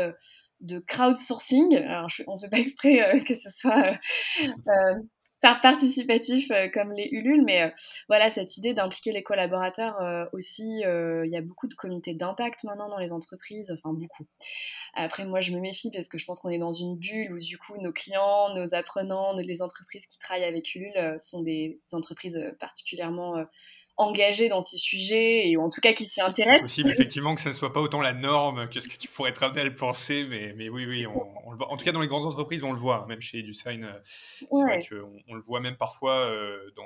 de 0.62 0.80
crowdsourcing. 0.80 1.76
Alors, 1.78 2.10
on 2.28 2.36
ne 2.36 2.40
fait 2.40 2.50
pas 2.50 2.60
exprès 2.60 3.02
euh, 3.02 3.24
que 3.24 3.36
ce 3.36 3.50
soit 3.50 3.92
euh, 3.92 4.48
euh, 4.68 4.96
participatif 5.56 6.52
comme 6.74 6.92
les 6.92 7.10
Ulule, 7.12 7.44
mais 7.46 7.74
voilà, 8.08 8.30
cette 8.32 8.58
idée 8.58 8.74
d'impliquer 8.74 9.12
les 9.12 9.24
collaborateurs 9.24 10.30
aussi. 10.34 10.82
Il 10.82 11.30
y 11.30 11.38
a 11.38 11.42
beaucoup 11.42 11.68
de 11.68 11.74
comités 11.74 12.14
d'impact 12.14 12.64
maintenant 12.64 12.90
dans 12.90 13.00
les 13.00 13.14
entreprises, 13.14 13.72
enfin 13.72 13.94
beaucoup. 13.94 14.26
Après, 14.94 15.26
moi, 15.26 15.42
je 15.42 15.52
me 15.52 15.60
méfie 15.60 15.92
parce 15.92 16.08
que 16.08 16.18
je 16.18 16.26
pense 16.26 16.40
qu'on 16.40 16.50
est 16.50 16.58
dans 16.58 16.72
une 16.72 16.98
bulle 16.98 17.34
où, 17.34 17.38
du 17.38 17.58
coup, 17.58 17.80
nos 17.82 17.92
clients, 17.92 18.54
nos 18.56 18.74
apprenants, 18.74 19.36
les 19.36 19.62
entreprises 19.62 20.06
qui 20.08 20.18
travaillent 20.18 20.46
avec 20.46 20.74
Ulule 20.76 21.18
sont 21.20 21.44
des 21.44 21.80
entreprises 21.92 22.40
particulièrement 22.60 23.46
engagé 23.98 24.48
dans 24.48 24.62
ces 24.62 24.78
sujets 24.78 25.50
et 25.50 25.58
en 25.58 25.70
tout 25.70 25.82
cas 25.82 25.94
qui 25.94 26.08
s'y 26.10 26.22
intéresse. 26.22 26.58
C'est 26.58 26.62
possible 26.62 26.92
effectivement 26.92 27.34
que 27.36 27.42
ça 27.42 27.50
ne 27.50 27.54
soit 27.54 27.74
pas 27.74 27.82
autant 27.82 28.02
la 28.02 28.14
norme 28.14 28.70
que 28.70 28.80
ce 28.80 28.88
que 28.88 28.96
tu 28.96 29.08
pourrais 29.08 29.32
être 29.32 29.44
amené 29.44 29.62
à 29.62 29.64
le 29.64 29.74
penser, 29.74 30.24
mais, 30.24 30.54
mais 30.56 30.70
oui, 30.70 30.86
oui, 30.86 31.08
on, 31.08 31.52
le 31.52 31.58
voit. 31.58 31.72
En 31.72 31.78
tout 31.78 31.84
cas, 31.84 31.92
dans 31.92 32.02
les 32.02 32.08
grandes 32.08 32.26
entreprises, 32.26 32.64
on 32.64 32.72
le 32.72 32.80
voit, 32.80 33.06
même 33.08 33.22
chez 33.22 33.40
EduSign, 33.40 33.84
euh, 33.84 34.00
c'est 34.04 34.48
vrai 34.52 34.86
qu'on 34.88 35.20
on 35.28 35.34
le 35.34 35.42
voit 35.42 35.60
même 35.60 35.78
parfois 35.78 36.14
euh, 36.14 36.72
dans, 36.76 36.86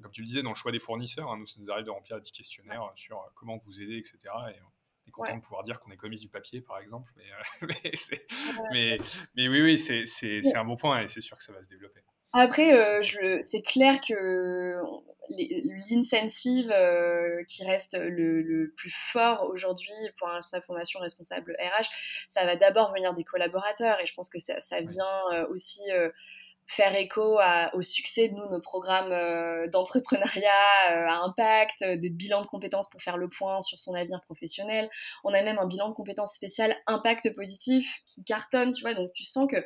comme 0.00 0.12
tu 0.12 0.20
le 0.20 0.26
disais, 0.26 0.42
dans 0.42 0.50
le 0.50 0.56
choix 0.56 0.70
des 0.70 0.78
fournisseurs. 0.78 1.30
Hein, 1.30 1.38
nous, 1.38 1.46
ça 1.46 1.60
nous 1.60 1.70
arrive 1.70 1.84
de 1.84 1.90
remplir 1.90 2.16
des 2.16 2.22
petits 2.22 2.32
questionnaires 2.32 2.92
sur 2.94 3.18
euh, 3.18 3.28
comment 3.34 3.56
vous 3.56 3.80
aider, 3.80 3.98
etc. 3.98 4.18
Et 4.24 4.60
on 4.60 5.08
est 5.08 5.10
content 5.10 5.36
de 5.36 5.42
pouvoir 5.42 5.64
dire 5.64 5.80
qu'on 5.80 5.90
économise 5.90 6.20
du 6.20 6.28
papier, 6.28 6.60
par 6.60 6.78
exemple. 6.78 7.12
Mais, 7.16 7.24
mais, 8.72 8.98
mais, 9.34 9.48
oui, 9.48 9.62
oui, 9.62 9.78
c'est 9.78 10.56
un 10.56 10.64
bon 10.64 10.76
point 10.76 11.02
et 11.02 11.08
c'est 11.08 11.20
sûr 11.20 11.36
que 11.36 11.42
ça 11.42 11.52
va 11.52 11.62
se 11.62 11.68
développer. 11.68 12.02
Après, 12.32 13.00
c'est 13.42 13.62
clair 13.62 14.00
que 14.00 14.82
l'incentive 15.28 16.70
euh, 16.70 17.42
qui 17.44 17.64
reste 17.64 17.98
le, 17.98 18.72
plus 18.76 18.94
fort 18.94 19.48
aujourd'hui 19.50 19.92
pour 20.18 20.28
sa 20.46 20.60
formation 20.60 21.00
responsable 21.00 21.56
RH, 21.58 21.86
ça 22.26 22.44
va 22.44 22.56
d'abord 22.56 22.92
venir 22.92 23.14
des 23.14 23.24
collaborateurs. 23.24 24.00
Et 24.00 24.06
je 24.06 24.14
pense 24.14 24.28
que 24.28 24.38
ça, 24.38 24.80
vient 24.80 25.04
euh, 25.32 25.46
aussi 25.48 25.80
euh, 25.90 26.10
faire 26.66 26.94
écho 26.96 27.38
au 27.74 27.82
succès 27.82 28.28
de 28.28 28.34
nous, 28.34 28.48
nos 28.50 28.60
programmes 28.60 29.68
d'entrepreneuriat 29.70 30.50
à 30.88 31.22
impact, 31.22 31.84
de 31.84 32.08
bilan 32.08 32.42
de 32.42 32.46
compétences 32.48 32.90
pour 32.90 33.00
faire 33.00 33.16
le 33.16 33.28
point 33.28 33.60
sur 33.60 33.78
son 33.78 33.94
avenir 33.94 34.20
professionnel. 34.22 34.90
On 35.22 35.32
a 35.32 35.42
même 35.42 35.58
un 35.58 35.66
bilan 35.66 35.90
de 35.90 35.94
compétences 35.94 36.34
spécial 36.34 36.76
impact 36.88 37.34
positif 37.36 38.00
qui 38.04 38.24
cartonne, 38.24 38.72
tu 38.72 38.82
vois, 38.82 38.94
donc 38.94 39.12
tu 39.14 39.22
sens 39.22 39.46
que 39.48 39.64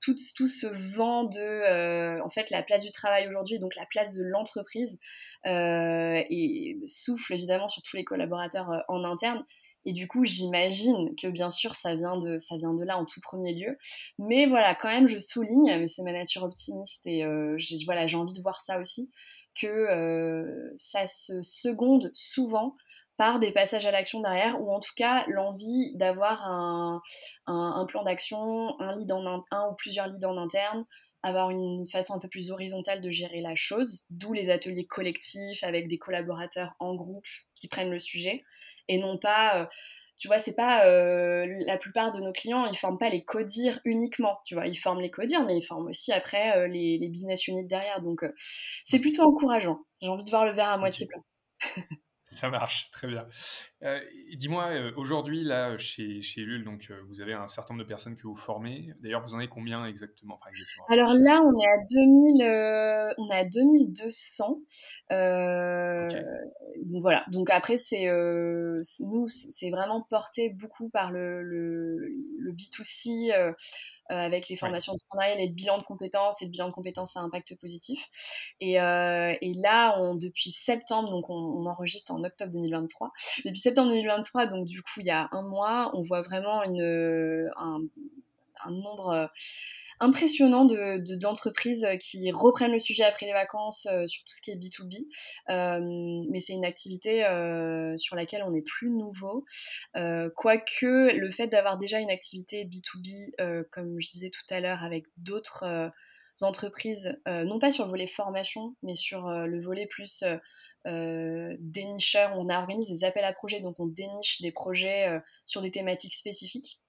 tout, 0.00 0.16
ce 0.16 0.66
vent 0.66 1.24
de 1.24 1.40
euh, 1.40 2.22
en 2.24 2.28
fait 2.28 2.50
la 2.50 2.62
place 2.62 2.82
du 2.82 2.90
travail 2.90 3.26
aujourd'hui, 3.28 3.58
donc 3.58 3.74
la 3.76 3.86
place 3.86 4.14
de 4.14 4.24
l'entreprise, 4.24 4.98
euh, 5.46 6.22
et 6.30 6.78
souffle 6.86 7.34
évidemment 7.34 7.68
sur 7.68 7.82
tous 7.82 7.96
les 7.96 8.04
collaborateurs 8.04 8.70
euh, 8.70 8.78
en 8.88 9.04
interne. 9.04 9.44
Et 9.84 9.92
du 9.92 10.06
coup, 10.06 10.24
j'imagine 10.24 11.14
que 11.16 11.28
bien 11.28 11.50
sûr, 11.50 11.74
ça 11.74 11.94
vient, 11.94 12.18
de, 12.18 12.36
ça 12.38 12.56
vient 12.56 12.74
de 12.74 12.84
là 12.84 12.98
en 12.98 13.06
tout 13.06 13.20
premier 13.20 13.54
lieu. 13.54 13.78
Mais 14.18 14.46
voilà, 14.46 14.74
quand 14.74 14.88
même, 14.88 15.08
je 15.08 15.18
souligne, 15.18 15.78
mais 15.78 15.88
c'est 15.88 16.02
ma 16.02 16.12
nature 16.12 16.42
optimiste 16.42 17.06
et 17.06 17.24
j'ai 17.56 17.78
voilà, 17.86 18.02
envie 18.18 18.32
de 18.32 18.42
voir 18.42 18.60
ça 18.60 18.80
aussi, 18.80 19.10
que 19.58 20.74
ça 20.76 21.06
se 21.06 21.40
seconde 21.42 22.10
souvent 22.12 22.76
par 23.18 23.40
des 23.40 23.50
passages 23.50 23.84
à 23.84 23.90
l'action 23.90 24.20
derrière, 24.20 24.58
ou 24.62 24.70
en 24.70 24.78
tout 24.78 24.94
cas 24.96 25.24
l'envie 25.26 25.92
d'avoir 25.96 26.46
un, 26.46 27.02
plan 27.88 28.04
d'action, 28.04 28.80
un, 28.80 28.96
lead 28.96 29.10
en, 29.12 29.44
un 29.50 29.68
ou 29.68 29.74
plusieurs 29.76 30.06
leads 30.06 30.24
en 30.24 30.38
interne, 30.38 30.86
avoir 31.24 31.50
une 31.50 31.86
façon 31.88 32.14
un 32.14 32.20
peu 32.20 32.28
plus 32.28 32.52
horizontale 32.52 33.00
de 33.00 33.10
gérer 33.10 33.40
la 33.40 33.56
chose, 33.56 34.06
d'où 34.08 34.32
les 34.32 34.50
ateliers 34.50 34.86
collectifs 34.86 35.64
avec 35.64 35.88
des 35.88 35.98
collaborateurs 35.98 36.76
en 36.78 36.94
groupe 36.94 37.26
qui 37.56 37.66
prennent 37.66 37.90
le 37.90 37.98
sujet, 37.98 38.44
et 38.86 38.98
non 38.98 39.18
pas... 39.18 39.62
Euh, 39.62 39.66
tu 40.20 40.26
vois, 40.26 40.40
c'est 40.40 40.56
pas 40.56 40.84
euh, 40.84 41.46
la 41.64 41.76
plupart 41.76 42.10
de 42.10 42.20
nos 42.20 42.32
clients, 42.32 42.66
ils 42.66 42.76
forment 42.76 42.98
pas 42.98 43.08
les 43.08 43.24
codir 43.24 43.78
uniquement, 43.84 44.40
tu 44.44 44.54
vois, 44.54 44.66
ils 44.66 44.74
forment 44.74 45.00
les 45.00 45.12
codir, 45.12 45.44
mais 45.44 45.56
ils 45.56 45.62
forment 45.62 45.86
aussi 45.86 46.12
après 46.12 46.56
euh, 46.56 46.66
les, 46.66 47.08
business 47.08 47.46
units 47.46 47.68
derrière. 47.68 48.02
Donc, 48.02 48.24
c'est 48.82 48.98
plutôt 48.98 49.22
encourageant. 49.22 49.78
J'ai 50.02 50.08
envie 50.08 50.24
de 50.24 50.30
voir 50.30 50.44
le 50.44 50.52
verre 50.52 50.70
à 50.70 50.76
moitié 50.76 51.06
plein. 51.06 51.22
Ça 52.38 52.50
marche, 52.50 52.90
très 52.92 53.08
bien. 53.08 53.26
Euh, 53.82 53.98
dis-moi, 54.36 54.66
euh, 54.68 54.92
aujourd'hui, 54.96 55.42
là, 55.42 55.76
chez, 55.76 56.22
chez 56.22 56.42
Lul, 56.42 56.64
donc, 56.64 56.86
euh, 56.90 57.00
vous 57.08 57.20
avez 57.20 57.32
un 57.32 57.48
certain 57.48 57.74
nombre 57.74 57.82
de 57.82 57.88
personnes 57.88 58.16
que 58.16 58.28
vous 58.28 58.36
formez. 58.36 58.94
D'ailleurs, 59.00 59.22
vous 59.22 59.34
en 59.34 59.38
avez 59.38 59.48
combien 59.48 59.84
exactement, 59.86 60.38
Alors 60.88 61.14
là, 61.14 61.40
on 61.42 61.50
est 61.50 61.66
à 61.66 61.84
2000, 61.92 63.14
on 63.18 63.30
est 63.30 63.38
à 63.38 63.44
2200. 63.44 64.60
Donc 66.84 67.02
voilà. 67.02 67.24
Donc 67.32 67.50
après, 67.50 67.76
c'est 67.76 68.06
nous, 69.00 69.26
c'est 69.26 69.70
vraiment 69.70 70.02
porté 70.08 70.50
beaucoup 70.50 70.90
par 70.90 71.10
le, 71.10 71.42
le, 71.42 71.96
le 72.38 72.52
B2C. 72.52 73.32
Euh, 74.10 74.14
avec 74.14 74.48
les 74.48 74.56
formations 74.56 74.94
de 74.94 75.22
et 75.26 75.36
les 75.36 75.48
bilans 75.48 75.76
de 75.76 75.82
compétences 75.82 76.40
et 76.40 76.46
le 76.46 76.50
bilan 76.50 76.68
de 76.68 76.72
compétences 76.72 77.18
à 77.18 77.20
impact 77.20 77.58
positif. 77.60 78.08
Et, 78.58 78.80
euh, 78.80 79.34
et 79.42 79.52
là, 79.52 79.98
on, 79.98 80.14
depuis 80.14 80.50
septembre, 80.50 81.10
donc 81.10 81.28
on, 81.28 81.66
enregistre 81.66 82.12
en 82.12 82.24
octobre 82.24 82.50
2023, 82.52 83.12
depuis 83.44 83.58
septembre 83.58 83.90
2023, 83.90 84.46
donc 84.46 84.64
du 84.64 84.80
coup 84.80 85.00
il 85.00 85.06
y 85.06 85.10
a 85.10 85.28
un 85.32 85.42
mois, 85.42 85.90
on 85.92 86.00
voit 86.00 86.22
vraiment 86.22 86.62
une, 86.62 87.50
un, 87.58 87.80
un 88.64 88.70
nombre 88.70 89.30
impressionnant 90.00 90.64
d'entreprises 90.64 91.82
de, 91.82 91.96
qui 91.96 92.30
reprennent 92.30 92.72
le 92.72 92.78
sujet 92.78 93.04
après 93.04 93.26
les 93.26 93.32
vacances 93.32 93.86
euh, 93.86 94.06
sur 94.06 94.24
tout 94.24 94.34
ce 94.34 94.40
qui 94.40 94.50
est 94.50 94.56
B2B. 94.56 95.06
Euh, 95.50 96.24
mais 96.30 96.40
c'est 96.40 96.52
une 96.52 96.64
activité 96.64 97.24
euh, 97.26 97.96
sur 97.96 98.16
laquelle 98.16 98.42
on 98.42 98.50
n'est 98.50 98.62
plus 98.62 98.90
nouveau. 98.90 99.44
quoique 99.94 101.12
le 101.12 101.30
fait 101.30 101.46
d'avoir 101.48 101.78
déjà 101.78 101.98
une 102.00 102.10
activité 102.10 102.64
B2B, 102.64 103.66
comme 103.70 104.00
je 104.00 104.08
disais 104.08 104.30
tout 104.30 104.54
à 104.54 104.60
l'heure, 104.60 104.82
avec 104.82 105.04
d'autres 105.16 105.90
entreprises, 106.40 107.18
non 107.26 107.58
pas 107.58 107.70
sur 107.70 107.84
le 107.84 107.90
volet 107.90 108.06
formation, 108.06 108.76
mais 108.82 108.94
sur 108.94 109.28
le 109.28 109.60
volet 109.60 109.86
plus 109.86 110.24
dénicheur. 110.84 112.32
On 112.36 112.48
organise 112.48 112.88
des 112.88 113.04
appels 113.04 113.24
à 113.24 113.32
projets, 113.32 113.60
donc 113.60 113.76
on 113.78 113.86
déniche 113.86 114.40
des 114.40 114.52
projets 114.52 115.20
sur 115.44 115.62
des 115.62 115.70
thématiques 115.70 116.14
spécifiques. 116.14 116.80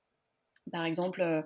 Par 0.71 0.85
exemple, 0.85 1.21
euh, 1.21 1.41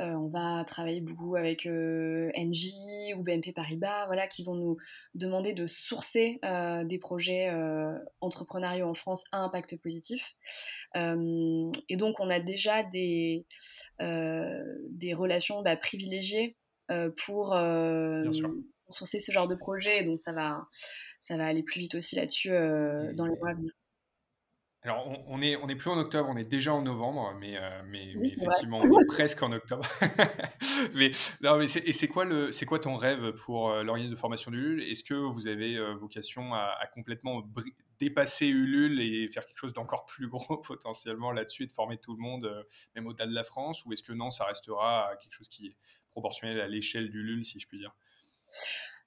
euh, 0.00 0.12
on 0.12 0.28
va 0.28 0.64
travailler 0.64 1.00
beaucoup 1.00 1.36
avec 1.36 1.66
euh, 1.66 2.30
NJ 2.36 2.68
ou 3.16 3.22
BNP 3.22 3.52
Paribas, 3.52 4.06
voilà, 4.06 4.26
qui 4.26 4.44
vont 4.44 4.54
nous 4.54 4.76
demander 5.14 5.52
de 5.52 5.66
sourcer 5.66 6.40
des 6.84 6.98
projets 6.98 7.50
entrepreneuriaux 8.20 8.86
en 8.86 8.94
France 8.94 9.24
à 9.32 9.38
impact 9.38 9.80
positif. 9.82 10.34
et 10.94 11.96
donc, 11.96 12.20
on 12.20 12.30
a 12.30 12.40
déjà 12.40 12.82
des, 12.82 13.46
des 14.00 15.14
relations 15.14 15.62
bah, 15.62 15.76
privilégiées 15.76 16.56
pour 17.16 17.56
sourcer 18.90 19.20
ce 19.20 19.32
genre 19.32 19.48
de 19.48 19.54
projet. 19.54 20.04
Donc, 20.04 20.18
ça 20.18 20.32
va, 20.32 20.66
ça 21.18 21.36
va 21.36 21.46
aller 21.46 21.62
plus 21.62 21.80
vite 21.80 21.94
aussi 21.94 22.16
là-dessus 22.16 22.50
dans 22.50 23.26
les 23.26 23.36
mois 23.36 23.50
à 23.50 23.54
venir. 23.54 23.72
Alors, 24.88 25.06
on, 25.26 25.42
est, 25.42 25.54
on 25.56 25.68
est 25.68 25.74
plus 25.74 25.90
en 25.90 25.98
octobre, 25.98 26.30
on 26.32 26.36
est 26.38 26.44
déjà 26.44 26.72
en 26.72 26.80
novembre, 26.80 27.34
mais, 27.38 27.58
euh, 27.58 27.82
mais, 27.88 28.14
effectivement, 28.24 28.78
on 28.78 29.00
est 29.00 29.06
presque 29.06 29.42
en 29.42 29.52
octobre. 29.52 29.86
mais, 30.94 31.10
non, 31.42 31.58
mais 31.58 31.66
et 31.66 31.92
c'est 31.92 32.08
quoi, 32.08 32.24
le, 32.24 32.48
quoi 32.64 32.78
ton 32.78 32.96
rêve 32.96 33.32
pour 33.32 33.70
euh, 33.70 33.82
l'organisme 33.82 34.14
de 34.14 34.18
formation 34.18 34.50
d'Ulule? 34.50 34.82
Est-ce 34.82 35.04
que 35.04 35.12
vous 35.12 35.46
avez 35.46 35.76
euh, 35.76 35.92
vocation 35.92 36.54
à, 36.54 36.74
complètement 36.94 37.46
dépasser 38.00 38.46
Ulule 38.46 39.02
et 39.02 39.28
faire 39.28 39.44
quelque 39.44 39.58
chose 39.58 39.74
d'encore 39.74 40.06
plus 40.06 40.26
gros 40.28 40.56
potentiellement 40.56 41.32
là-dessus 41.32 41.64
et 41.64 41.66
de 41.66 41.72
former 41.72 41.98
tout 41.98 42.14
le 42.14 42.22
monde, 42.22 42.66
même 42.94 43.06
au-delà 43.06 43.26
de 43.26 43.34
la 43.34 43.44
France? 43.44 43.84
Ou 43.84 43.92
est-ce 43.92 44.02
que 44.02 44.14
non, 44.14 44.30
ça 44.30 44.46
restera 44.46 45.10
quelque 45.20 45.34
chose 45.34 45.50
qui 45.50 45.66
est 45.66 45.76
proportionnel 46.12 46.62
à 46.62 46.66
l'échelle 46.66 47.10
d'Ulule, 47.10 47.44
si 47.44 47.60
je 47.60 47.68
puis 47.68 47.76
dire? 47.76 47.94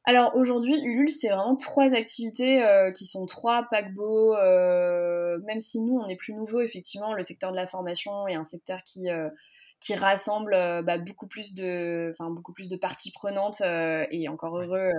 Alors 0.04 0.36
aujourd'hui, 0.36 0.80
Ulule, 0.84 1.12
c'est 1.12 1.30
vraiment 1.30 1.56
trois 1.56 1.94
activités 1.94 2.64
euh, 2.64 2.92
qui 2.92 3.06
sont 3.06 3.26
trois 3.28 3.68
paquebots. 3.70 4.36
Euh, 4.36 5.38
même 5.46 5.60
si 5.60 5.80
nous, 5.82 6.00
on 6.00 6.08
est 6.08 6.16
plus 6.16 6.34
nouveau, 6.34 6.62
effectivement, 6.62 7.14
le 7.14 7.22
secteur 7.22 7.52
de 7.52 7.56
la 7.56 7.68
formation 7.68 8.28
est 8.28 8.34
un 8.34 8.44
secteur 8.44 8.82
qui, 8.84 9.12
euh, 9.12 9.30
qui 9.80 9.94
rassemble 9.94 10.52
bah, 10.84 10.98
beaucoup 10.98 11.28
plus 11.28 11.54
de, 11.54 12.14
enfin 12.14 12.32
beaucoup 12.32 12.54
plus 12.54 12.68
de 12.68 12.78
parties 12.78 13.12
prenantes 13.12 13.62
et 13.62 14.28
encore 14.28 14.58
heureux 14.58 14.92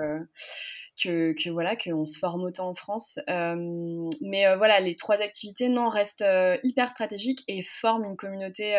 que, 1.00 1.32
que, 1.32 1.50
voilà 1.50 1.76
qu'on 1.76 2.04
se 2.04 2.18
forme 2.18 2.42
autant 2.42 2.68
en 2.68 2.74
France. 2.74 3.18
mais 3.28 4.56
voilà, 4.56 4.80
les 4.80 4.96
trois 4.96 5.20
activités 5.20 5.68
non 5.68 5.88
restent 5.88 6.24
hyper 6.62 6.90
stratégiques 6.90 7.44
et 7.48 7.62
forment 7.62 8.04
une 8.04 8.16
communauté 8.16 8.76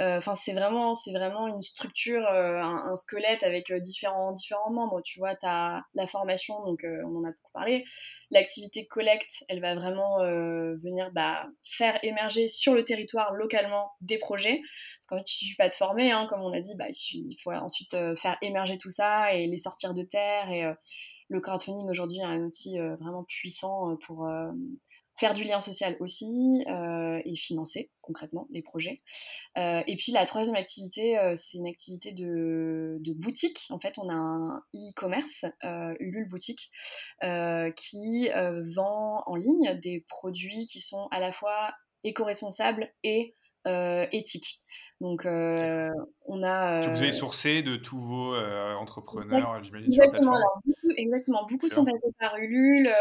enfin, 0.00 0.34
c'est 0.34 0.52
vraiment, 0.52 0.94
c'est 0.94 1.12
vraiment 1.12 1.48
une 1.48 1.60
structure, 1.60 2.24
euh, 2.26 2.60
un, 2.60 2.94
squelette 2.94 3.42
avec 3.42 3.70
euh, 3.70 3.80
différents, 3.80 4.32
différents 4.32 4.70
membres. 4.70 5.00
Tu 5.02 5.18
vois, 5.18 5.34
tu 5.34 5.46
as 5.46 5.82
la 5.94 6.06
formation, 6.06 6.54
donc 6.64 6.84
on 6.84 7.16
en 7.16 7.24
a 7.24 7.28
beaucoup 7.28 7.52
parlé. 7.52 7.84
L'activité 8.30 8.86
collecte, 8.86 9.44
elle 9.48 9.60
va 9.60 9.74
vraiment 9.74 10.18
venir 10.18 11.10
bah, 11.12 11.46
faire 11.64 11.98
émerger 12.02 12.48
sur 12.48 12.74
le 12.74 12.84
territoire 12.84 13.32
localement 13.34 13.90
des 14.00 14.18
projets. 14.18 14.60
Parce 14.98 15.06
qu'en 15.08 15.18
fait, 15.18 15.30
il 15.30 15.36
suffit 15.36 15.56
pas 15.56 15.68
de 15.68 15.74
former, 15.74 16.12
hein, 16.12 16.26
comme 16.28 16.40
on 16.40 16.52
a 16.52 16.60
dit, 16.60 16.74
bah, 16.76 16.86
il, 16.88 17.36
faut 17.42 17.52
ensuite 17.52 17.96
faire 18.16 18.36
émerger 18.42 18.78
tout 18.78 18.90
ça 18.90 19.34
et 19.34 19.46
les 19.46 19.56
sortir 19.56 19.94
de 19.94 20.02
terre. 20.02 20.50
Et 20.50 20.64
le 21.28 21.40
crowdfunding 21.40 21.88
aujourd'hui 21.88 22.18
est 22.18 22.24
un 22.24 22.40
outil 22.40 22.78
vraiment 23.00 23.24
puissant 23.24 23.96
pour 24.06 24.28
faire 25.18 25.34
du 25.34 25.44
lien 25.44 25.60
social 25.60 25.96
aussi 26.00 26.64
euh, 26.68 27.20
et 27.24 27.34
financer 27.34 27.90
concrètement 28.00 28.46
les 28.50 28.62
projets. 28.62 29.00
Euh, 29.58 29.82
et 29.86 29.96
puis 29.96 30.12
la 30.12 30.24
troisième 30.24 30.56
activité, 30.56 31.18
euh, 31.18 31.34
c'est 31.36 31.58
une 31.58 31.66
activité 31.66 32.12
de, 32.12 33.00
boutique. 33.16 33.66
En 33.70 33.80
fait, 33.80 33.98
on 33.98 34.08
a 34.08 34.14
un 34.14 34.62
e-commerce, 34.74 35.44
Ulule 35.98 36.28
Boutique, 36.28 36.70
qui 37.76 38.28
vend 38.74 39.22
en 39.26 39.34
ligne 39.34 39.78
des 39.80 40.04
produits 40.08 40.66
qui 40.66 40.80
sont 40.80 41.08
à 41.10 41.18
la 41.18 41.32
fois 41.32 41.72
éco-responsables 42.04 42.92
et 43.02 43.34
éthiques. 44.12 44.62
Donc, 45.00 45.26
euh, 45.26 45.90
on 46.26 46.42
a. 46.42 46.80
vous 46.80 46.98
avez 46.98 47.08
euh, 47.08 47.12
sourcé 47.12 47.62
de 47.62 47.76
tous 47.76 48.00
vos 48.00 48.34
euh, 48.34 48.74
entrepreneurs, 48.74 49.62
j'imagine. 49.62 49.86
Exactement. 49.86 50.34
Alors, 50.34 50.60
beaucoup, 50.64 50.94
exactement. 50.96 51.46
Beaucoup 51.48 51.68
sont 51.68 51.84
passés 51.84 52.12
par 52.18 52.36
Ulule, 52.36 52.92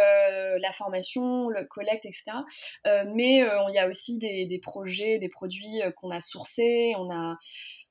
la 0.61 0.71
formation, 0.73 1.49
le 1.49 1.65
collecte, 1.65 2.05
etc. 2.05 2.37
mais 2.85 3.37
il 3.37 3.73
y 3.73 3.79
a 3.79 3.87
aussi 3.87 4.19
des, 4.19 4.45
des 4.45 4.59
projets, 4.59 5.17
des 5.17 5.29
produits 5.29 5.81
qu'on 5.95 6.11
a 6.11 6.19
sourcés. 6.19 6.93
On 6.97 7.11
a 7.11 7.37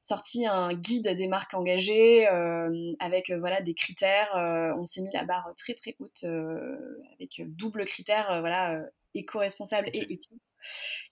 sorti 0.01 0.47
un 0.47 0.73
guide 0.73 1.09
des 1.09 1.27
marques 1.27 1.55
engagées 1.55 2.29
avec 3.01 3.33
voilà 3.33 3.61
des 3.61 3.75
critères. 3.75 4.31
on 4.79 4.87
s'est 4.87 5.03
mis 5.03 5.13
la 5.13 5.25
barre 5.25 5.53
très 5.57 5.75
très 5.75 5.97
haute 5.99 6.25
avec 7.15 7.43
double 7.57 7.87
critère, 7.87 8.39
voilà 8.39 8.81
éco-responsable 9.19 9.89
et 9.93 10.13
éthique. 10.13 10.41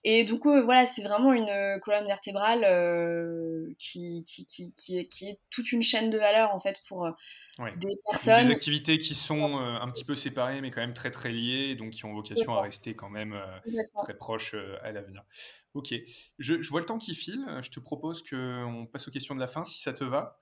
Et 0.03 0.23
du 0.23 0.37
coup, 0.39 0.51
voilà, 0.63 0.85
c'est 0.85 1.01
vraiment 1.01 1.33
une 1.33 1.49
euh, 1.49 1.79
colonne 1.79 2.05
vertébrale 2.05 2.63
euh, 2.63 3.73
qui, 3.79 4.23
qui, 4.27 4.45
qui, 4.45 4.73
qui, 4.75 4.99
est, 4.99 5.07
qui, 5.07 5.27
est, 5.27 5.39
toute 5.49 5.71
une 5.71 5.81
chaîne 5.81 6.09
de 6.09 6.17
valeur 6.17 6.53
en 6.53 6.59
fait 6.59 6.79
pour 6.87 7.05
euh, 7.05 7.11
des 7.77 7.95
personnes. 8.09 8.47
Des 8.47 8.53
activités 8.53 8.99
qui 8.99 9.15
sont 9.15 9.57
un 9.57 9.89
petit 9.91 10.05
peu 10.05 10.15
séparées 10.15 10.61
mais 10.61 10.71
quand 10.71 10.81
même 10.81 10.93
très 10.93 11.11
très 11.11 11.31
liées, 11.31 11.75
donc 11.75 11.91
qui 11.91 12.05
ont 12.05 12.13
vocation 12.13 12.55
à 12.55 12.61
rester 12.61 12.95
quand 12.95 13.09
même 13.09 13.39
très 14.03 14.15
proches 14.15 14.55
à 14.83 14.91
l'avenir. 14.91 15.23
Ok, 15.73 15.93
je, 16.39 16.61
je, 16.61 16.69
vois 16.69 16.79
le 16.79 16.85
temps 16.85 16.97
qui 16.97 17.15
file, 17.15 17.45
je 17.61 17.69
te 17.69 17.81
propose 17.81 18.23
qu'on 18.23 18.87
passe 18.91 19.09
aux 19.09 19.11
questions 19.11 19.35
de 19.35 19.41
la 19.41 19.47
fin 19.47 19.65
si 19.65 19.81
ça 19.81 19.91
te 19.91 20.05
va. 20.05 20.39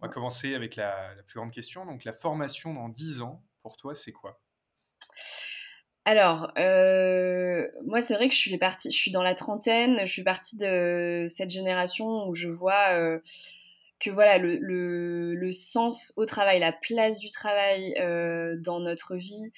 On 0.00 0.06
va 0.06 0.12
commencer 0.12 0.54
avec 0.54 0.76
la, 0.76 1.14
la 1.14 1.22
plus 1.22 1.38
grande 1.38 1.52
question. 1.52 1.84
Donc 1.86 2.04
la 2.04 2.12
formation 2.12 2.74
dans 2.74 2.88
10 2.88 3.22
ans, 3.22 3.42
pour 3.62 3.76
toi, 3.76 3.94
c'est 3.94 4.12
quoi? 4.12 4.40
Alors, 6.04 6.50
euh, 6.58 7.68
moi, 7.84 8.00
c'est 8.00 8.14
vrai 8.14 8.28
que 8.28 8.34
je 8.34 8.40
suis 8.40 8.58
partie, 8.58 8.90
je 8.90 8.96
suis 8.96 9.12
dans 9.12 9.22
la 9.22 9.36
trentaine, 9.36 10.00
je 10.00 10.12
suis 10.12 10.24
partie 10.24 10.58
de 10.58 11.26
cette 11.28 11.50
génération 11.50 12.26
où 12.26 12.34
je 12.34 12.48
vois 12.48 12.90
euh, 12.98 13.20
que 14.00 14.10
voilà 14.10 14.38
le, 14.38 14.56
le, 14.56 15.52
sens 15.52 16.12
au 16.16 16.26
travail, 16.26 16.58
la 16.58 16.72
place 16.72 17.20
du 17.20 17.30
travail 17.30 17.94
euh, 18.00 18.56
dans 18.58 18.80
notre 18.80 19.14
vie, 19.14 19.52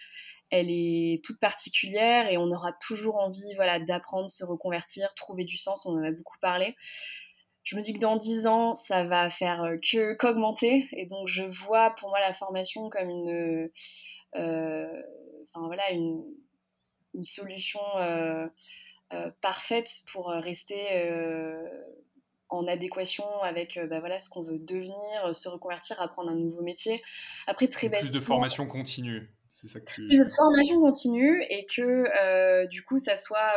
elle 0.51 0.71
est 0.71 1.25
toute 1.25 1.41
particulière 1.41 2.31
et 2.31 2.37
on 2.37 2.51
aura 2.51 2.73
toujours 2.75 3.17
envie 3.17 3.55
voilà 3.57 3.81
d'apprendre, 3.81 4.29
se 4.29 4.45
reconvertir, 4.45 5.15
trouver 5.15 5.45
du 5.45 5.57
sens. 5.57 5.87
On 5.87 5.93
en 5.99 6.05
a 6.05 6.11
beaucoup 6.11 6.39
parlé. 6.43 6.77
Je 7.63 7.77
me 7.77 7.81
dis 7.81 7.95
que 7.95 8.01
dans 8.01 8.17
dix 8.17 8.47
ans, 8.47 8.75
ça 8.75 9.05
va 9.05 9.31
faire 9.31 9.63
que 9.81 10.13
qu'augmenter 10.15 10.89
et 10.93 11.07
donc 11.07 11.27
je 11.27 11.45
vois 11.45 11.95
pour 11.99 12.11
moi 12.11 12.21
la 12.21 12.35
formation 12.35 12.91
comme 12.91 13.09
une 13.09 13.71
voilà, 15.55 15.91
une, 15.93 16.25
solution 17.23 17.81
euh, 17.99 18.47
euh, 19.13 19.31
parfaite 19.41 19.89
pour 20.13 20.31
rester 20.31 20.81
euh, 20.93 21.63
en 22.49 22.67
adéquation 22.67 23.25
avec 23.43 23.79
bah, 23.89 24.01
voilà, 24.01 24.19
ce 24.19 24.29
qu'on 24.29 24.43
veut 24.43 24.59
devenir, 24.59 25.33
se 25.33 25.49
reconvertir, 25.49 26.01
apprendre 26.01 26.31
un 26.31 26.35
nouveau 26.35 26.63
métier. 26.63 27.03
Après, 27.47 27.69
très 27.69 27.89
Plus 27.89 28.11
de 28.11 28.21
formation 28.21 28.67
continue. 28.67 29.31
C'est 29.53 29.69
ça 29.69 29.79
que 29.79 29.87
Plus 29.93 30.19
de 30.19 30.25
formation 30.25 30.81
continue 30.81 31.41
et 31.49 31.67
que 31.67 32.67
du 32.67 32.83
coup, 32.83 32.99
ça 32.99 33.15
soit 33.15 33.55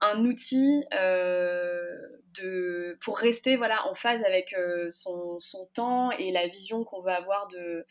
un 0.00 0.24
outil 0.24 0.84
euh, 0.94 1.96
de, 2.34 2.98
pour 3.00 3.18
rester 3.18 3.56
voilà, 3.56 3.86
en 3.88 3.94
phase 3.94 4.24
avec 4.24 4.52
euh, 4.52 4.88
son, 4.90 5.38
temps 5.74 6.10
et 6.12 6.30
la 6.32 6.46
vision 6.46 6.84
qu'on 6.84 7.00
veut 7.02 7.12
avoir 7.12 7.48
de, 7.48 7.86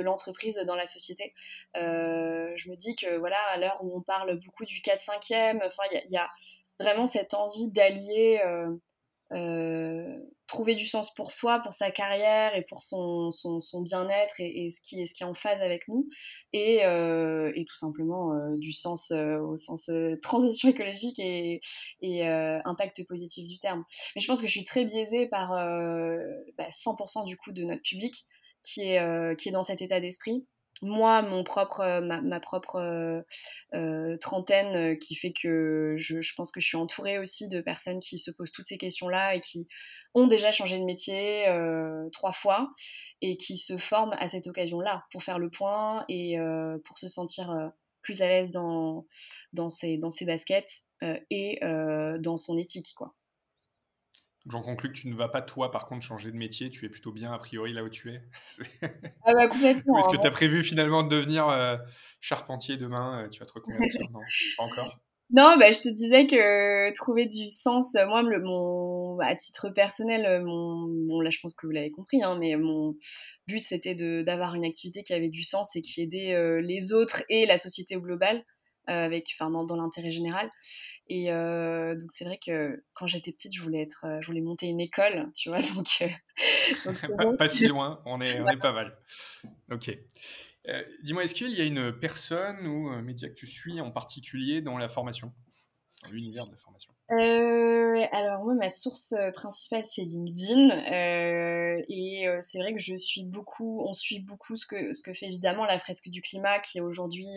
l'entreprise 0.00 0.56
dans 0.66 0.74
la 0.74 0.86
société. 0.86 1.34
Euh, 1.76 2.52
je 2.56 2.68
me 2.70 2.76
dis 2.76 2.94
que 2.96 3.16
voilà, 3.16 3.38
à 3.52 3.58
l'heure 3.58 3.78
où 3.82 3.96
on 3.96 4.02
parle 4.02 4.38
beaucoup 4.40 4.64
du 4.64 4.80
4-5e, 4.80 5.64
enfin, 5.64 5.82
il 5.92 6.10
y, 6.10 6.16
a 6.16 6.28
vraiment 6.78 7.06
cette 7.06 7.34
envie 7.34 7.70
d'allier 7.70 8.40
trouver 10.46 10.74
du 10.74 10.86
sens 10.86 11.12
pour 11.14 11.32
soi, 11.32 11.58
pour 11.60 11.72
sa 11.72 11.90
carrière 11.90 12.54
et 12.54 12.62
pour 12.62 12.80
son, 12.80 13.30
son, 13.30 13.60
son 13.60 13.80
bien-être 13.80 14.36
et, 14.38 14.70
ce, 14.70 14.80
qui, 14.80 15.04
ce 15.06 15.14
qui 15.14 15.24
est 15.24 15.26
en 15.26 15.34
phase 15.34 15.60
avec 15.60 15.88
nous, 15.88 16.08
et, 16.52 16.84
euh, 16.84 17.50
et 17.56 17.64
tout 17.64 17.74
simplement 17.74 18.32
euh, 18.32 18.56
du 18.56 18.72
sens 18.72 19.10
au 19.10 19.56
sens 19.56 19.90
transition 20.22 20.68
écologique 20.68 21.18
et, 21.18 21.60
et 22.00 22.26
impact 22.26 23.06
positif 23.06 23.46
du 23.46 23.58
terme. 23.58 23.84
Mais 24.14 24.22
je 24.22 24.26
pense 24.26 24.40
que 24.40 24.46
je 24.46 24.52
suis 24.52 24.64
très 24.64 24.84
biaisée 24.84 25.26
par 25.26 25.50
bah, 25.50 26.68
100% 26.70 27.26
du 27.26 27.36
coup 27.36 27.52
de 27.52 27.64
notre 27.64 27.82
public 27.82 28.14
qui 28.62 28.82
est, 28.82 29.36
qui 29.38 29.48
est 29.48 29.52
dans 29.52 29.62
cet 29.62 29.82
état 29.82 30.00
d'esprit 30.00 30.46
moi, 30.82 31.22
mon 31.22 31.44
propre, 31.44 31.80
euh, 31.80 32.00
ma, 32.00 32.40
propre 32.40 32.76
euh, 32.76 33.22
euh, 33.74 34.16
trentaine 34.18 34.98
qui 34.98 35.14
fait 35.14 35.32
que 35.32 35.94
je, 35.98 36.34
pense 36.34 36.52
que 36.52 36.60
je 36.60 36.66
suis 36.66 36.76
entourée 36.76 37.18
aussi 37.18 37.48
de 37.48 37.60
personnes 37.60 38.00
qui 38.00 38.18
se 38.18 38.30
posent 38.30 38.52
toutes 38.52 38.66
ces 38.66 38.78
questions-là 38.78 39.34
et 39.34 39.40
qui 39.40 39.68
ont 40.14 40.26
déjà 40.26 40.52
changé 40.52 40.78
de 40.78 40.84
métier 40.84 41.46
trois 42.12 42.32
fois 42.32 42.70
et 43.20 43.36
qui 43.36 43.56
se 43.58 43.78
forment 43.78 44.14
à 44.18 44.28
cette 44.28 44.46
occasion-là 44.46 45.04
pour 45.10 45.22
faire 45.22 45.38
le 45.38 45.50
point 45.50 46.04
et 46.08 46.36
pour 46.84 46.98
se 46.98 47.08
sentir 47.08 47.54
plus 48.02 48.22
à 48.22 48.28
l'aise 48.28 48.52
dans, 48.52 49.06
dans, 49.52 49.68
ses, 49.68 49.98
dans 49.98 50.10
ses 50.10 50.24
baskets 50.24 50.84
et 51.30 51.58
dans 51.62 52.36
son 52.36 52.58
éthique. 52.58 52.94
quoi. 52.96 53.14
J'en 54.48 54.62
conclus 54.62 54.92
que 54.92 54.96
tu 54.96 55.08
ne 55.08 55.16
vas 55.16 55.28
pas, 55.28 55.42
toi, 55.42 55.70
par 55.70 55.86
contre, 55.86 56.04
changer 56.04 56.30
de 56.30 56.36
métier. 56.36 56.70
Tu 56.70 56.86
es 56.86 56.88
plutôt 56.88 57.12
bien, 57.12 57.32
a 57.32 57.38
priori, 57.38 57.72
là 57.72 57.82
où 57.82 57.88
tu 57.88 58.12
es. 58.12 58.22
ah 59.24 59.32
bah, 59.32 59.48
complètement. 59.48 59.98
Est-ce 59.98 60.08
que 60.08 60.16
hein, 60.16 60.20
tu 60.20 60.26
as 60.26 60.30
prévu 60.30 60.62
finalement 60.62 61.02
de 61.02 61.08
devenir 61.08 61.48
euh, 61.48 61.76
charpentier 62.20 62.76
demain 62.76 63.24
euh, 63.24 63.28
Tu 63.28 63.40
vas 63.40 63.46
te 63.46 63.52
reconvertir? 63.52 64.00
Non, 64.12 64.20
pas 64.56 64.62
encore 64.62 65.00
non, 65.30 65.56
bah, 65.58 65.72
je 65.72 65.80
te 65.80 65.88
disais 65.88 66.28
que 66.28 66.92
trouver 66.92 67.26
du 67.26 67.48
sens, 67.48 67.96
moi, 68.06 68.22
le, 68.22 68.40
mon, 68.40 69.18
à 69.18 69.34
titre 69.34 69.70
personnel, 69.70 70.44
mon, 70.44 70.86
bon, 70.86 71.20
là, 71.20 71.30
je 71.30 71.40
pense 71.40 71.52
que 71.56 71.66
vous 71.66 71.72
l'avez 71.72 71.90
compris, 71.90 72.22
hein, 72.22 72.36
mais 72.38 72.54
mon 72.54 72.96
but, 73.48 73.64
c'était 73.64 73.96
d'avoir 74.22 74.54
une 74.54 74.64
activité 74.64 75.02
qui 75.02 75.12
avait 75.12 75.28
du 75.28 75.42
sens 75.42 75.74
et 75.74 75.82
qui 75.82 76.00
aidait 76.00 76.32
euh, 76.34 76.60
les 76.60 76.92
autres 76.92 77.24
et 77.28 77.44
la 77.44 77.58
société 77.58 77.96
au 77.96 78.00
global. 78.00 78.36
Euh, 78.36 78.42
avec, 78.86 79.34
enfin, 79.34 79.50
dans, 79.50 79.76
l'intérêt 79.76 80.10
général. 80.10 80.50
Et 81.08 81.32
euh, 81.32 81.94
donc 81.94 82.10
c'est 82.12 82.24
vrai 82.24 82.38
que 82.44 82.84
quand 82.94 83.06
j'étais 83.06 83.32
petite, 83.32 83.54
je 83.54 83.62
voulais 83.62 83.82
être, 83.82 84.06
euh, 84.06 84.18
je 84.20 84.26
voulais 84.26 84.40
monter 84.40 84.66
une 84.66 84.80
école, 84.80 85.30
tu 85.36 85.48
vois. 85.48 85.60
Donc, 85.60 86.04
pas, 87.38 87.48
si 87.48 87.66
loin, 87.66 88.02
on 88.06 88.18
est, 88.18 88.40
on 88.42 88.48
est 88.48 88.58
pas 88.58 88.72
mal. 88.72 88.96
Ok. 89.70 89.96
Dis-moi, 91.04 91.22
est-ce 91.22 91.34
qu'il 91.34 91.50
y 91.50 91.60
a 91.60 91.64
une 91.64 91.96
personne 91.96 92.66
ou 92.66 92.88
un 92.88 93.00
média 93.00 93.28
que 93.28 93.34
tu 93.34 93.46
suis 93.46 93.80
en 93.80 93.92
particulier 93.92 94.62
dans 94.62 94.78
la 94.78 94.88
formation, 94.88 95.32
dans 96.02 96.10
l'univers 96.10 96.44
de 96.46 96.50
la 96.50 96.58
formation 96.58 96.95
euh, 97.12 98.04
alors 98.10 98.42
moi, 98.42 98.54
ma 98.54 98.68
source 98.68 99.12
euh, 99.12 99.30
principale 99.30 99.84
c'est 99.84 100.02
LinkedIn 100.02 100.70
euh, 100.70 101.80
et 101.88 102.26
euh, 102.26 102.38
c'est 102.40 102.58
vrai 102.58 102.74
que 102.74 102.80
je 102.80 102.96
suis 102.96 103.22
beaucoup, 103.22 103.80
on 103.86 103.92
suit 103.92 104.18
beaucoup 104.18 104.56
ce 104.56 104.66
que 104.66 104.92
ce 104.92 105.04
que 105.04 105.14
fait 105.14 105.26
évidemment 105.26 105.66
la 105.66 105.78
fresque 105.78 106.08
du 106.08 106.20
climat 106.20 106.58
qui 106.58 106.78
est 106.78 106.80
aujourd'hui. 106.80 107.28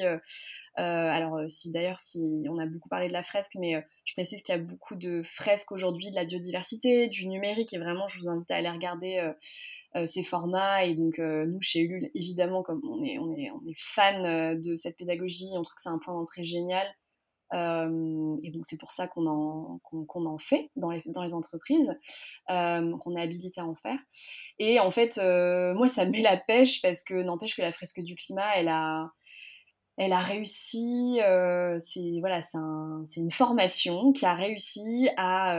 alors 0.76 1.41
si 1.47 1.72
d'ailleurs 1.72 1.99
si 1.99 2.45
on 2.49 2.57
a 2.57 2.65
beaucoup 2.65 2.89
parlé 2.89 3.09
de 3.09 3.13
la 3.13 3.22
fresque, 3.22 3.57
mais 3.59 3.86
je 4.05 4.13
précise 4.13 4.41
qu'il 4.41 4.55
y 4.55 4.57
a 4.57 4.61
beaucoup 4.61 4.95
de 4.95 5.22
fresques 5.24 5.72
aujourd'hui 5.72 6.09
de 6.09 6.15
la 6.15 6.26
biodiversité, 6.26 7.07
du 7.07 7.28
numérique 7.28 7.74
et 7.74 7.78
vraiment 7.78 8.07
je 8.07 8.17
vous 8.17 8.30
invite 8.30 8.49
à 8.49 8.55
aller 8.55 8.70
regarder. 8.70 9.22
ces 10.05 10.24
formats 10.24 10.84
et 10.86 10.95
donc 10.95 11.17
nous 11.20 11.61
chez 11.61 11.82
Ulule 11.82 12.09
évidemment 12.15 12.63
comme 12.63 12.82
on 12.89 13.03
est 13.03 13.20
on 13.20 13.36
est 13.36 13.51
on 13.51 13.61
est 13.70 13.78
fan 13.78 14.59
de 14.59 14.76
cette 14.76 14.97
pédagogie 14.97 15.49
on 15.53 15.61
trouve 15.61 15.76
que 15.76 15.82
c'est 15.82 15.89
un 15.89 15.99
point 15.99 16.13
d'entrée 16.13 16.43
génial 16.43 16.88
et 17.54 18.52
donc 18.52 18.66
c'est 18.66 18.78
pour 18.78 18.91
ça 18.91 19.08
qu'on 19.08 19.26
en, 19.28 19.80
qu'on, 19.80 20.26
en 20.26 20.38
fait 20.38 20.70
dans 20.76 20.91
les, 20.91 21.02
dans 21.06 21.24
les 21.24 21.34
entreprises, 21.34 21.93
qu'on 22.47 23.16
est 23.16 23.22
habilité 23.22 23.62
à 23.62 23.66
en 23.66 23.76
faire. 23.76 24.00
Et 24.60 24.80
en 24.80 24.91
fait, 24.91 25.18
moi, 25.18 25.88
ça 25.88 26.06
me 26.06 26.12
met 26.12 26.22
la 26.22 26.38
pêche 26.38 26.82
parce 26.82 27.04
que 27.04 27.16
n'empêche 27.16 27.56
que 27.56 27.62
la 27.62 27.72
fresque 27.72 28.02
du 28.02 28.16
climat, 28.16 28.56
elle 28.56 28.68
a, 28.68 29.12
elle 29.97 30.14
a 30.14 30.20
réussi, 30.20 31.20
c'est 31.80 32.20
voilà, 32.20 32.41
c'est 32.41 33.20
une 33.20 33.32
formation 33.32 34.12
qui 34.12 34.26
a 34.26 34.34
réussi 34.36 35.10
à 35.18 35.58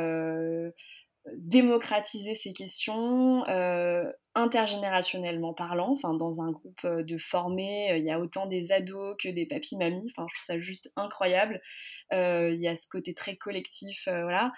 démocratiser 1.36 2.34
ces 2.34 2.52
questions 2.52 3.46
euh, 3.48 4.10
intergénérationnellement 4.34 5.54
parlant. 5.54 5.92
Enfin, 5.92 6.14
dans 6.14 6.40
un 6.40 6.50
groupe 6.50 6.84
euh, 6.84 7.02
de 7.02 7.18
formés, 7.18 7.92
euh, 7.92 7.98
il 7.98 8.04
y 8.04 8.10
a 8.10 8.20
autant 8.20 8.46
des 8.46 8.72
ados 8.72 9.16
que 9.22 9.28
des 9.28 9.46
papis-mamies. 9.46 10.10
Enfin, 10.10 10.26
je 10.28 10.34
trouve 10.36 10.46
ça 10.46 10.60
juste 10.60 10.92
incroyable. 10.96 11.60
Il 12.12 12.60
y 12.60 12.68
a 12.68 12.76
ce 12.76 12.88
côté 12.88 13.14
très 13.14 13.36
collectif, 13.36 14.02
voilà. 14.06 14.52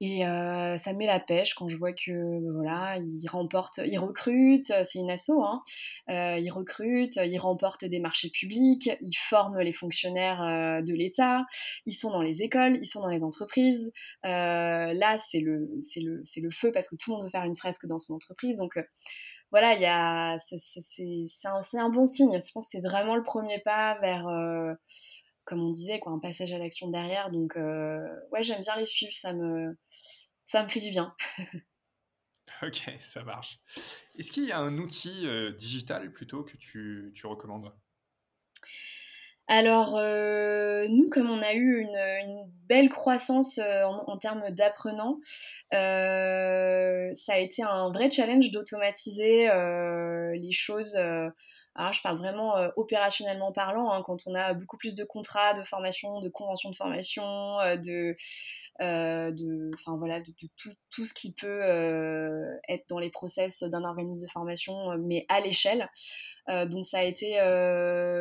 Et 0.00 0.26
euh, 0.26 0.76
ça 0.76 0.92
me 0.92 0.98
met 0.98 1.06
la 1.06 1.20
pêche 1.20 1.54
quand 1.54 1.68
je 1.68 1.76
vois 1.76 1.92
que 1.92 2.52
voilà, 2.52 2.98
ils 2.98 3.28
remportent, 3.28 3.80
ils 3.84 3.98
recrutent, 3.98 4.72
c'est 4.84 4.98
une 4.98 5.10
asso, 5.10 5.30
hein, 5.30 5.62
euh, 6.10 6.38
ils 6.38 6.50
recrutent, 6.50 7.16
ils 7.16 7.38
remportent 7.38 7.84
des 7.84 8.00
marchés 8.00 8.30
publics, 8.30 8.90
ils 9.00 9.16
forment 9.16 9.60
les 9.60 9.72
fonctionnaires 9.72 10.42
euh, 10.42 10.82
de 10.82 10.92
l'État, 10.92 11.44
ils 11.86 11.92
sont 11.92 12.10
dans 12.10 12.22
les 12.22 12.42
écoles, 12.42 12.78
ils 12.80 12.86
sont 12.86 13.00
dans 13.00 13.08
les 13.08 13.22
entreprises. 13.22 13.92
là, 14.24 15.16
c'est 15.18 15.40
le, 15.40 15.70
c'est 15.80 16.00
le, 16.00 16.20
c'est 16.24 16.40
le 16.40 16.50
feu 16.50 16.72
parce 16.72 16.88
que 16.88 16.96
tout 16.96 17.10
le 17.10 17.16
monde 17.16 17.24
veut 17.24 17.30
faire 17.30 17.44
une 17.44 17.56
fresque 17.56 17.86
dans 17.86 17.98
son 17.98 18.14
entreprise, 18.14 18.56
donc 18.56 18.76
voilà, 19.52 19.74
il 19.74 19.80
y 19.80 19.86
a, 19.86 20.36
c'est, 20.40 20.58
c'est 20.58 21.78
un 21.78 21.88
bon 21.88 22.06
signe. 22.06 22.40
Je 22.40 22.52
pense 22.52 22.66
que 22.66 22.70
c'est 22.72 22.80
vraiment 22.80 23.14
le 23.14 23.22
premier 23.22 23.60
pas 23.60 23.96
vers 24.00 24.26
comme 25.44 25.62
on 25.62 25.70
disait, 25.70 25.98
quoi, 25.98 26.12
un 26.12 26.18
passage 26.18 26.52
à 26.52 26.58
l'action 26.58 26.88
derrière. 26.88 27.30
Donc, 27.30 27.56
euh, 27.56 28.06
ouais, 28.32 28.42
j'aime 28.42 28.60
bien 28.60 28.76
les 28.76 28.86
suivre, 28.86 29.12
ça 29.12 29.32
me, 29.32 29.76
ça 30.44 30.62
me 30.62 30.68
fait 30.68 30.80
du 30.80 30.90
bien. 30.90 31.14
ok, 32.62 32.92
ça 32.98 33.22
marche. 33.22 33.58
Est-ce 34.18 34.32
qu'il 34.32 34.44
y 34.44 34.52
a 34.52 34.58
un 34.58 34.78
outil 34.78 35.26
euh, 35.26 35.52
digital 35.52 36.12
plutôt 36.12 36.42
que 36.42 36.56
tu, 36.56 37.12
tu 37.14 37.26
recommandes? 37.26 37.72
Alors, 39.46 39.98
euh, 39.98 40.86
nous, 40.88 41.10
comme 41.10 41.28
on 41.28 41.42
a 41.42 41.52
eu 41.52 41.80
une, 41.80 42.50
belle 42.66 42.88
croissance 42.88 43.58
en, 43.58 44.16
termes 44.16 44.48
d'apprenants, 44.48 45.20
ça 45.70 47.34
a 47.34 47.38
été 47.38 47.62
un 47.62 47.90
vrai 47.90 48.10
challenge 48.10 48.50
d'automatiser 48.50 49.50
les 50.32 50.52
choses 50.52 50.96
alors, 51.76 51.92
je 51.92 52.02
parle 52.02 52.18
vraiment 52.18 52.56
euh, 52.56 52.68
opérationnellement 52.76 53.50
parlant, 53.50 53.90
hein, 53.90 54.02
quand 54.04 54.18
on 54.26 54.34
a 54.34 54.54
beaucoup 54.54 54.76
plus 54.76 54.94
de 54.94 55.02
contrats 55.02 55.54
de 55.54 55.64
formation, 55.64 56.20
de 56.20 56.28
conventions 56.28 56.70
de 56.70 56.76
formation, 56.76 57.24
euh, 57.60 57.76
de, 57.76 58.16
euh, 58.80 59.32
voilà, 59.86 60.20
de, 60.20 60.32
tout, 60.56 61.04
ce 61.04 61.12
qui 61.12 61.34
peut 61.34 61.62
être 62.68 62.88
dans 62.88 63.00
les 63.00 63.10
process 63.10 63.64
d'un 63.64 63.82
organisme 63.82 64.24
de 64.24 64.30
formation, 64.30 64.96
mais 64.98 65.26
à 65.28 65.40
l'échelle. 65.40 65.88
donc 66.48 66.84
ça 66.84 66.98
a 66.98 67.02
été, 67.02 67.40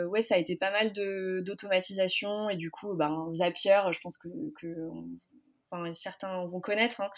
ouais, 0.07 0.21
ça 0.23 0.35
a 0.35 0.37
été 0.39 0.55
pas 0.55 0.71
mal 0.71 0.91
d'automatisation 1.43 2.49
et 2.49 2.55
du 2.55 2.71
coup, 2.71 2.95
ben, 2.95 3.29
Zapier, 3.31 3.81
je 3.91 3.99
pense 3.99 4.17
que 4.17 4.29
certains 5.93 6.45
vont 6.45 6.59
connaître. 6.59 7.01
Hein. 7.01 7.09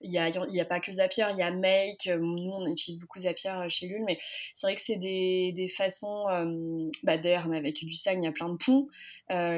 Il 0.00 0.10
n'y 0.10 0.18
a, 0.18 0.28
y 0.28 0.60
a, 0.60 0.64
pas 0.64 0.80
que 0.80 0.92
Zapier, 0.92 1.26
il 1.30 1.38
y 1.38 1.42
a 1.42 1.50
Make. 1.50 2.06
Euh, 2.06 2.18
nous, 2.18 2.50
on 2.52 2.66
utilise 2.66 2.98
beaucoup 3.00 3.20
Zapier 3.20 3.50
euh, 3.50 3.68
chez 3.68 3.86
Lul, 3.86 4.02
mais 4.06 4.18
c'est 4.54 4.66
vrai 4.66 4.76
que 4.76 4.82
c'est 4.82 4.96
des, 4.96 5.52
des, 5.54 5.68
façons. 5.68 6.28
Euh, 6.28 6.90
bah, 7.02 7.18
D'ailleurs, 7.18 7.50
avec 7.52 7.76
du 7.76 7.94
il 7.94 8.22
y 8.22 8.26
a 8.26 8.32
plein 8.32 8.48
de 8.48 8.56
ponts 8.56 8.88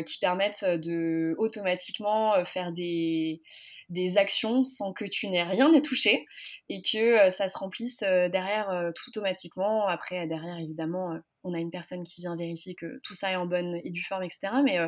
qui 0.07 0.19
permettent 0.21 0.65
de 0.65 1.35
automatiquement 1.39 2.45
faire 2.45 2.71
des, 2.71 3.43
des 3.89 4.17
actions 4.17 4.63
sans 4.63 4.93
que 4.93 5.05
tu 5.05 5.27
n'aies 5.27 5.43
rien 5.43 5.75
à 5.75 5.81
toucher 5.81 6.25
et 6.69 6.83
que 6.83 7.31
ça 7.31 7.49
se 7.49 7.59
remplisse 7.59 7.99
derrière 8.01 8.93
tout 8.95 9.11
automatiquement. 9.11 9.89
Après, 9.89 10.29
derrière, 10.29 10.59
évidemment, 10.59 11.19
on 11.43 11.53
a 11.53 11.59
une 11.59 11.73
personne 11.73 12.05
qui 12.05 12.21
vient 12.21 12.37
vérifier 12.37 12.77
que 12.77 13.01
tout 13.03 13.15
ça 13.15 13.33
est 13.33 13.37
en 13.37 13.47
bonne 13.47 13.81
et 13.83 13.91
due 13.91 14.05
forme, 14.05 14.23
etc. 14.23 14.53
Mais 14.65 14.79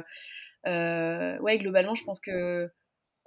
ouais, 1.41 1.59
globalement, 1.59 1.97
je 1.97 2.05
pense 2.05 2.21
que 2.21 2.71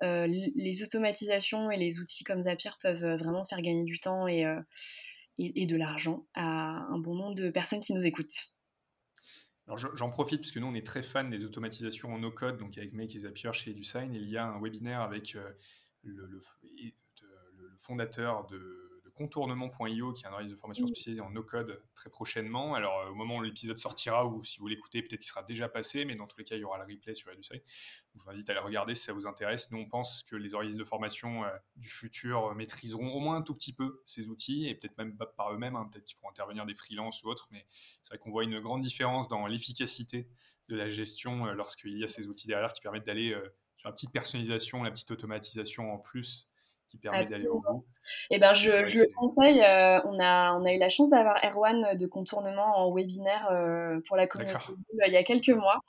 euh, 0.04 0.28
les 0.28 0.84
automatisations 0.84 1.70
et 1.70 1.78
les 1.78 1.99
outils 1.99 2.24
comme 2.24 2.41
Zapier 2.41 2.72
peuvent 2.82 3.04
euh, 3.04 3.18
vraiment 3.18 3.43
faire 3.43 3.62
gagner 3.62 3.84
du 3.84 3.99
temps 3.99 4.28
euh, 4.28 4.60
et, 5.38 5.62
et, 5.62 5.66
de 5.66 5.76
l'argent 5.76 6.26
à 6.34 6.88
un 6.89 6.99
bon 6.99 7.16
nombre 7.16 7.36
de 7.36 7.49
personnes 7.49 7.82
qui 7.82 7.93
nous 7.93 8.06
écoutent. 8.06 8.54
Alors 9.68 9.78
j'en 9.78 10.10
profite 10.10 10.41
puisque 10.41 10.58
nous 10.58 10.68
on 10.68 10.74
est 10.74 10.86
très 10.86 11.04
fans 11.04 11.30
des 11.30 11.43
automatisations 11.45 12.14
en 12.14 12.18
no-code, 12.18 12.58
donc 12.58 12.78
avec 12.78 12.93
Make 12.93 13.16
et 13.16 13.20
Zapier 13.20 13.54
chez 13.54 13.72
EduSign. 13.72 14.14
Il 14.14 14.28
y 14.28 14.38
a 14.38 14.45
un 14.45 14.60
webinaire 14.60 15.02
avec 15.02 15.34
le, 15.34 16.26
le, 16.26 16.41
fondateur 17.78 18.47
de 18.47 18.91
contournement.io, 19.22 20.13
qui 20.13 20.24
est 20.24 20.28
un 20.28 20.32
organisme 20.32 20.55
de 20.55 20.59
formation 20.59 20.88
spécialisé 20.88 21.22
en 21.22 21.30
no-code 21.30 21.82
très 21.93 22.09
prochainement. 22.09 22.74
Alors, 22.74 22.99
euh, 23.01 23.11
au 23.11 23.15
moment 23.15 23.38
où 23.38 23.41
l'épisode 23.43 23.78
sortira, 23.78 24.26
ou 24.26 24.43
si 24.43 24.59
vous 24.59 24.67
l'écoutez, 24.67 25.03
peut-être 25.03 25.24
il 25.24 25.28
sera 25.28 25.43
déjà 25.43 25.69
passé, 25.69 26.05
mais 26.05 26.15
dans 26.15 26.26
tous 26.26 26.38
les 26.39 26.43
cas, 26.43 26.55
il 26.55 26.61
y 26.61 26.63
aura 26.63 26.78
le 26.78 26.91
replay 26.91 27.13
sur 27.13 27.32
EduSite. 27.32 27.63
Je 28.15 28.19
vous 28.19 28.30
invite 28.30 28.49
à 28.49 28.53
aller 28.53 28.61
regarder 28.61 28.95
si 28.95 29.03
ça 29.03 29.13
vous 29.13 29.28
intéresse. 29.28 29.69
Nous, 29.72 29.78
on 29.78 29.88
pense 29.88 30.24
que 30.24 30.36
les 30.36 30.55
organismes 30.55 30.80
de 30.80 30.84
formation 30.84 31.43
euh, 31.43 31.49
du 31.76 31.89
futur 31.89 32.47
euh, 32.47 32.55
maîtriseront 32.55 33.13
au 33.13 33.19
moins 33.19 33.38
un 33.38 33.41
tout 33.41 33.53
petit 33.53 33.74
peu 33.74 34.01
ces 34.05 34.28
outils, 34.28 34.67
et 34.67 34.76
peut-être 34.76 34.97
même 34.97 35.15
par 35.38 35.53
eux-mêmes. 35.53 35.76
Hein. 35.76 35.88
peut-être 35.91 36.05
qu'ils 36.05 36.17
feront 36.17 36.30
intervenir 36.30 36.65
des 36.65 36.76
freelances 36.76 37.22
ou 37.24 37.28
autres, 37.28 37.47
mais 37.51 37.67
c'est 38.01 38.15
vrai 38.15 38.17
qu'on 38.17 38.32
voit 38.32 38.43
une 38.43 38.59
grande 38.59 38.82
différence 38.82 39.28
dans 39.28 39.45
l'efficacité 39.45 40.28
de 40.67 40.76
la 40.76 40.89
gestion 40.89 41.45
lorsqu'il 41.53 41.97
y 41.97 42.03
a 42.03 42.07
ces 42.07 42.28
outils 42.28 42.47
derrière 42.47 42.74
qui 42.74 42.82
permettent 42.82 43.05
d'aller 43.05 43.38
sur 43.78 43.89
la 43.89 43.93
petite 43.93 44.11
personnalisation, 44.11 44.84
la 44.84 44.91
petite 44.91 45.11
automatisation 45.11 45.93
en 45.93 45.97
plus 45.97 46.51
qui 46.92 46.98
permet 46.98 47.24
d'aller 47.24 47.48
au 47.48 47.62
bout. 47.62 47.86
Et 48.30 48.36
eh 48.36 48.39
ben, 48.39 48.54
je, 48.54 48.86
je 48.86 48.98
le 48.98 49.08
conseille. 49.16 49.62
Euh, 49.62 50.02
on, 50.04 50.20
a, 50.20 50.54
on 50.54 50.66
a 50.66 50.74
eu 50.74 50.78
la 50.78 50.89
chance 50.89 51.10
d'avoir 51.10 51.38
Erwan 51.44 51.96
de 51.96 52.08
contournement 52.08 52.78
en 52.78 52.94
webinaire 52.94 53.48
euh, 53.52 54.00
pour 54.08 54.18
la 54.18 54.28
communauté 54.28 54.66
il 55.08 55.14
y 55.14 55.18
a 55.18 55.24
quelques 55.24 55.50
mois. 55.50 55.80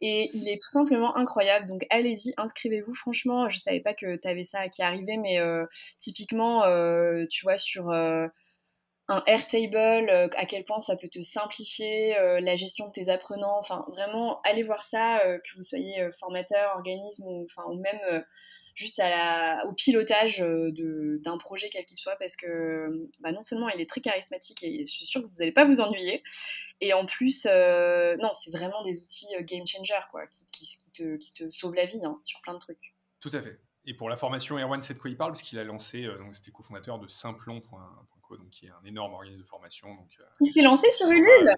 Et 0.00 0.30
il 0.32 0.48
est 0.48 0.60
tout 0.60 0.70
simplement 0.70 1.16
incroyable. 1.16 1.66
Donc, 1.66 1.86
allez-y, 1.90 2.32
inscrivez-vous. 2.36 2.94
Franchement, 2.94 3.48
je 3.48 3.58
savais 3.58 3.80
pas 3.80 3.94
que 3.94 4.16
tu 4.16 4.26
avais 4.28 4.44
ça 4.44 4.68
qui 4.68 4.82
arrivait, 4.82 5.18
mais 5.18 5.38
euh, 5.38 5.66
typiquement, 5.98 6.62
tu 7.28 7.44
vois, 7.44 7.58
sur 7.58 7.90
un 7.90 9.22
Airtable, 9.26 10.10
à 10.10 10.46
quel 10.46 10.64
point 10.64 10.80
ça 10.80 10.96
peut 10.96 11.08
te 11.08 11.22
simplifier 11.22 12.16
la 12.40 12.56
gestion 12.56 12.86
de 12.86 12.92
tes 12.92 13.08
apprenants. 13.08 13.58
Enfin, 13.58 13.84
vraiment, 13.88 14.40
allez 14.42 14.62
voir 14.62 14.82
ça, 14.82 15.20
que 15.22 15.56
vous 15.56 15.62
soyez 15.62 16.08
formateur, 16.18 16.76
organisme 16.76 17.24
ou, 17.26 17.46
enfin, 17.50 17.68
ou 17.68 17.80
même 17.80 18.24
juste 18.76 19.00
à 19.00 19.08
la, 19.08 19.66
au 19.66 19.72
pilotage 19.72 20.42
euh, 20.42 20.70
d'un 21.24 21.38
projet 21.38 21.70
quel 21.70 21.84
qu'il 21.86 21.96
soit 21.96 22.16
parce 22.16 22.36
que 22.36 23.08
bah, 23.20 23.32
non 23.32 23.42
seulement 23.42 23.68
il 23.70 23.80
est 23.80 23.88
très 23.88 24.02
charismatique 24.02 24.62
et 24.62 24.84
je 24.84 24.90
suis 24.90 25.06
sûre 25.06 25.22
que 25.22 25.26
vous 25.26 25.34
n'allez 25.38 25.50
pas 25.50 25.64
vous 25.64 25.80
ennuyer 25.80 26.22
et 26.82 26.92
en 26.92 27.06
plus 27.06 27.46
euh, 27.50 28.16
non 28.18 28.30
c'est 28.34 28.50
vraiment 28.50 28.84
des 28.84 29.00
outils 29.00 29.34
euh, 29.34 29.42
game 29.42 29.66
changer 29.66 29.94
quoi 30.10 30.26
qui, 30.26 30.46
qui, 30.52 30.90
te, 30.92 31.16
qui 31.16 31.32
te 31.32 31.50
sauvent 31.50 31.74
la 31.74 31.86
vie 31.86 32.04
hein, 32.04 32.20
sur 32.24 32.40
plein 32.42 32.52
de 32.52 32.58
trucs. 32.58 32.94
Tout 33.20 33.30
à 33.32 33.40
fait. 33.40 33.58
Et 33.86 33.94
pour 33.94 34.10
la 34.10 34.16
formation, 34.16 34.58
Erwan 34.58 34.82
sait 34.82 34.94
de 34.94 34.98
quoi 34.98 35.08
il 35.08 35.16
parle, 35.16 35.30
parce 35.30 35.42
qu'il 35.42 35.60
a 35.60 35.64
lancé, 35.64 36.02
donc 36.18 36.34
c'était 36.34 36.50
cofondateur 36.50 36.98
de 36.98 37.06
Simplon.co, 37.06 38.36
donc 38.36 38.50
qui 38.50 38.66
est 38.66 38.70
un 38.70 38.84
énorme 38.84 39.14
organisme 39.14 39.40
de 39.40 39.46
formation. 39.46 39.94
Donc, 39.94 40.08
il 40.40 40.48
s'est 40.48 40.62
lancé 40.62 40.90
sur 40.90 41.06
Ulule? 41.06 41.54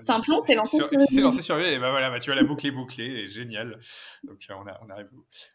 Simplon 0.00 0.40
s'est 0.40 0.54
lancé 0.54 0.78
sur, 0.78 0.88
sur 0.88 1.22
lancé 1.22 1.42
sur 1.42 1.58
et 1.58 1.78
ben 1.78 1.90
voilà, 1.90 2.10
bah, 2.10 2.18
tu 2.18 2.30
vois 2.30 2.40
la 2.40 2.46
boucle 2.46 2.66
est 2.66 2.70
bouclée, 2.70 3.28
génial. 3.28 3.78
Donc 4.24 4.46
on, 4.48 4.66
a, 4.66 4.80
on 4.82 4.90
arrive. 4.90 5.08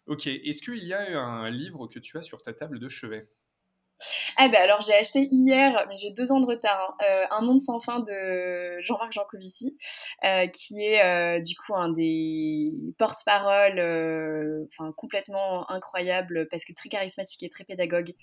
Ok, 0.06 0.28
est-ce 0.28 0.62
qu'il 0.62 0.84
y 0.86 0.94
a 0.94 1.20
un 1.20 1.50
livre 1.50 1.88
que 1.88 2.00
tu 2.00 2.18
as 2.18 2.22
sur 2.22 2.42
ta 2.42 2.54
table 2.54 2.80
de 2.80 2.88
chevet? 2.88 3.28
Ah 4.36 4.48
ben 4.50 4.62
alors 4.62 4.82
j'ai 4.82 4.94
acheté 4.94 5.28
hier, 5.32 5.86
mais 5.90 5.98
j'ai 5.98 6.12
deux 6.12 6.32
ans 6.32 6.40
de 6.40 6.46
retard, 6.46 6.96
hein, 7.00 7.06
euh, 7.10 7.26
Un 7.32 7.42
monde 7.42 7.60
sans 7.60 7.80
fin 7.80 8.00
de 8.00 8.80
Jean-Marc 8.80 9.12
Jancovici, 9.12 9.76
euh, 10.24 10.48
qui 10.48 10.84
est 10.84 11.04
euh, 11.04 11.40
du 11.40 11.56
coup 11.56 11.76
un 11.76 11.90
des 11.90 12.74
porte-parole, 12.98 13.80
enfin 14.72 14.94
complètement 14.96 15.70
incroyable 15.72 16.48
parce 16.50 16.66
que 16.66 16.74
très 16.74 16.90
charismatique 16.90 17.42
et 17.44 17.50
très 17.50 17.64
pédagogue 17.64 18.14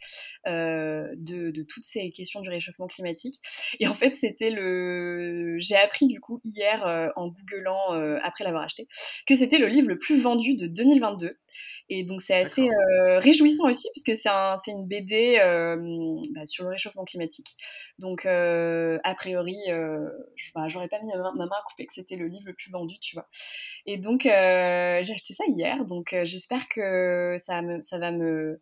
de, 0.47 1.15
de, 1.17 1.63
toutes 1.63 1.85
ces 1.85 2.11
questions 2.11 2.41
du 2.41 2.49
réchauffement 2.49 2.87
climatique. 2.87 3.41
Et 3.81 3.89
en 3.89 3.95
fait 3.95 4.15
c'était 4.15 4.51
le, 4.51 5.57
j'ai 5.59 5.77
appris 5.77 6.07
du 6.07 6.21
coup 6.21 6.41
hier 6.45 7.13
en 7.17 7.29
googlant 7.29 7.93
après 8.23 8.45
l'avoir 8.45 8.65
acheté 8.65 8.87
que 9.27 9.35
c'était 9.35 9.59
le 9.59 9.67
livre 9.67 9.89
le 9.89 9.99
plus 9.99 10.21
vendu 10.21 10.55
de 10.55 10.67
2022. 10.67 11.37
Et 11.89 12.05
donc 12.05 12.23
c'est 12.23 12.35
assez 12.35 12.69
réjouissant 13.19 13.69
aussi 13.69 13.89
puisque 13.93 14.15
c'est 14.19 14.31
un, 14.31 14.57
une 14.67 14.87
BD 14.87 15.37
bah, 16.35 16.47
sur 16.47 16.65
le 16.65 16.71
réchauffement 16.71 17.05
climatique. 17.05 17.57
Donc, 17.99 18.27
euh, 18.27 18.99
a 19.05 19.15
priori, 19.15 19.57
euh, 19.69 20.09
bah, 20.55 20.69
j'aurais 20.69 20.89
pas 20.89 21.01
mis 21.01 21.11
ma 21.15 21.33
main, 21.33 21.47
à 21.47 21.63
couper 21.69 21.87
que 21.87 21.93
c'était 21.93 22.17
le 22.17 22.27
livre 22.27 22.45
le 22.47 22.55
plus 22.55 22.71
vendu, 22.71 22.99
tu 22.99 23.15
vois. 23.15 23.29
Et 23.87 23.97
donc, 23.99 24.27
euh, 24.27 25.03
j'ai 25.03 25.13
acheté 25.13 25.35
ça 25.35 25.45
hier, 25.47 25.85
donc 25.85 26.15
j'espère 26.25 26.69
que 26.69 27.37
ça, 27.39 27.61
ça 27.81 27.99
va 27.99 28.11
me 28.11 28.61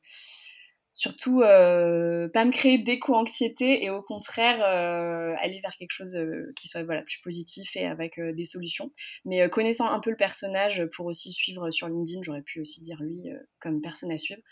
surtout 1.02 1.40
pas 1.40 2.44
me 2.44 2.50
créer 2.52 2.78
d'éco-anxiété 2.78 3.84
et 3.84 3.90
au 3.90 4.02
contraire 4.02 4.62
aller 4.62 5.58
vers 5.60 5.74
quelque 5.76 5.90
chose 5.90 6.16
qui 6.56 6.68
soit 6.68 6.84
voilà, 6.84 7.02
plus 7.02 7.20
positif 7.22 7.74
et 7.76 7.86
avec 7.86 8.20
des 8.20 8.44
solutions. 8.44 8.90
Mais 9.24 9.48
connaissant 9.48 9.86
un 9.90 9.98
peu 9.98 10.10
le 10.10 10.16
personnage 10.16 10.84
pour 10.94 11.06
aussi 11.06 11.32
suivre 11.32 11.70
sur 11.70 11.88
LinkedIn, 11.88 12.20
j'aurais 12.22 12.42
pu 12.42 12.60
aussi 12.60 12.80
dire 12.82 12.98
lui 13.00 13.24
comme 13.58 13.80
personne 13.80 14.12
à 14.12 14.18
suivre. 14.18 14.42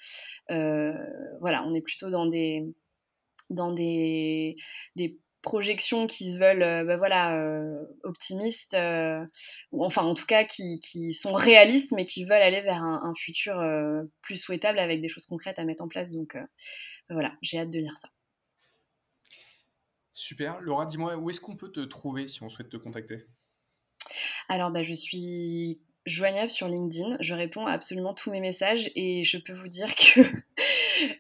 voilà, 0.48 1.62
on 1.64 1.74
est 1.74 1.82
plutôt 1.82 2.11
dans 2.11 2.26
des 2.26 2.64
dans 3.51 3.72
des 3.72 4.57
projections 5.43 6.07
qui 6.07 6.32
se 6.32 6.38
veulent 6.38 6.62
euh, 6.62 6.84
bah 6.84 6.97
voilà, 6.97 7.38
euh, 7.38 7.84
optimistes, 8.05 8.74
euh, 8.74 9.24
ou 9.72 9.84
enfin 9.84 10.03
en 10.03 10.14
tout 10.14 10.26
cas 10.26 10.45
qui, 10.45 10.80
qui, 10.80 11.12
sont 11.12 11.32
réalistes, 11.32 11.93
mais 11.93 12.05
qui 12.05 12.24
veulent 12.24 12.43
aller 12.43 12.61
vers 12.61 12.82
un, 12.82 13.12
futur 13.14 13.62
plus 14.22 14.36
souhaitable 14.36 14.78
avec 14.78 15.01
des 15.01 15.09
choses 15.09 15.26
concrètes 15.26 15.59
à 15.59 15.64
mettre 15.64 15.82
en 15.82 15.88
place. 15.88 16.11
Donc 16.12 16.36
voilà, 17.09 17.32
j'ai 17.43 17.59
hâte 17.59 17.70
de 17.70 17.78
lire 17.78 17.97
ça. 17.97 18.09
Super. 20.12 20.61
Laura, 20.61 20.86
dis-moi, 20.86 21.16
où 21.16 21.30
est-ce 21.30 21.41
qu'on 21.41 21.57
peut 21.57 21.72
te 21.72 21.80
trouver 21.80 22.26
si 22.26 22.43
on 22.43 22.51
souhaite 22.51 22.68
te 22.68 22.76
contacter? 22.76 23.26
Alors, 24.49 24.70
bah, 24.70 24.82
je 24.82 24.95
suis 24.95 25.80
joignable 26.07 26.51
sur 26.51 26.68
LinkedIn. 26.68 27.16
Je 27.20 27.34
réponds 27.34 27.66
à 27.66 27.72
absolument 27.72 28.14
tous 28.14 28.30
mes 28.30 28.41
messages 28.41 28.91
et 28.95 29.24
je 29.24 29.38
peux 29.38 29.53
vous 29.53 29.68
dire 29.68 29.95
que 29.95 30.20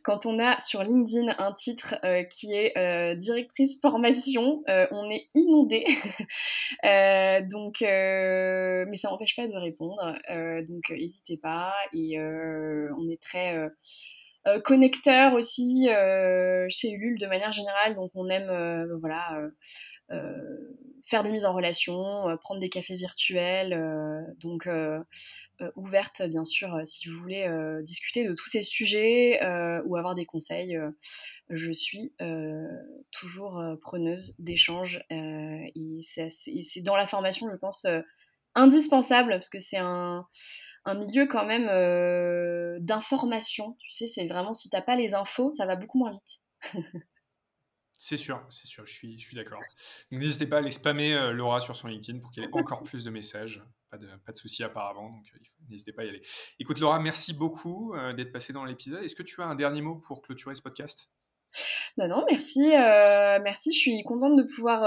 quand 0.02 0.26
on 0.26 0.38
a 0.38 0.58
sur 0.58 0.82
LinkedIn 0.82 1.34
un 1.38 1.52
titre 1.52 1.96
euh, 2.04 2.22
qui 2.24 2.52
est 2.52 2.76
euh, 2.76 3.14
directrice 3.14 3.80
formation, 3.80 4.62
euh, 4.68 4.86
on 4.90 5.10
est 5.10 5.28
inondé. 5.34 5.84
donc, 7.50 7.78
mais 7.80 8.96
ça 8.96 9.10
n'empêche 9.10 9.36
pas 9.36 9.46
de 9.46 9.56
répondre. 9.56 10.14
donc, 10.68 10.90
n'hésitez 10.90 11.36
pas. 11.36 11.72
Et 11.92 12.18
on 12.18 13.08
est 13.08 13.20
très 13.20 13.68
connecteur 14.64 15.34
aussi 15.34 15.88
chez 16.68 16.90
Ulule 16.90 17.18
de 17.18 17.26
manière 17.26 17.52
générale. 17.52 17.94
Donc, 17.94 18.10
on 18.14 18.28
aime, 18.28 18.88
voilà 19.00 19.40
faire 21.04 21.22
des 21.22 21.32
mises 21.32 21.44
en 21.44 21.52
relation, 21.52 22.28
euh, 22.28 22.36
prendre 22.36 22.60
des 22.60 22.68
cafés 22.68 22.96
virtuels, 22.96 23.72
euh, 23.72 24.22
donc 24.38 24.68
ouverte 25.76 26.22
bien 26.22 26.44
sûr 26.44 26.80
si 26.86 27.08
vous 27.08 27.18
voulez 27.20 27.46
discuter 27.82 28.26
de 28.26 28.32
tous 28.32 28.48
ces 28.48 28.62
sujets 28.62 29.40
ou 29.84 29.96
avoir 29.96 30.14
des 30.14 30.24
conseils. 30.24 30.78
je 31.50 31.72
suis 31.72 32.14
toujours 33.10 33.62
preneuse 33.82 34.34
d'échanges 34.38 35.04
et 35.10 36.00
c'est 36.02 36.80
dans 36.82 36.96
la 36.96 37.06
formation, 37.06 37.48
je 37.50 37.56
pense, 37.56 37.86
indispensable 38.54 39.32
parce 39.32 39.50
que 39.50 39.58
c'est 39.58 39.78
un, 39.78 40.26
un, 40.86 40.94
milieu 40.94 41.26
quand 41.26 41.44
même 41.44 41.66
d'information. 42.80 43.76
Tu 43.80 43.90
sais, 43.90 44.06
c'est 44.06 44.26
vraiment 44.26 44.54
si 44.54 44.70
t'as 44.70 44.82
pas 44.82 44.96
les 44.96 45.14
infos, 45.14 45.50
ça 45.50 45.66
va 45.66 45.76
beaucoup 45.76 45.98
moins 45.98 46.10
vite. 46.10 46.42
C'est 48.02 48.16
sûr, 48.16 48.42
c'est 48.48 48.66
sûr, 48.66 48.86
je 48.86 48.92
suis, 48.94 49.18
je 49.18 49.26
suis 49.26 49.36
d'accord. 49.36 49.60
Donc 50.10 50.22
n'hésitez 50.22 50.46
pas 50.46 50.56
à 50.56 50.58
aller 50.60 50.70
spammer 50.70 51.12
euh, 51.12 51.32
Laura 51.32 51.60
sur 51.60 51.76
son 51.76 51.86
LinkedIn 51.86 52.20
pour 52.20 52.30
qu'elle 52.30 52.44
ait 52.44 52.48
encore 52.54 52.82
plus 52.82 53.04
de 53.04 53.10
messages. 53.10 53.62
Pas 53.90 53.98
de, 53.98 54.08
pas 54.24 54.32
de 54.32 54.38
soucis 54.38 54.64
apparemment, 54.64 55.10
donc 55.10 55.26
euh, 55.34 55.38
n'hésitez 55.68 55.92
pas 55.92 56.00
à 56.00 56.04
y 56.06 56.08
aller. 56.08 56.22
Écoute 56.58 56.78
Laura, 56.80 56.98
merci 56.98 57.34
beaucoup 57.34 57.92
euh, 57.92 58.14
d'être 58.14 58.32
passée 58.32 58.54
dans 58.54 58.64
l'épisode. 58.64 59.04
Est-ce 59.04 59.14
que 59.14 59.22
tu 59.22 59.42
as 59.42 59.44
un 59.44 59.54
dernier 59.54 59.82
mot 59.82 59.96
pour 59.96 60.22
clôturer 60.22 60.54
ce 60.54 60.62
podcast? 60.62 61.10
Bah 61.98 62.08
non, 62.08 62.24
merci, 62.30 62.68
merci. 62.68 63.70
Je 63.70 63.78
suis 63.78 64.02
contente 64.02 64.36
de 64.36 64.44
pouvoir 64.44 64.80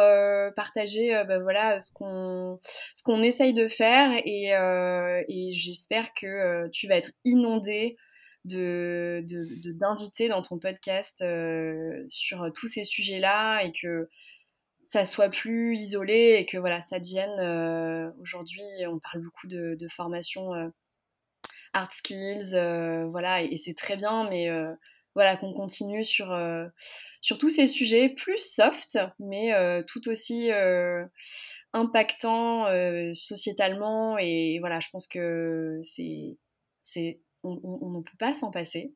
partager, 0.56 1.12
bah 1.28 1.38
voilà, 1.38 1.80
ce 1.80 1.92
qu'on 1.94 2.58
ce 2.96 3.04
qu'on 3.04 3.22
essaye 3.22 3.54
de 3.54 3.68
faire 3.68 4.12
et, 4.26 4.54
et 5.28 5.52
j'espère 5.52 6.14
que 6.16 6.68
tu 6.70 6.88
vas 6.88 6.96
être 6.96 7.12
inondée 7.26 7.96
de, 8.46 9.24
d'inviter 9.72 10.28
dans 10.28 10.42
ton 10.42 10.60
podcast 10.60 11.22
euh, 11.22 12.06
sur 12.10 12.52
tous 12.54 12.68
ces 12.68 12.84
sujets-là 12.84 13.62
et 13.62 13.72
que 13.72 14.10
ça 14.86 15.06
soit 15.06 15.30
plus 15.30 15.78
isolé 15.78 16.36
et 16.38 16.46
que 16.46 16.58
voilà, 16.58 16.82
ça 16.82 17.00
devienne 17.00 17.40
euh, 17.40 18.12
aujourd'hui, 18.22 18.62
on 18.88 19.00
parle 19.00 19.24
beaucoup 19.24 19.48
de, 19.48 19.88
formation 19.90 20.54
euh, 20.54 20.70
hard 21.74 21.92
skills, 21.92 22.52
voilà, 23.10 23.42
et, 23.42 23.58
c'est 23.58 23.74
très 23.74 23.98
bien, 23.98 24.30
mais 24.30 24.50
voilà, 25.16 25.38
qu'on 25.38 25.54
continue 25.54 26.04
sur, 26.04 26.38
sur 27.22 27.38
tous 27.38 27.50
ces 27.50 27.66
sujets 27.66 28.10
plus 28.10 28.38
soft, 28.38 29.00
mais 29.18 29.52
tout 29.88 30.08
aussi 30.08 30.52
impactant 31.74 32.68
sociétalement. 33.16 34.20
Et 34.20 34.60
voilà, 34.60 34.80
je 34.80 34.90
pense 34.92 35.08
que 35.08 35.80
c'est, 35.82 36.38
c'est 36.84 37.20
on, 37.44 37.92
ne 37.92 38.02
peut 38.02 38.18
pas 38.18 38.34
s'en 38.34 38.52
passer. 38.52 38.94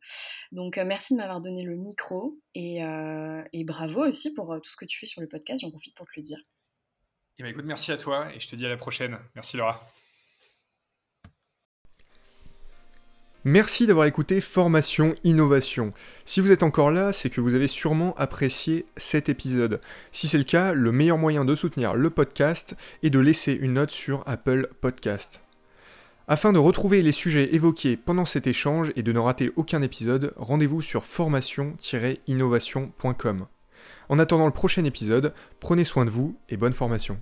Donc 0.51 0.77
euh, 0.77 0.85
merci 0.85 1.13
de 1.13 1.19
m'avoir 1.19 1.41
donné 1.41 1.63
le 1.63 1.75
micro 1.75 2.39
et, 2.55 2.83
euh, 2.83 3.43
bravo 3.65 4.05
aussi 4.05 4.33
pour 4.33 4.53
euh, 4.53 4.59
tout 4.59 4.69
ce 4.69 4.77
que 4.77 4.85
tu 4.85 4.97
fais 4.97 5.05
sur 5.05 5.21
le 5.21 5.27
podcast, 5.27 5.61
j'en 5.61 5.71
profite 5.71 5.95
pour 5.95 6.05
te 6.05 6.11
le 6.15 6.21
dire. 6.21 6.39
Eh 7.39 7.43
ben, 7.43 7.49
écoute, 7.49 7.65
merci 7.65 7.91
à 7.91 7.97
toi 7.97 8.33
et 8.33 8.39
je 8.39 8.47
te 8.47 8.55
dis 8.55 8.65
à 8.65 8.69
la 8.69 8.77
prochaine. 8.77 9.17
Merci 9.35 9.57
Laura. 9.57 9.87
Merci 13.43 13.87
d'avoir 13.87 14.07
écouté 14.07 14.41
Formation 14.41 15.15
Innovation. 15.23 15.93
Si 16.25 16.41
vous 16.41 16.51
êtes 16.51 16.63
encore 16.63 16.91
là, 16.91 17.13
c'est 17.13 17.29
que 17.29 17.39
vous 17.39 17.53
avez 17.53 17.67
sûrement 17.67 18.13
apprécié 18.15 18.85
cet 18.97 19.29
épisode. 19.29 19.79
Si 20.11 20.27
c'est 20.27 20.37
le 20.37 20.43
cas, 20.43 20.73
le 20.73 20.91
meilleur 20.91 21.17
moyen 21.17 21.45
de 21.45 21.55
soutenir 21.55 21.93
le 21.93 22.09
podcast 22.09 22.75
est 23.03 23.09
de 23.09 23.19
laisser 23.19 23.53
une 23.53 23.73
note 23.73 23.91
sur 23.91 24.27
Apple 24.27 24.67
Podcast. 24.81 25.46
Afin 26.29 26.51
de 26.51 26.59
retrouver 26.59 27.03
les 27.03 27.13
sujets 27.13 27.55
évoqués 27.55 27.95
pendant 27.95 28.25
cet 28.25 28.47
échange 28.47 28.91
et 28.97 29.01
de 29.01 29.13
ne 29.13 29.19
rater 29.19 29.53
aucun 29.55 29.81
épisode, 29.81 30.33
rendez-vous 30.35 30.81
sur 30.81 31.05
formation-innovation.com. 31.05 33.47
En 34.09 34.19
attendant 34.19 34.45
le 34.45 34.51
prochain 34.51 34.83
épisode, 34.83 35.33
prenez 35.61 35.85
soin 35.85 36.03
de 36.03 36.09
vous 36.09 36.37
et 36.49 36.57
bonne 36.57 36.73
formation. 36.73 37.17